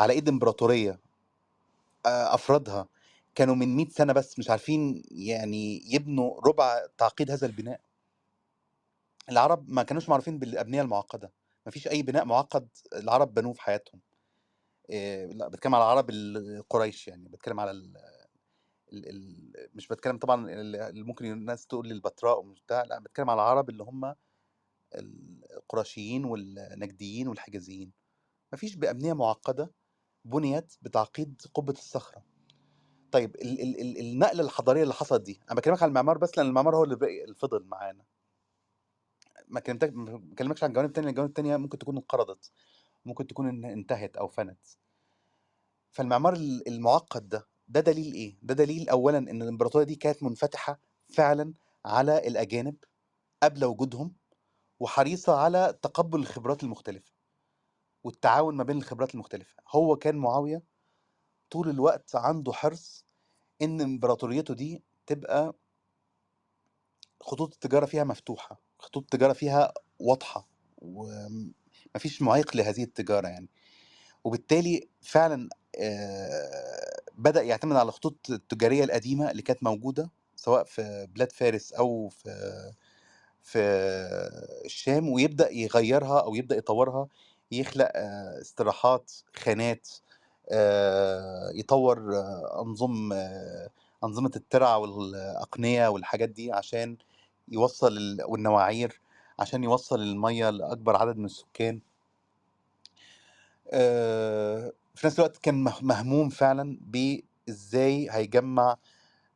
[0.00, 1.00] على إيد إمبراطورية
[2.06, 2.88] آآ أفرادها
[3.34, 7.80] كانوا من 100 سنة بس مش عارفين يعني يبنوا ربع تعقيد هذا البناء؟
[9.30, 11.32] العرب ما كانوش معروفين بالأبنية المعقدة،
[11.66, 14.00] ما فيش أي بناء معقد العرب بنوه في حياتهم.
[14.90, 17.96] آآ لأ باتكلم على العرب ال قريش يعني، باتكلم على ال
[18.92, 22.98] ال ال مش باتكلم طبعًا ال اللي ممكن الناس تقول لي البتراء ومش بتاع، لأ
[23.00, 24.14] باتكلم على العرب اللي هم
[24.94, 27.92] القرشيين والنجديين والحجازيين.
[28.52, 29.72] ما فيش بأبنية معقدة
[30.24, 32.24] بُنيت بتعقيد قبة الصخرة.
[33.12, 36.46] طيب ال ال ال النقلة الحضارية اللي حصلت دي، أنا باكلمك عن المعمار بس لأن
[36.46, 36.94] المعمار هو اللي
[37.24, 38.04] اللي فضل معانا.
[39.48, 42.52] ما كلمتك ما باكلمكش عن الجوانب التانية، الجوانب التانية ممكن تكون انقرضت،
[43.04, 44.66] ممكن تكون ان انتهت أو فنت.
[45.92, 50.80] فالمعمار ال المعقد ده، ده دليل إيه؟ ده دليل أولًا إن الإمبراطورية دي كانت منفتحة
[51.08, 52.76] فعلًا على الأجانب
[53.42, 54.14] قبل وجودهم،
[54.80, 57.12] وحريصة على تقبُّل الخبرات المختلفة،
[58.04, 59.54] والتعاون ما بين الخبرات المختلفة.
[59.68, 60.62] هو كان معاوية
[61.50, 63.04] طول الوقت عنده حرص
[63.62, 65.54] إن إمبراطوريته دي تبقى
[67.20, 70.48] خطوط التجارة فيها مفتوحة، خطوط التجارة فيها واضحة،
[70.78, 71.52] وم
[71.94, 73.48] ما فيش معيق لهذه التجارة يعني.
[74.24, 75.48] وبالتالي فعلًا
[77.14, 82.30] بدأ يعتمد على الخطوط التجارية القديمة اللي كانت موجودة، سواء في بلاد فارس أو في
[83.42, 83.58] في
[84.64, 87.08] الشام، ويبدأ يغيّرها أو يبدأ يطوّرها،
[87.52, 87.88] يخلق
[88.40, 89.88] استراحات، خانات،
[90.52, 91.98] آآ يطوّر
[92.62, 93.12] أنظم
[94.04, 96.96] أنظمة الترع والأقنية والحاجات دي عشان
[97.48, 99.00] يوصّل ال والنواعير،
[99.38, 101.80] عشان يوصّل المَيّة لأكبر عدد من السكان.
[104.94, 108.76] في نفس الوقت كان مه مهموم فعلًا بإزاي هيجمّع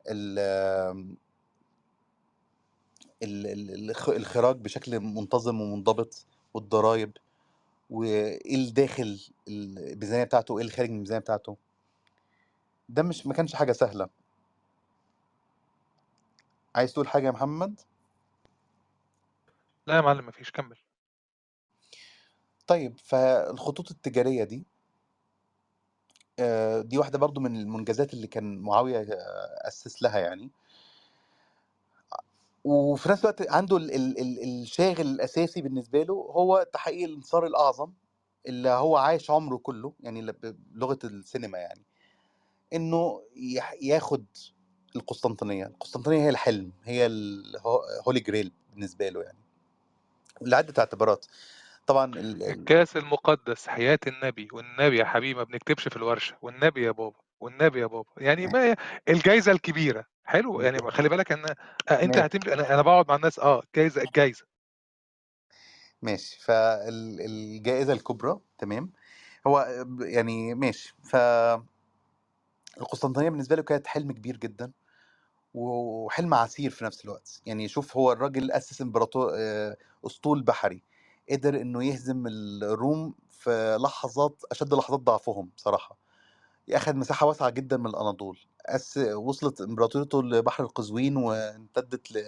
[0.09, 0.39] ال
[4.09, 7.17] الخراج بشكل منتظم ومنضبط، والضرايب،
[7.91, 11.57] وإيه الداخل الميزانية بتاعته، وإيه اللي خارج من الميزانية بتاعته.
[12.89, 14.09] ده مش ما كانش حاجة سهلة.
[16.75, 17.81] عايز تقول حاجة يا محمد؟
[19.87, 20.79] لا يا معلم ما فيش، كمّل.
[22.67, 24.67] طيب، فالخطوط التجارية دي
[26.39, 29.07] آآ دي واحدة برضه من المنجزات اللي كان معاوية
[29.69, 30.51] أسِّس لها يعني.
[32.69, 37.93] وفي نفس الوقت عنده ال ال ال الشاغل الأساسي بالنسبة له هو تحقيق الانتصار الأعظم
[38.47, 40.33] اللي هو عايش عمره كله يعني ل
[40.73, 41.83] بلغة السينما يعني،
[43.37, 44.27] يح ياخد
[44.97, 49.39] القسطنطينية، القسطنطينية هي الحلم، هي الهو holy grail بالنسبة له يعني.
[50.43, 51.27] لعدة اعتبارات،
[51.87, 56.83] طبعًا ال ال الكاس المقدس حياة النبي، والنبي يا حبيبي ما بنكتبش في الورشة، والنبي
[56.85, 58.77] يا بابا، والنبي يا بابا، يعني ما
[59.09, 60.61] الجايزة الكبيرة، حلو.
[60.61, 60.91] يعني.
[60.91, 61.33] خلي بالك
[61.91, 62.19] أنت ماشي.
[62.19, 63.39] هتمشي أنا أنا باقعد مع الناس.
[63.39, 64.45] آه، الجايزة الجايزة.
[66.03, 68.93] ماشي، فال الجائزة الكبرى تمام،
[69.47, 69.61] هو
[70.01, 71.17] يعني ماشي، ف
[72.81, 74.73] القسطنطينية بالنسبة له كانت حلم كبير جدًا،
[75.55, 80.83] وحلم عسير في نفس الوقت، يعني شوف هو الراجل أسس إمبراطو آآ أسطول بحري،
[81.31, 85.99] قدر إنه يهزم الروم في لحظات أشد لحظات ضعفهم بصراحة،
[86.77, 92.25] أخد مساحة واسعة جدًا من الأناضول، أس وصلت إمبراطوريته لبحر القزوين وامتدت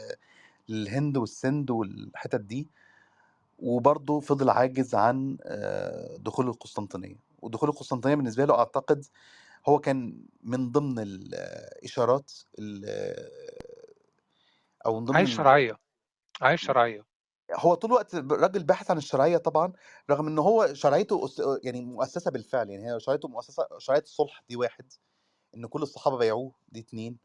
[0.69, 2.69] للهند والسند والحتت دي،
[3.59, 9.07] وبرضه فضل عاجز عن آآ دخول القسطنطينية، ودخول القسطنطينية بالنسبة له أعتقد
[9.69, 12.85] هو كان من ضمن الإشارات ال
[14.87, 15.77] أو من ضمن عايز ال شرعية،
[16.43, 17.07] عايز شرعية.
[17.55, 19.72] هو طول الوقت راجل باحث عن الشرعية طبعًا،
[20.10, 21.28] رغم إن هو شرعيته
[21.64, 24.85] يعني مؤسسة بالفعل، يعني هي شرعيته مؤسسة شرعية الصلح دي 1
[25.56, 27.18] إن كل الصحابة بايعوه دي 2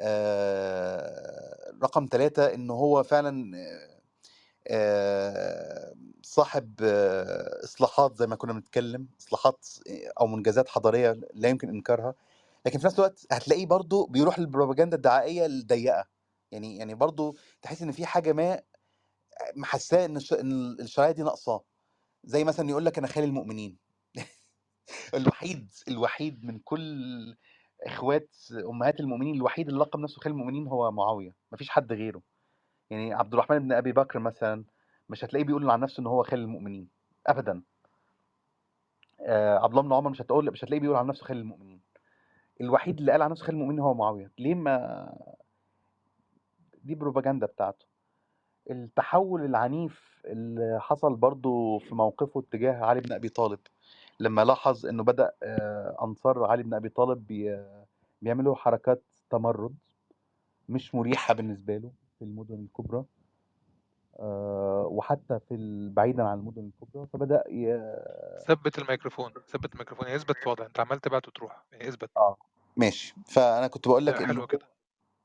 [0.00, 3.52] آآ رقم 3 إن هو فعلًا
[4.68, 6.74] آآ صاحب
[7.64, 12.14] إصلاحات زي ما كنا بنتكلم، إصلاحات آآ أو منجزات حضارية لا يمكن إنكارها،
[12.66, 16.06] لكن في نفس الوقت هتلاقيه برضه بيروح للبروباجندا الدعائية الضيقة،
[16.52, 18.62] يعني يعني برضه تحس إن في حاجة ما
[19.56, 21.64] محسّاه إن الش إن الشرعية دي ناقصاه،
[22.24, 23.78] زي مثلًا يقول لك أنا خالي المؤمنين.
[25.14, 27.36] الوحيد الوحيد من كل
[27.86, 28.36] إخوات
[28.70, 32.22] أمهات المؤمنين الوحيد اللي لقّب نفسه خالي المؤمنين هو معاوية، ما فيش حد غيره،
[32.90, 34.64] يعني عبد الرحمن بن أبي بكر مثلًا
[35.10, 36.88] مش هتلاقيه بيقول عن نفسه إن هو خالي المؤمنين.
[37.26, 37.62] أبدًا.
[39.20, 41.80] آآ عبد الله بن عمر مش هتقول مش هتلاقيه بيقول عن نفسه خالي المؤمنين،
[42.60, 45.08] الوحيد اللي قال عن نفسه خالي المؤمنين هو معاوية، ليه ما
[46.86, 47.86] دي بروباجندا بتاعته.
[48.70, 53.58] التحول العنيف اللي حصل برضه في موقفه اتجاه علي بن أبي طالب،
[54.20, 57.64] لمّا لاحظ إنه بدأ آآ أنصار علي بن أبي طالب بي
[58.22, 59.76] بيعملوا حركات تمرُّد
[60.68, 63.04] مش مُريحة بالنسبة له في المدن الكبرى.
[64.20, 67.72] آآ وحتى في ال بعيدًا عن المدن الكبرى، فبدأ ي
[68.46, 72.10] ثبّت الميكروفون، ثبّت الميكروفون، اثبت في وضع، أنت عمّال تبعت وتروح، يعني اثبت.
[72.16, 72.36] آه،
[72.76, 74.66] ماشي، فأنا كنت باقول لك حلو كده.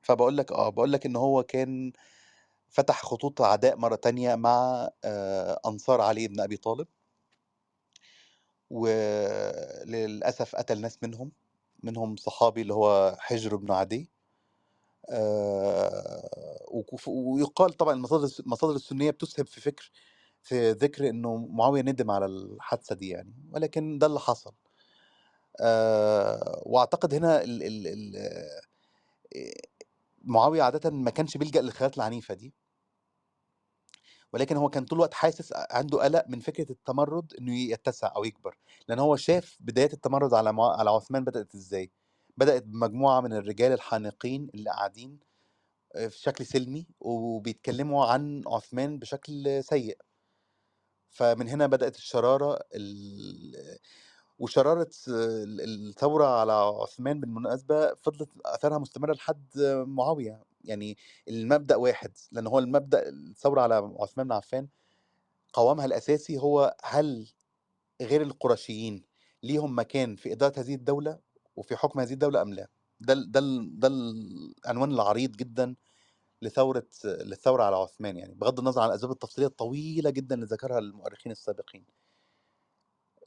[0.01, 1.91] فباقول لك آه، باقول لك إن هو كان
[2.71, 6.87] فتح خطوط عداء مرّة تانية مع آآ أنصار علي بن أبي طالب.
[8.69, 11.31] وللأسف قتل ناس منهم،
[11.83, 14.11] منهم صحابي اللي هو حِجر بن عدي.
[16.71, 19.91] وكف ويُقال طبعًا المصادر المصادر السنية بتُسهب في فكر
[20.43, 24.53] في ذِكر إنه معاوية ندم على الحادثة دي يعني، ولكن ده اللي حصل.
[25.61, 27.63] آآ وأعتقد هنا ال
[30.25, 32.53] معاوية عادةً ما كانش بيلجأ للخيارات العنيفة دي.
[34.33, 38.57] ولكن هو كان طول الوقت حاسس عنده قَلَق من فكرة التمرُّد إنه يتسع أو يكبر،
[38.87, 41.91] لإن هو شاف بدايات التمرُّد على على عثمان بدأت إزاي،
[42.37, 45.19] بدأت بمجموعة من الرجال الحانقين اللي قاعدين
[45.95, 49.97] آآ في شكل سلمي وبيتكلموا عن عثمان بشكل سيء.
[51.11, 53.77] فمن هنا بدأت الشرارة ال
[54.39, 59.47] وشرارة ال الثورة على عثمان بالمناسبة فضلت آثارها مستمرة لحد
[59.87, 60.97] معاوية، يعني
[61.29, 64.67] المبدأ واحد، لإن هو المبدأ الثورة على عثمان بن عفان
[65.53, 67.27] قوامها الأساسي هو هل
[68.03, 69.03] غير القرشيين
[69.43, 71.19] ليهم مكان في إدارة هذه الدولة
[71.57, 72.67] وفي حُكم هذه الدولة أم لا؟
[73.01, 73.41] ده ده
[73.73, 75.75] ده العنوان العريض جدًا
[76.43, 81.31] لثورة للثورة على عثمان يعني، بغض النظر عن الأسباب التفصيلية الطويلة جدًا اللي ذكرها المؤرخين
[81.33, 81.85] السابقين.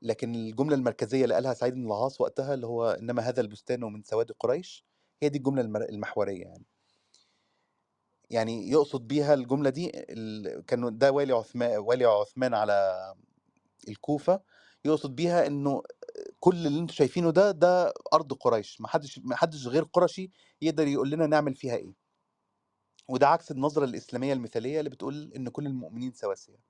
[0.02, 4.02] لكن الجملة المركزية اللي قالها سعيد بن العاص وقتها اللي هو "إنما هذا البستان من
[4.02, 4.84] سواد قريش"
[5.22, 6.64] هي دي الجملة المر المحورية يعني.
[8.34, 9.88] يعني يقصد بيها الجملة دي
[10.66, 12.98] كانوا ده والي عثما والي عثمان على
[13.88, 14.40] الكوفة،
[14.84, 15.82] يقصد بيها إنه
[16.40, 20.30] كل اللي أنتم شايفينه ده، ده أرض قريش، ما حدش ما حدش غير قرشي
[20.62, 21.94] يقدر يقول لنا نعمل فيها إيه.
[23.08, 26.60] وده عكس النظرة الإسلامية المثالية اللي بتقول إن كل المؤمنين سواسية.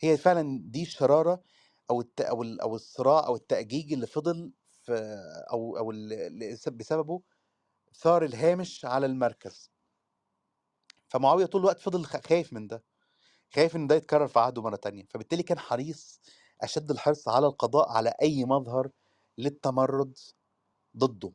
[0.00, 1.42] هي فعلًا دي الشرارة
[1.90, 4.52] أو الت أو ال أو الصراع أو التأجيج اللي فضل
[4.84, 5.16] في
[5.52, 7.22] أو ال اللي بسببه
[7.94, 9.75] ثار الهامش على المركز.
[11.08, 12.84] فمعاوية طول الوقت فضل خايف من ده،
[13.54, 16.20] خايف إن ده يتكرر في عهده مرة تانية، فبالتالي كان حريص
[16.62, 18.90] أشد الحرص على القضاء على أي مظهر
[19.38, 20.18] للتمرُّد
[20.98, 21.32] ضده،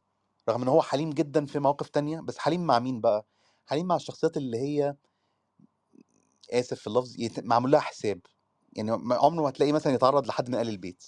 [0.49, 3.27] رغم إن هو حليم جدًا في مواقف تانية، بس حليم مع مين بقى؟
[3.65, 4.95] حليم مع الشخصيات اللي هي
[6.53, 8.22] آسف في اللفظ معمول لها حساب،
[8.73, 11.03] يعني عمره ما هتلاقيه مثلًا يتعرّض لحد من آل البيت،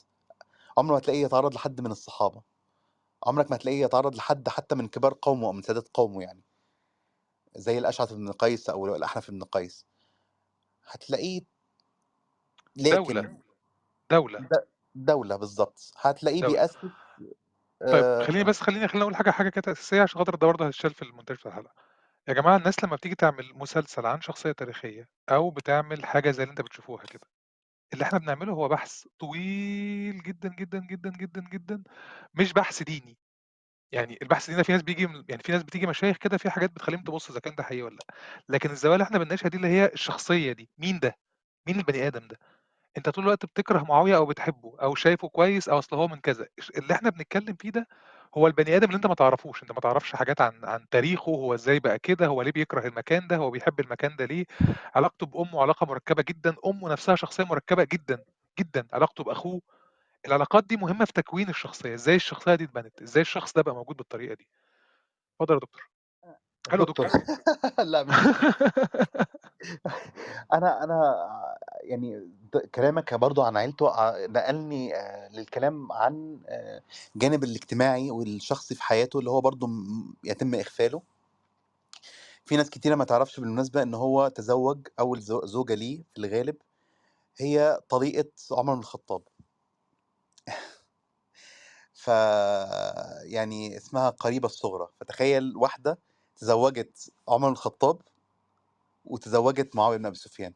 [0.78, 2.44] عمره ما هتلاقيه يتعرّض لحد من الصحابة،
[3.28, 6.44] عمرك ما هتلاقيه يتعرّض لحد حتى من كبار قومه أو من سادات قومه يعني.
[7.58, 9.86] زي الأشعث بن قيس أو الأحنف بن قيس.
[10.86, 11.42] هتلاقيه
[12.92, 13.38] دولة، لكن
[14.12, 14.50] دولة.
[14.50, 14.52] د
[15.08, 16.64] دولة بالضبط، هتلاقيه دولة.
[16.64, 16.92] بيأسس
[17.90, 20.66] طيب آآ خلّيني بس خلّيني خلّيني أقول حاجة حاجة كده أساسية عشان خاطر ده برضه
[20.68, 21.74] هيتشال في المونتاج بتاع الحلقة.
[22.28, 26.52] يا جماعة الناس لمّا بتيجي تعمل مسلسل عن شخصية تاريخية أو بتعمل حاجة زي اللي
[26.52, 27.28] أنتم بتشوفوها كده،
[27.94, 31.84] اللي إحنا بنعمله هو بحث طويل جدًا، جدًا، جدًا، جدًا، جدًا،
[32.36, 33.20] مش بحث ديني.
[33.94, 36.72] يعني البحث ده في ناس بييجي من يعني في ناس بتيجي مشايخ كده في حاجات
[36.72, 38.16] بتخلّيهم تبُص إذا كان ده حقيقي والّا لأ،
[38.50, 41.16] لكن الزوايا اللي إحنا بنناقشها دي اللي هي الشخصية دي، مين ده؟
[41.68, 42.40] مين البني آدم ده؟
[42.98, 46.48] أنت طول الوقت بتكره معاوية أو بتحبه أو شايفه كويس أو أصل هو من كذا،
[46.78, 47.88] اللي إحنا بنتكلم فيه ده
[48.38, 51.54] هو البني آدم اللي أنت ما تعرفوش، أنت ما تعرفش حاجات عن عن تاريخه، هو
[51.54, 54.46] إزاي بقى كده، هو ليه بيكره المكان ده، هو بيحب المكان ده ليه،
[54.96, 58.24] علاقته بأمه علاقة مركبة جدًا، أمه نفسها شخصية مركبة جدًا،
[58.60, 59.62] جدًا، علاقته بأخوه،
[60.28, 63.98] العلاقات دي مهمة في تكوين الشخصية، إزاي الشخصية دي اتبنت، إزاي الشخص ده بقى موجود
[63.98, 64.48] بالطريقة دي.
[65.42, 65.90] اتفضل يا دكتور.
[66.72, 67.08] حلو دكتور دكتور.
[67.92, 68.16] لأ مش
[70.54, 71.16] أنا أنا
[71.84, 76.82] يعني د كلامك برضه عن عيلته ع نقلني آآ للكلام عن آآ
[77.16, 81.02] الجانب الاجتماعي والشخصي في حياته اللي هو برضه م يتم إغفاله.
[82.46, 86.56] في ناس كتيرة ما تعرفش بالمناسبة إن هو تزوّج أول زو زوجة ليه في الغالب
[87.38, 89.22] هي طليقة عمر بن الخطاب.
[91.94, 92.08] ف
[93.24, 96.00] يعني اسمها قريبة الصغرى، فتخيّل واحدة
[96.36, 98.02] تزوّجت عمر بن الخطاب
[99.06, 100.54] وتزوّجت معاوية بن أبي سفيان.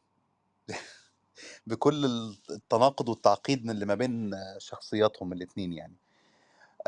[1.66, 5.96] بكل ال التناقض والتعقيد اللي ما بين شخصياتهم الاتنين يعني.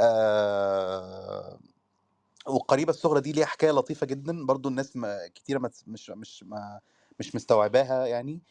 [0.00, 1.58] آآ
[2.48, 6.80] والقريبة الصغرى دي ليها حكاية لطيفة جدًا برضه الناس ما كتيرة ما مش مش ما
[7.20, 8.42] مش مستوعباها يعني،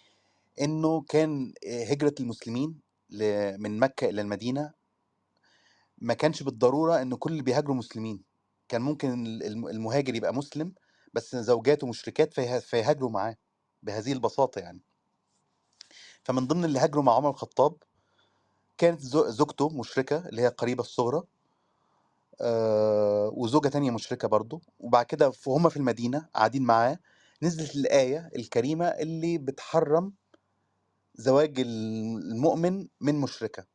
[0.61, 2.81] إنه كان آآ هجرة المسلمين
[3.57, 4.73] من مكة إلى المدينة
[5.97, 8.23] ما كانش بالضرورة إن كل اللي بيهاجروا مسلمين،
[8.69, 10.73] كان ممكن ال الم المهاجر يبقى مسلم
[11.13, 13.35] بس زوجاته مشركات فيه فيهاجروا معاه،
[13.83, 14.81] بهذه البساطة يعني.
[16.23, 17.75] فمن ضمن اللي هاجروا مع عمر الخطاب
[18.77, 21.23] كانت زو زوجته مشركة اللي هي القريبة الصغرى.
[23.33, 26.99] وزوجة تانية مشركة برضه، وبعد كده وهُم في المدينة قاعدين معاه،
[27.43, 30.13] نزلت الآية الكريمة اللي بتحرّم
[31.19, 31.67] زواج ال
[32.31, 33.67] المؤمن من مشركة،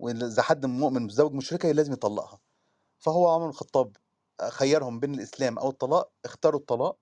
[0.00, 2.40] وإن إذا حد مؤمن متزوج مشركة لازم يطلّقها.
[2.98, 3.96] فهو عمر الخطاب
[4.50, 6.98] خيّرهم بين الإسلام أو الطلاق، اختاروا الطلاق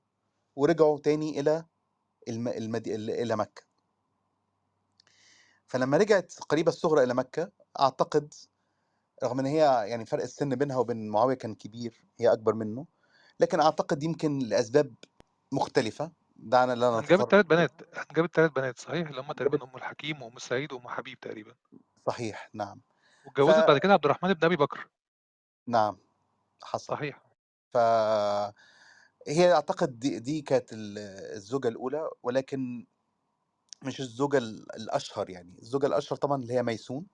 [0.56, 1.66] ورجعوا تاني إلى
[2.28, 3.62] الم المد ال إلى مكة.
[5.68, 8.34] فلمّا رجعت القريبة الصغرى إلى مكة، أعتقد
[9.24, 9.58] رغم إن هي
[9.88, 12.86] يعني فرق السِن بينها وبين معاوية كان كبير، هي أكبر منه،
[13.40, 14.94] لكن أعتقد يمكن لأسباب
[15.52, 19.64] مختلفة، دعنا لا أنجبت نتطرق 3 بنات، أنجبت 3 بنات صحيح، اللي هم أنجبت تقريبًا
[19.64, 21.54] أم الحكيم وأم سعيد وأم حبيب تقريبًا.
[22.06, 22.80] صحيح، نعم.
[23.46, 24.88] ف واتجوزت بعد كده عبد الرحمن بن أبي بكر.
[25.66, 25.96] نعم،
[26.64, 26.98] حصل.
[26.98, 27.22] صحيح.
[27.74, 27.78] ف
[29.28, 30.98] هي أعتقد دي دي كانت ال
[31.36, 32.86] الزوجة الأولى، ولكن
[33.84, 37.06] مش الزوجة ال الأشهر يعني، الزوجة الأشهر طبعًا اللي هي ميسون،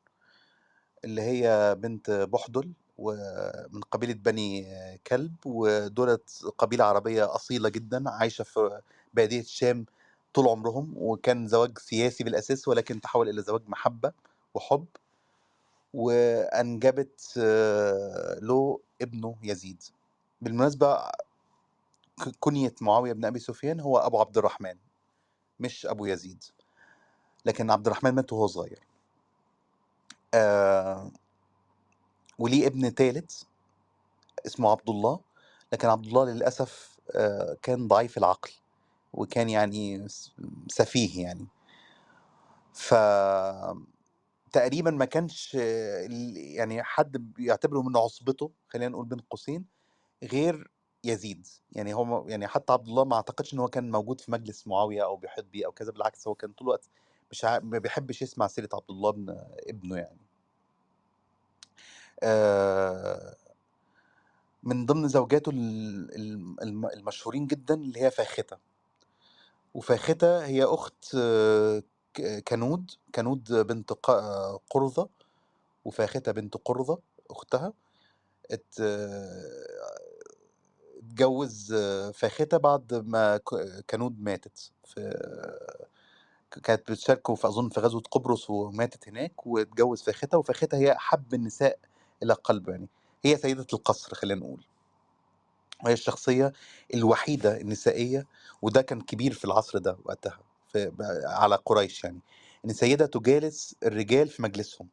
[1.04, 4.66] اللي هي بنت بُحدل ومن قبيلة بني
[5.06, 6.18] كلب، ودُولة
[6.58, 8.82] قبيلة عربية أصيلة جدًا عايشة في
[9.14, 9.86] بادية الشام
[10.34, 14.12] طول عمرهم، وكان زواج سياسي بالأساس ولكن تحوّل إلى زواج محبة
[14.54, 14.86] وحُب.
[15.94, 17.32] وأنجبت
[18.42, 19.82] له ابنه يزيد.
[20.40, 20.98] بالمناسبة
[22.40, 24.76] كُنية معاوية بن أبي سفيان هو أبو عبد الرحمن،
[25.60, 26.44] مش أبو يزيد.
[27.46, 28.80] لكن عبد الرحمن مات وهو صغير.
[30.34, 31.10] آآ
[32.38, 33.46] وليه ابن تالت
[34.46, 35.20] اسمه عبد الله،
[35.72, 38.50] لكن عبد الله للأسف آآ كان ضعيف العقل،
[39.12, 40.06] وكان يعني
[40.68, 41.46] سفيه يعني.
[42.74, 42.94] ف
[44.52, 45.54] تقريبًا ما كانش
[46.56, 49.64] يعني حد بيعتبره من عُصبته خلّينا نقول بين قوسين،
[50.24, 50.70] غير
[51.04, 51.46] يزيد.
[51.72, 55.04] يعني هو يعني حتى عبد الله ما أعتقدش إن هو كان موجود في مجلس معاوية
[55.04, 56.90] أو بيحيط بيه أو كذا، بالعكس هو كان طول الوقت
[57.32, 59.36] مش ما بيحبش يسمع سيرة عبد الله بن
[59.68, 60.20] ابنه يعني.
[62.22, 63.34] آآ
[64.62, 68.69] من ضمن زوجاته ال الم الم المشهورين جدًا اللي هي فاختة.
[69.74, 71.16] وفاختة هي أخت
[72.48, 73.92] كنود، كنود بنت
[74.70, 75.08] قُرظة،
[75.84, 76.98] وفاختة بنت قُرظة
[77.30, 77.72] أختها.
[78.52, 78.74] ات
[80.98, 81.74] اتجوّز
[82.14, 83.40] فاختة بعد ما
[83.90, 84.70] كنود ماتت.
[84.84, 85.00] في
[86.64, 91.78] كانت بتشاركه في أظن في غزوة قبرص وماتت هناك، واتجوّز فاختة، وفاختة هي أحب النساء
[92.22, 92.88] إلى قلبه يعني،
[93.24, 94.64] هي سيدة القصر خلّينا نقول.
[95.84, 96.52] وهي الشخصية
[96.94, 98.26] الوحيدة النسائية
[98.62, 100.38] وده كان كبير في العصر ده وقتها
[100.72, 100.92] في
[101.26, 102.20] على قريش يعني
[102.64, 104.88] إن سيدة تجالس الرجال في مجلسهم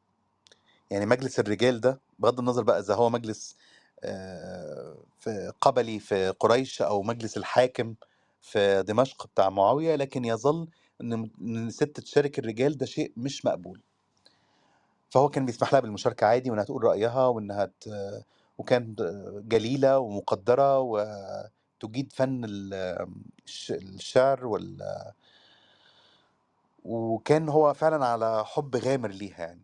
[0.91, 3.55] يعني مجلس الرجال ده بغض النظر بقى إذا هو مجلس
[4.03, 7.95] آه، في قبلي في قريش أو مجلس الحاكم
[8.41, 10.68] في دمشق بتاع معاوية لكن يظل
[11.01, 13.81] إن الست تشارك الرجال ده شيء مش مقبول
[15.09, 17.72] فهو كان بيسمح لها بالمشاركة عادي وإنها تقول رأيها وإنها.
[18.57, 18.95] وكان
[19.47, 22.73] جليلة ومقدرة وتجيد فن ال-
[23.45, 24.84] الش- الشعر وال...
[26.84, 29.63] وكان هو فعلا على حب غامر ليها يعني.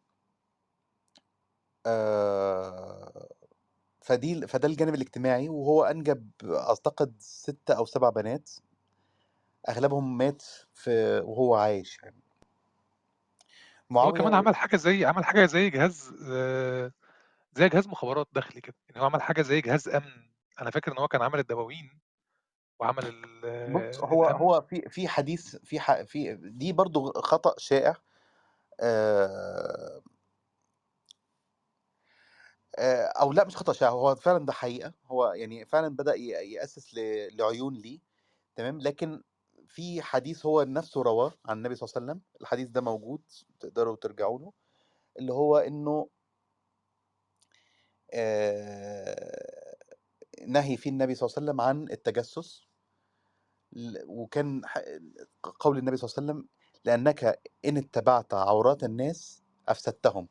[4.02, 8.50] فدي فده الجانب الاجتماعي وهو أنجب أعتقد ستة أو سبع بنات.
[9.70, 10.44] أغلبهم مات
[10.74, 12.16] في وهو عايش يعني.
[13.92, 16.92] هو كمان عمل حاجة زي عمل حاجة زي جهاز آه،
[17.56, 20.30] زي جهاز مخابرات داخلي كده يعني هو عمل حاجة زي جهاز أمن.
[20.62, 22.00] أنا فاكر إن هو كان عمل الدواوين
[22.80, 24.40] وعمل ال- بص هو الأمن.
[24.40, 27.96] هو في في حديث في ح- في دي برضو خطأ شائع.
[28.80, 30.02] آه،
[32.78, 34.94] آه، أو لأ مش خطأ شائع هو فعلا ده حقيقة.
[35.06, 38.00] هو يعني فعلا بدأ ي- يأسس ل- لعيون ليه
[38.56, 39.22] تمام؟ لكن
[39.68, 42.22] في حديث هو نفسه رواه عن النبي صلى الله عليه وسلم.
[42.42, 43.22] الحديث ده موجود
[43.60, 44.54] تقدروا ترجعوا له
[45.20, 46.08] اللي هو إنه
[50.48, 52.68] نهي فيه النبي صلى الله عليه وسلم عن التجسس
[54.08, 54.62] وكان
[55.60, 56.50] قول النبي صلى الله عليه وسلم
[56.86, 60.28] لأنك إن اتبعت عورات الناس أفسدتهم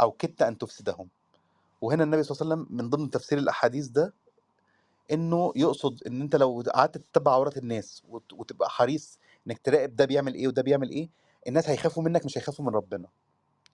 [0.00, 1.08] أو كدت أن تفسدهم.
[1.82, 4.14] وهنا النبي صلى الله عليه وسلم من ضمن تفسير الأحاديث ده
[5.12, 10.04] إنه يقصد إن أنت لو قعدت تتبع عورات الناس وت- وتبقى حريص إنك تراقب ده
[10.04, 11.10] بيعمل إيه وده بيعمل إيه
[11.48, 13.08] الناس هيخافوا منك مش هيخافوا من ربنا.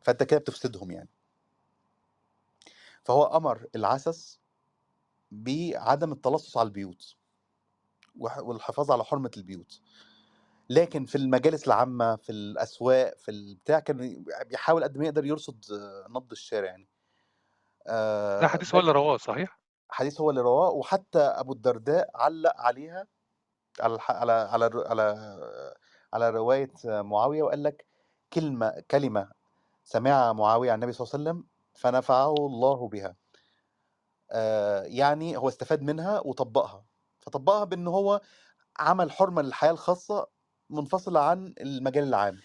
[0.02, 1.08] فأنت كده بتفسدهم يعني.
[3.04, 4.40] فهو أمر العسس
[5.30, 7.16] بعدم التلصص على البيوت
[8.18, 9.80] والحفاظ على حرمة البيوت
[10.70, 16.06] لكن في المجالس العامة في الأسواق في البتاع كان بيحاول قد ما يقدر يرصد آه،
[16.10, 16.88] نبض الشارع يعني
[17.84, 19.58] ده آه حديث هو اللي رواه صحيح؟
[19.88, 23.06] حديث هو اللي رواه وحتى أبو الدرداء علق عليها
[23.80, 23.98] على.
[24.08, 25.38] على على على
[26.12, 27.86] على رواية معاوية وقال لك
[28.32, 29.30] كلمة كلمة
[29.84, 33.16] سمعها معاوية عن النبي صلى الله عليه وسلم فنفعه الله بها.
[34.30, 36.84] آه يعني هو استفاد منها وطبقها.
[37.20, 38.20] فطبقها بأن هو
[38.78, 40.26] عمل حرمة للحياة الخاصة
[40.70, 42.40] منفصلة عن المجال العام.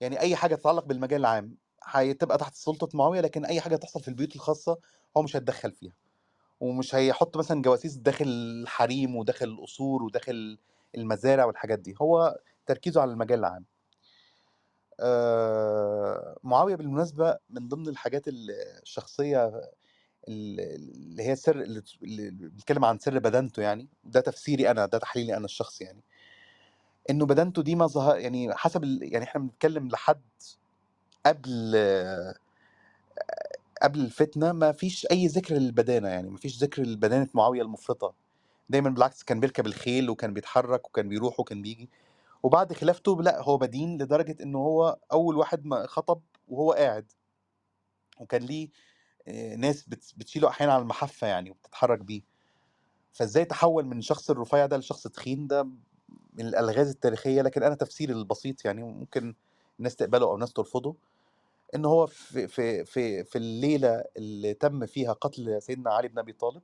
[0.00, 4.08] يعني أي حاجة تتعلق بالمجال العام هتبقى تحت سلطة معاوية لكن أي حاجة تحصل في
[4.08, 4.78] البيوت الخاصة
[5.16, 5.94] هو مش هيتدخل فيها.
[6.60, 10.58] ومش هيحط مثلا جواسيس داخل الحريم وداخل القصور وداخل
[10.96, 11.94] المزارع والحاجات دي.
[12.02, 13.66] هو تركيزه على المجال العام.
[15.02, 18.50] آه، معاوية بالمناسبة من ضمن الحاجات ال-
[18.82, 19.46] الشخصية
[20.28, 25.36] ال- اللي هي سر اللي بنتكلم عن سر بدنته يعني ده تفسيري أنا ده تحليلي
[25.36, 26.00] أنا الشخصي يعني.
[27.10, 30.20] إنه بدنته دي ما ظهر يعني حسب ال- يعني إحنا بنتكلم لحد
[31.26, 31.76] قبل
[33.82, 38.14] قبل الفتنة ما فيش أي ذكر للبدانة يعني ما فيش ذكر لبدانة معاوية المفرطة.
[38.70, 41.88] دايما بالعكس كان بيركب الخيل وكان بيتحرك وكان بيروح وكان بيجي.
[42.42, 47.12] وبعد خلافته لا هو بدين لدرجة انه هو أول واحد ما خطب وهو قاعد.
[48.20, 48.68] وكان ليه
[49.28, 52.22] آه، ناس بت- بتشيله أحيانا على المحفة يعني وبتتحرك بيه.
[53.12, 55.62] فإزاي تحول من شخص الرفيع ده لشخص تخين ده
[56.34, 59.34] من الألغاز التاريخية؟ لكن أنا تفسيري البسيط يعني ممكن
[59.78, 60.96] الناس تقبله أو الناس ترفضه
[61.74, 66.32] إن هو في في في في الليلة اللي تم فيها قتل سيدنا علي بن أبي
[66.32, 66.62] طالب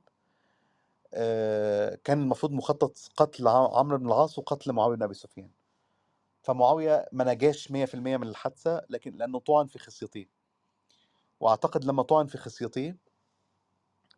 [1.13, 5.49] آه، كان المفروض مخطط قتل عمرو بن العاص وقتل معاوية بن أبي سفيان.
[6.41, 10.29] فمعاوية ما نجاش 100% من الحادثة لكن لأنه طعن في خصيتيه.
[11.39, 12.97] وأعتقد لما طعن في خصيتيه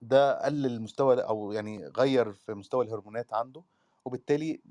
[0.02, 3.64] ده قلل مستوى أو يعني غير في مستوى الهرمونات عنده
[4.06, 4.62] وبالتالي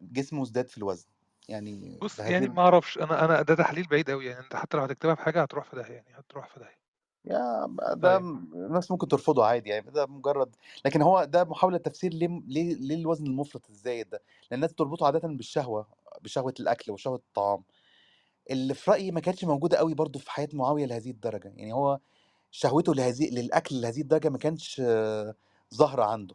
[0.00, 1.08] جسمه ازداد في الوزن.
[1.48, 4.82] يعني بص يعني ما أعرفش أنا أنا ده تحليل بعيد قوي يعني أنت حتى لو
[4.82, 6.83] هتكتبها في حاجة هتروح في داهية يعني هتروح في داهية.
[7.24, 8.24] يا ده طيب.
[8.54, 12.94] الناس ممكن ترفضه عادي يعني ده مجرد لكن هو ده محاولة تفسير ليه ليه ليه
[12.94, 15.86] الوزن المفرط الزايد ده؟ لأن الناس تربطه عادة بالشهوة
[16.22, 17.64] بشهوة الأكل وشهوة الطعام.
[18.50, 21.52] اللي في رأيي ما كانتش موجودة قوي برضو في حياة معاوية لهذه الدرجة.
[21.56, 22.00] يعني هو
[22.50, 25.34] شهوته لهذه للأكل لهذه الدرجة ما كانش آه،
[25.74, 26.34] ظاهرة عنده.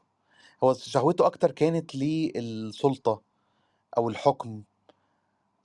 [0.64, 3.22] هو شهوته أكتر كانت للسلطة
[3.98, 4.64] أو الحكم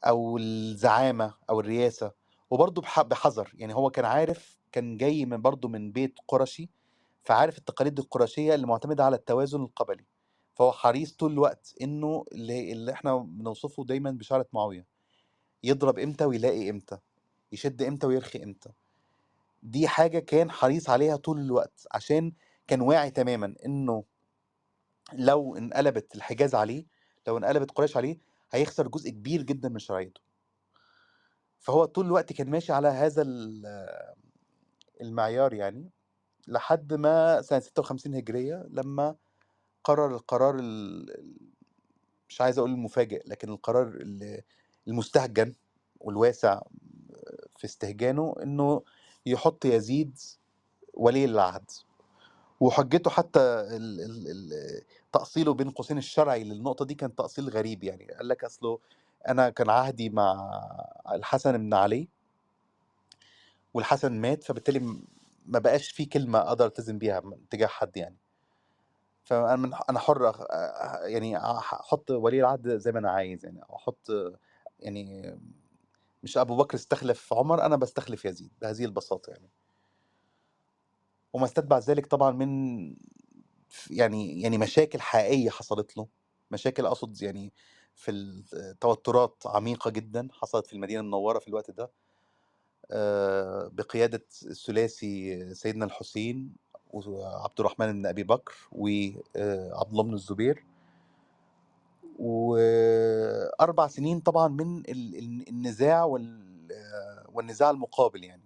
[0.07, 2.13] أو الزعامة أو الرياسة.
[2.51, 3.51] وبرضه بح- بحذر.
[3.55, 6.71] يعني هو كان عارف كان جاي من برضه من بيت قرشي
[7.25, 10.05] فعارف التقاليد القرشية اللي معتمدة على التوازن القبلي.
[10.55, 14.87] فهو حريص طول الوقت إنه اللي, اللي إحنا بنوصفه دايما بشارة معاوية
[15.63, 16.99] يضرب إمتى ويلاقي إمتى
[17.53, 18.71] يشد إمتى ويرخي إمتى.
[19.63, 22.33] دي حاجة كان حريص عليها طول الوقت عشان
[22.67, 24.05] كان واعي تماما إنه
[25.13, 26.87] لو انقلبت الحجاز عليه
[27.27, 28.19] لو انقلبت قريش عليه
[28.51, 30.21] هيخسر جزء كبير جدا من شرعيته.
[31.59, 33.23] فهو طول الوقت كان ماشي على هذا
[35.01, 35.91] المعيار يعني
[36.49, 39.17] لحد ما سنة 56 هجرية لما
[39.85, 41.35] قرر القرار ال-
[42.29, 44.43] مش عايز أقول المفاجئ لكن القرار ال-
[44.89, 45.55] المستهجن
[46.01, 46.61] والواسع
[47.57, 48.83] في استهجانه إنه
[49.27, 50.19] يحط يزيد
[50.95, 51.71] ولي العهد.
[52.61, 58.05] وحجته حتى ال ال ال تأصيله بين قوسين الشرعي للنقطة دي كان تأصيل غريب يعني
[58.13, 58.79] قال لك أصله
[59.29, 60.51] أنا كان عهدي مع
[61.13, 62.09] الحسن بن علي
[63.75, 64.79] والحسن مات فبالتالي
[65.47, 68.17] ما بقاش في كلمة أقدر ألتزم بيها تجاه حد يعني.
[69.25, 70.47] فأنا من أنا حر
[71.05, 73.61] يعني أحط ولي العهد زي ما أنا عايز يعني.
[73.75, 74.11] أحط
[74.81, 75.35] يعني
[76.23, 79.51] مش أبو بكر استخلف عمر أنا بستخلف يزيد بهذه البساطة يعني.
[81.33, 82.97] وما استتبع ذلك طبعا من
[83.91, 86.09] يعني يعني مشاكل حقيقية حصلت له.
[86.51, 87.53] مشاكل أقصد يعني
[87.95, 91.91] في التوترات عميقة جدا حصلت في المدينة المنورة في الوقت ده.
[93.73, 96.53] بقيادة الثلاثي سيدنا الحسين
[96.91, 100.65] وعبد الرحمن بن أبي بكر وعبد الله بن الزبير.
[102.19, 108.45] وأربع سنين طبعا من ال- ال- النزاع وال- آه، والنزاع المقابل يعني.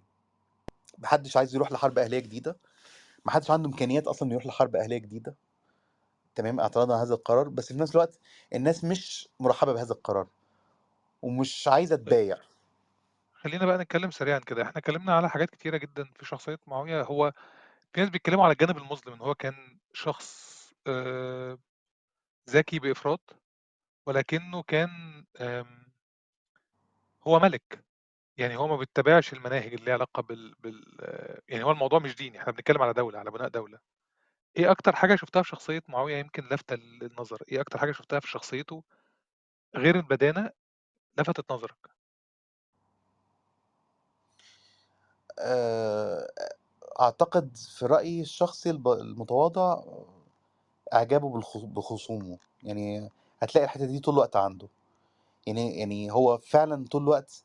[0.97, 2.57] محدش عايز يروح لحرب أهلية جديدة.
[3.25, 5.35] محدش عنده إمكانيات أصلا يروح لحرب أهلية جديدة.
[6.35, 7.49] تمام؟ اعتراضا على هذا القرار.
[7.49, 8.19] بس في نفس الوقت
[8.53, 10.27] الناس مش مرحبة بهذا القرار.
[11.21, 12.37] ومش عايزة تبايع.
[13.43, 14.63] خلينا بقى نتكلم سريعا كده.
[14.63, 17.01] إحنا اتكلمنا على حاجات كتيرة جدا في شخصية معاوية.
[17.03, 17.33] هو
[17.93, 21.57] في ناس بيتكلموا على الجانب المظلم إن هو كان شخص آه،
[22.49, 23.35] ذكي بإفراط
[24.07, 24.89] ولكنه كان
[27.27, 27.85] هو ملك.
[28.37, 30.83] يعني هو ما بيتبعش المناهج اللي ليها علاقة بال, بال
[31.49, 32.39] يعني هو الموضوع مش ديني.
[32.39, 33.79] إحنا بنتكلم على دولة على بناء دولة.
[34.57, 37.43] إيه أكتر حاجة شفتها في شخصية معاوية؟ يمكن لافتة للنظر.
[37.51, 38.83] إيه أكتر حاجة شفتها في شخصيته
[39.75, 40.51] غير البدانة
[41.19, 41.98] لفتت نظرك؟
[45.39, 46.29] آه،
[47.01, 49.81] أعتقد في رأيي الشخصي المتواضع
[50.93, 52.37] إعجابه بخصومه.
[52.63, 53.09] يعني
[53.39, 54.67] هتلاقي الحتة دي طول الوقت عنده.
[55.47, 57.43] يعني يعني هو فعلا طول الوقت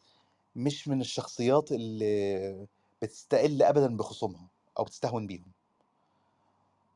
[0.56, 2.66] مش من الشخصيات اللي
[3.02, 4.48] بتستقل ابدا بخصومها
[4.78, 5.52] أو بتستهون بيهم.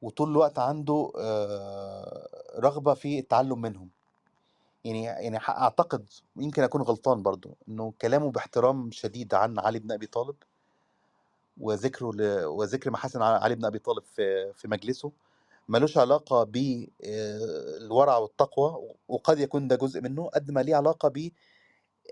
[0.02, 3.90] وطول الوقت عنده آه، رغبة في التعلم منهم.
[4.84, 10.06] يعني يعني أعتقد يمكن أكون غلطان برضو إنه كلامه باحترام شديد عن علي بن أبي
[10.06, 10.36] طالب
[11.60, 12.44] وذكره ل...
[12.44, 15.12] وذكر محاسن علي بن أبي طالب في في مجلسه
[15.68, 21.30] ملوش علاقة بالورع والتقوى وقد يكون ده جزء منه قد ما ليه علاقة كان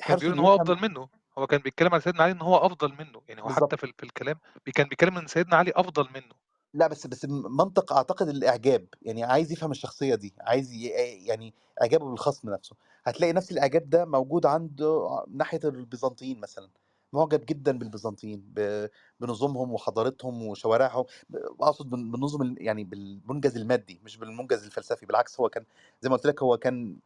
[0.01, 1.09] بحرصه بيقول إن هو أفضل منه.
[1.39, 3.23] هو كان بيتكلم على سيدنا علي إن هو أفضل منه.
[3.29, 4.39] يعني هو حتى بالظبط في, في الكلام
[4.75, 6.35] كان بيتكلم إن سيدنا علي أفضل منه.
[6.75, 8.87] لا بس بس منطق أعتقد الإعجاب.
[9.03, 10.87] يعني عايز يفهم الشخصية دي عايز ي...
[11.27, 12.77] يعني إعجابه بالخصم نفسه.
[13.05, 16.69] هتلاقي نفس الإعجاب ده موجود عنده ناحية البيزنطيين مثلا.
[17.13, 18.89] معجب جدا بالبيزنطيين ب...
[19.21, 21.05] بنظامهم وحضارتهم وشوارعهم
[21.61, 25.65] أقصد بال- بالنظم ال- يعني بالمنجز المادي مش بالمنجز الفلسفي بالعكس هو كان
[26.03, 26.97] زي ما قلت لك هو كان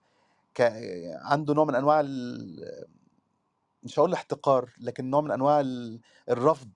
[0.55, 0.61] ك...
[1.23, 2.87] عنده نوع من أنواع ال...
[3.83, 6.01] مش هقول الاحتقار لكن نوع من أنواع ال-
[6.31, 6.71] الرفض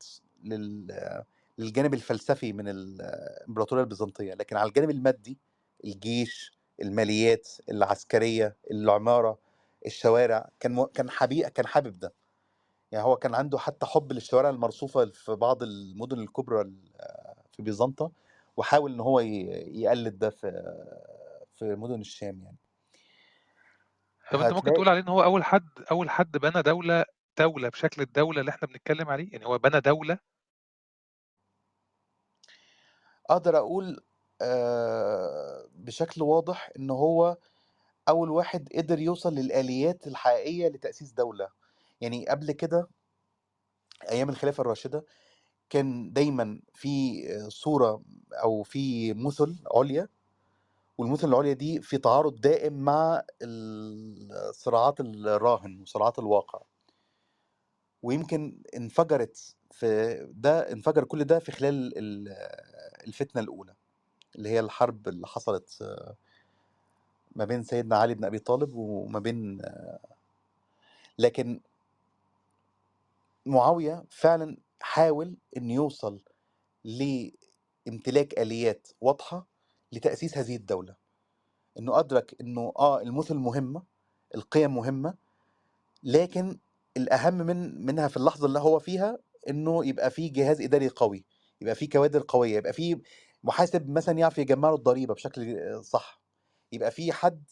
[0.44, 1.24] لل
[1.59, 5.38] للجانب الفلسفي من الإمبراطورية البيزنطية لكن على الجانب المادي
[5.84, 6.52] الجيش
[6.82, 9.38] الماليات العسكرية العمارة
[9.86, 12.12] الشوارع كان كان حبيب كان حابب ده.
[12.95, 16.93] يعني هو كان عنده حتى حب للشوارع المرصوفة في بعض المدن الكبرى ال-
[17.53, 18.11] في بيزنطة
[18.57, 20.51] وحاول إن هو يقلد ده في
[21.57, 22.57] في مدن الشام يعني.
[24.31, 27.05] طب أنت ممكن تقول عليه إن هو أول حد أول حد بنى دولة
[27.39, 30.19] دولة بشكل الدولة اللي إحنا بنتكلم عليه؟ يعني هو بنى دولة؟
[33.31, 34.05] أقدر أقول
[34.43, 37.37] آه، بشكل واضح إن هو
[38.09, 41.49] أول واحد قدر يوصل للآليات الحقيقية لتأسيس دولة.
[42.05, 42.89] يعني قبل كده
[44.10, 45.05] أيام الخلافة الراشدة
[45.70, 48.02] كان دايما في صورة
[48.32, 50.09] أو في مثل عليا
[50.98, 56.62] والمثل العليا دي في تعارض دائم مع الصراعات الراهن وصراعات الواقع.
[58.02, 62.28] ويمكن انفجرت في ده انفجر كل ده في خلال ال-
[63.06, 63.74] الفتنة الأولى
[64.36, 65.82] اللي هي الحرب اللي حصلت
[67.36, 69.62] ما بين سيدنا علي بن أبي طالب وما بين
[71.18, 71.60] لكن
[73.47, 76.21] معاوية فعلا حاول إنه يوصل
[76.85, 79.47] لامتلاك آليات واضحة
[79.93, 80.97] لتأسيس هذه الدولة.
[81.79, 83.83] إنه أدرك إنه آه المثل مهمة
[84.35, 85.15] القيم مهمة
[86.03, 86.59] لكن
[86.97, 89.19] الأهم من منها في اللحظة اللي هو فيها
[89.49, 91.25] إنه يبقى في جهاز إداري قوي
[91.61, 93.01] يبقى في كوادر قوية يبقى في
[93.45, 96.23] محاسب مثلا يعرف يجمع له الضريبة بشكل صح.
[96.73, 97.45] يبقى في حد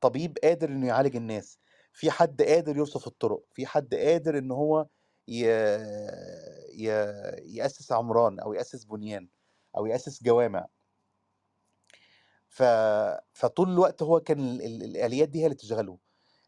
[0.00, 1.58] طبيب قادر إنه يعالج الناس
[1.92, 4.86] في حد قادر يوصف الطرق في حد قادر ان هو
[5.28, 5.46] ي...
[6.72, 6.86] ي...
[7.56, 9.28] يأسس عمران أو يأسس بنيان
[9.76, 10.66] أو يأسس جوامع.
[12.48, 12.62] ف...
[13.32, 14.62] فطول الوقت هو كان ال...
[14.62, 14.82] ال...
[14.82, 15.98] الآليات دي هي اللي تشغله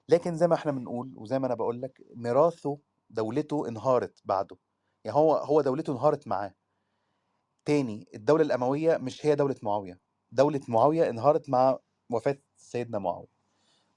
[0.09, 2.79] لكن زي ما إحنا بنقول وزي ما أنا بقول لك ميراثه
[3.11, 4.57] دولته انهارت بعده.
[5.05, 6.55] يعني هو هو دولته انهارت معاه.
[7.65, 10.01] تاني الدولة الأموية مش هي دولة معاوية.
[10.33, 11.79] دولة معاوية انهارت مع
[12.11, 13.29] وفاة سيدنا معاوية.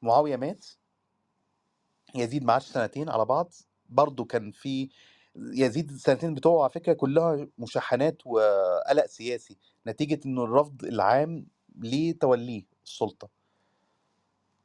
[0.02, 0.66] معاوية مات
[2.16, 3.53] يزيد معاش سنتين على بعض.
[3.92, 4.90] برضه كان في
[5.36, 9.58] يزيد السنتين بتوعه على فكرة كلها مشاحنات وقلق سياسي
[9.88, 11.46] نتيجة انه الرفض العام
[11.80, 13.30] لتوليه السلطة.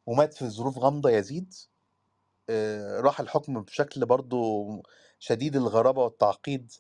[0.07, 1.55] ومات في ظروف غامضة يزيد
[2.51, 4.67] آه، راح الحكم بشكل برضه
[5.19, 6.73] شديد الغرابة والتعقيد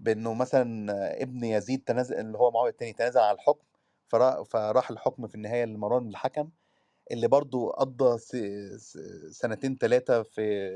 [0.00, 0.92] بإنه مثلا
[1.22, 3.64] ابن يزيد تنازل اللي هو معاوية الثاني تنازل على الحكم
[4.08, 6.50] فرا- فراح الحكم في النهاية لمروان الحكم
[7.10, 8.18] اللي برضو قضى
[9.30, 10.70] سنتين ثلاثة في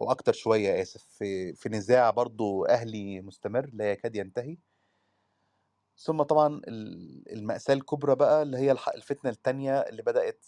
[0.00, 4.58] أو أكتر شوية آسف في في نزاع برضو أهلي مستمر لا يكاد ينتهي.
[5.98, 10.46] ثم طبعا ال- المأساة الكبرى بقى اللي هي الفتنة التانية اللي بدأت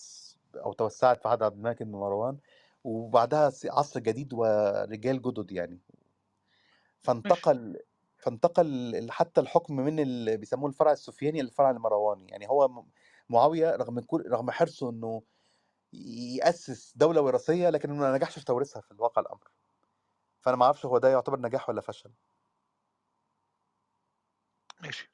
[0.57, 2.39] أو توسعت في عهد عبد الملك بن مروان
[2.85, 5.81] وبعدها عصر جديد ورجال جدد يعني.
[7.01, 7.81] فانتقل
[8.19, 12.29] فانتقل حتى الحكم من اللي بيسموه الفرع السفياني للفرع المرواني.
[12.29, 12.85] يعني هو
[13.29, 15.23] معاوية رغم كل رغم حرصه إنه
[15.93, 19.49] يأسس دولة وراثية لكنه ما نجحش في توريثها في الواقع الأمر.
[20.41, 22.11] فأنا ما أعرفش هو ده يعتبر نجاح ولا فشل.
[24.83, 25.11] ماشي.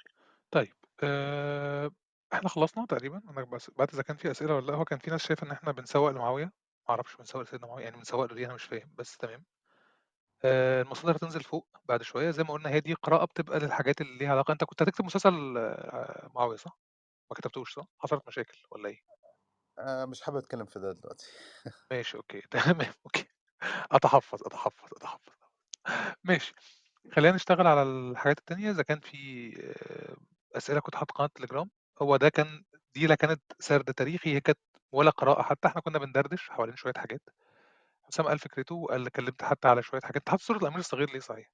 [0.50, 1.90] طيب آه،
[2.32, 5.10] إحنا خلصنا تقريبا؟ أنا بس بعد إذا كان في أسئلة ولا لأ هو كان في
[5.10, 6.52] ناس شايفة إن إحنا بنسوق لمعاوية؟ ما
[6.90, 9.44] أعرفش بنسوق لسيدنا معاوية يعني بنسوق له أنا مش فاهم بس تمام.
[10.44, 12.30] آه، المصادر هتنزل فوق بعد شوية.
[12.30, 14.52] زي ما قلنا هي دي قراءة بتبقى للحاجات اللي ليها علاقة.
[14.52, 16.78] أنت كنت هتكتب مسلسل آه، معاوية صح؟
[17.30, 19.15] ما كتبتوش صح؟ حصلت مشاكل ولا إيه؟
[19.78, 21.26] آه، مش حابب أتكلم في ده دلوقتي.
[21.90, 23.26] ماشي OK تمام OK.
[23.92, 25.32] أتحفظ أتحفظ أتحفظ.
[26.24, 26.54] ماشي.
[27.12, 28.70] خلينا نشتغل على الحاجات التانية.
[28.70, 29.18] إذا كان في
[29.64, 30.16] آه،
[30.58, 31.70] أسئلة كنت حاطط قناة تليجرام
[32.02, 34.58] هو ده كان دي لا كانت سرد تاريخي هي كانت
[34.92, 35.42] ولا قراءة.
[35.42, 37.22] حتى إحنا كنا بندردش حوالين شوية حاجات.
[38.04, 40.16] حسام قال فكرته وقال كلمت حتى على شوية حاجات.
[40.16, 41.50] انت حاطط صورة الأمير الصغير ليه صحيح؟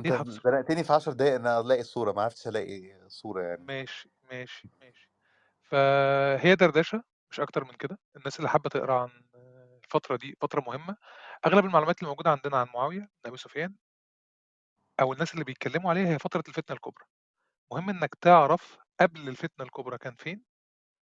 [0.00, 3.66] أنت حاطط؟ زنقتني في 10 دقايق إن ألاقي صورة ما عرفتش ألاقي صورة يعني.
[3.66, 5.08] ماشي ماشي ماشي.
[5.70, 7.98] فهي دردشة مش أكتر من كده.
[8.16, 9.10] الناس اللي حابة تقرأ عن
[9.84, 10.96] الفترة دي فترة مهمة.
[11.46, 13.74] أغلب المعلومات اللي موجودة عندنا عن معاوية بن أبي سفيان
[15.00, 17.04] أو الناس اللي بيتكلموا عليها هي فترة الفتنة الكبرى.
[17.72, 20.42] مهم إنك تعرف قبل الفتنة الكبرى كان فين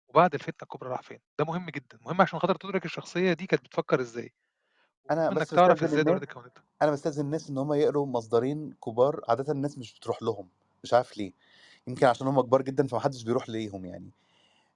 [0.08, 1.20] وبعد الفتنة الكبرى راح فين.
[1.40, 2.00] ده مهم جدا.
[2.02, 4.34] مهم عشان خاطر تدرك الشخصية دي كانت بتفكر إزاي.
[5.12, 8.74] أنا ومهم إنك بس تعرف إزاي دي اتكونت أنا بستأذن الناس إن هم يقروا مصدرين
[8.86, 9.22] كبار.
[9.30, 10.50] عادة الناس مش بتروح لهم.
[10.84, 11.34] مش عارف ليه.
[11.88, 14.12] يمكن عشان هم كبار جدا فمحدش بيروح ليهم يعني.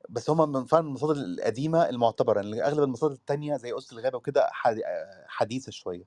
[0.10, 4.48] بس هم من فعلا المصادر القديمة المعتبرة يعني أغلب المصادر التانية زي أسس الغابة وكده
[4.52, 4.82] حد-
[5.28, 6.04] حديثة شوية.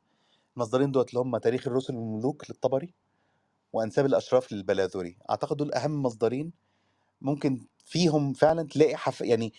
[0.56, 2.94] المصدرين دول اللي هم تاريخ الرسل والملوك للطبري
[3.72, 6.52] وأنساب الأشراف للبلاذري أعتقد دول أهم مصدرين
[7.20, 9.20] ممكن فيهم فعلا تلاقي حف...
[9.20, 9.52] يعني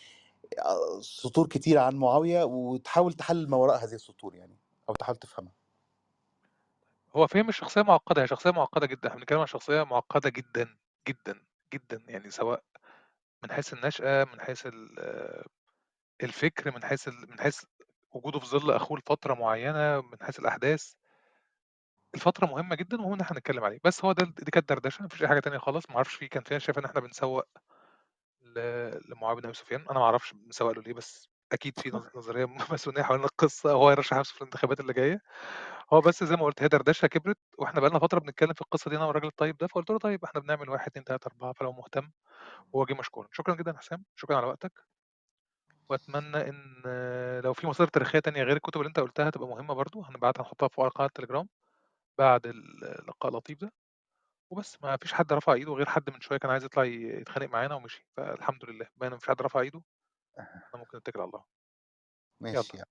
[0.60, 4.58] آه، سطور كتير عن معاوية وتحاول تحلل ما وراء هذه السطور يعني
[4.90, 5.54] أو تحاول تفهمها.
[7.16, 9.08] هو فهم الشخصية معقدة هي شخصية معقدة جدا.
[9.08, 10.70] إحنا بنتكلم عن شخصية معقدة جدا
[11.08, 11.42] جدا
[11.74, 12.64] جدا يعني سواء
[13.44, 14.68] من حيث النشأة من حيث
[15.00, 15.46] آه،
[16.24, 17.64] الفكر من حيث من حيث
[18.12, 20.94] وجوده في ظل أخوه لفترة معينة من حيث الأحداث.
[22.16, 23.80] الفترة مهمة جدا ومهم إن إحنا نتكلم عليه.
[23.84, 25.90] بس هو ده دي كانت دردشة مفيش أي حاجة تانية خالص.
[25.90, 27.44] معرفش فيه كان فيها شايف إن إحنا بنسوق
[29.10, 29.82] لمعاوية بن أبي سفيان.
[29.82, 33.90] أنا ما أعرفش بنسوق له ليه بس أكيد في نظ- نظرية ماسونية حوالين القصة هو
[33.90, 35.22] هيرشح نفسه في الانتخابات اللي جاية.
[35.94, 38.98] هو بس زي ما قلت هي دردشة كبرت وإحنا بقالنا فترة بنتكلم في القصة دي
[38.98, 42.12] أنا والراجل الطيب ده فقلت له طيب إحنا بنعمل واحد اتنين تلاتة أربعة فلو مهتم
[42.74, 43.28] وهو جه مشكورا.
[43.32, 44.74] شكرا جدا يا حسام شكرا على وقتك.
[45.90, 46.84] وأتمنى إن
[47.44, 50.68] لو في مصادر تاريخية تانية غير الكتب اللي أنت قلتها تبقى مهمة برضو هنبعتها نحطها
[50.68, 51.50] في قناة التليجرام
[52.20, 53.74] بعد اللقاء اللطيف ده.
[54.52, 57.76] وبس ما فيش حد رفع إيده غير حد من شوية كان عايز يطلع يتخانق معانا
[57.76, 59.82] ومشي فالحمد لله بما إن مفيش حد رفع إيده
[60.40, 61.44] إحنا ممكن نتكل على الله.
[62.42, 62.66] ماشي يلا.
[62.74, 62.90] يعني.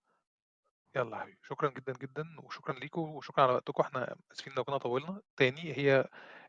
[0.97, 1.39] يلا حبيبي.
[1.43, 3.83] شكرا جدا جدا وشكرا ليكم وشكرا على وقتكم.
[3.83, 5.21] إحنا آسفين لو كنا طولنا.
[5.37, 6.09] تاني هي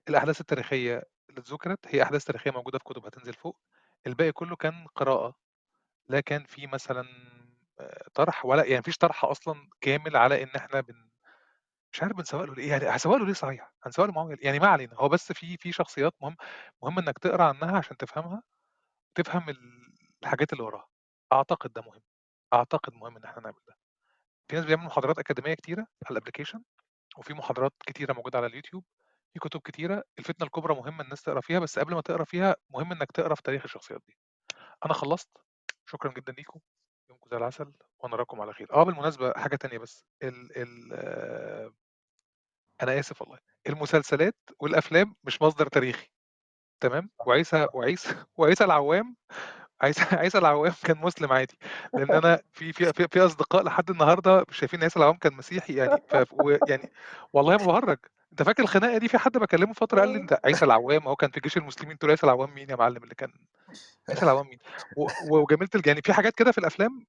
[0.10, 3.60] الأحداث التاريخية اللي اتذكرت هي أحداث تاريخية موجودة في كتب هتنزل فوق.
[4.07, 5.36] الباقي كله كان قراءة.
[6.10, 7.06] لا كان في مثلا
[7.80, 11.10] آه، طرح ولا يعني مفيش طرح أصلا كامل على إن إحنا بن
[11.94, 12.70] مش عارف بنسوق له ليه.
[12.72, 14.95] يعني هسوق له ليه صحيح؟ هنسوق له ليه؟ يعني ما علينا.
[14.95, 16.36] هو بس في في شخصيات مهم
[16.84, 18.44] مهم إنك تقرأ عنها عشان تفهمها
[19.15, 19.93] تفهم ال-
[20.24, 20.88] الحاجات اللي وراها.
[21.34, 22.02] أعتقد ده مهم.
[22.54, 23.76] أعتقد مهم إن إحنا نعمل ده.
[24.50, 26.64] في ناس بيعملوا محاضرات أكاديمية كتيرة على الابلكيشن
[27.18, 28.84] وفي محاضرات كتيرة موجودة على اليوتيوب
[29.34, 30.04] في كتب كتيرة.
[30.20, 33.41] الفتنة الكبرى مهمة الناس تقرأ فيها بس قبل ما تقرأ فيها مهم إنك تقرأ في
[33.41, 34.18] تاريخ الشخصيات دي.
[34.86, 35.30] أنا خلصت.
[35.86, 36.60] شكرا جدا ليكم.
[37.10, 38.74] يومكم زي العسل ونراكم على خير.
[38.74, 40.06] آه بالمناسبة حاجة تانية بس.
[40.24, 41.74] ال ال آه،
[42.84, 43.40] أنا آسف والله.
[43.70, 46.08] المسلسلات والأفلام مش مصدر تاريخي.
[46.84, 49.16] تمام؟ وعيسى وعيسى وعيسى العوام
[49.84, 51.57] عيسى عيسى العوام كان مسلم عادي.
[51.93, 56.01] لأن أنا في في في, في أصدقاء لحد النهارده شايفين عيسى العوام كان مسيحي يعني.
[56.07, 56.14] ف
[56.69, 56.91] يعني
[57.34, 57.97] والله ما بهرج
[58.31, 61.31] أنت فاكر الخناقة دي؟ في حد بكلمه فترة قال لي أنت عيسى العوام هو كان
[61.31, 63.34] في جيش المسلمين تقول عيسى العوام مين يا معلم اللي كان
[64.10, 64.60] عيسى العوام مين؟
[64.97, 65.07] و-
[65.38, 67.05] وجميله الج- يعني في حاجات كده في الأفلام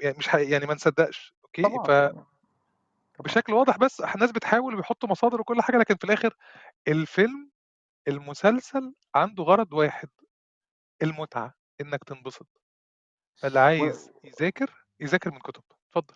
[0.00, 2.24] يعني مش ح- يعني ما نصدقش أوكي؟ طبعا طبعا
[3.18, 6.34] فبشكل واضح بس الناس بتحاول وبيحطوا مصادر وكل حاجة لكن في الآخر
[6.88, 7.50] الفيلم
[8.08, 10.08] المسلسل عنده غرض واحد
[11.02, 11.54] المتعة.
[11.80, 12.46] إنك تنبسط.
[13.36, 15.62] فاللي و- عايز يذاكر يذاكر من كتب.
[15.88, 16.14] اتفضل.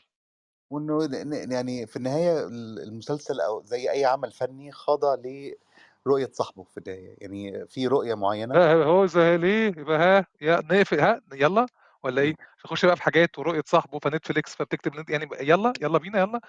[0.70, 6.62] وإنه ن- يعني في النهاية ال- المسلسل أو زي أي عمل فني خاضع لرؤية صاحبه
[6.64, 7.16] في النهاية.
[7.18, 8.55] يعني في رؤية معينة.
[8.55, 11.66] ها هو زي ليه يبقى ها يا نقفل ها يلا.
[12.02, 12.34] ولا إيه؟
[12.64, 16.40] نخش بقى في حاجات ورؤية صاحبه فنتفليكس فبتكتب نت- يعني يلا يلا بينا يلا.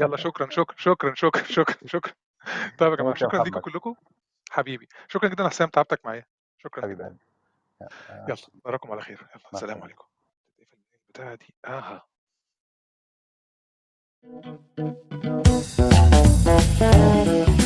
[0.00, 2.12] يلا شكرا شكرا شكرا شكرا شكرا شكرا.
[2.78, 3.94] طيب يا جماعة شكرا ليكم كلكم.
[4.50, 6.24] حبيبي شكرا جدا حسام تعبتك معايا.
[6.58, 6.82] شكرا.
[6.82, 7.18] حبيب جدا قلبي.
[7.18, 7.31] آه،
[8.28, 8.36] يلا
[8.66, 9.20] نراكم على خير.
[9.20, 10.06] يلا مع السلام عليكم.
[11.08, 12.06] البتاعه دي أها.
[16.78, 17.61] Thank you.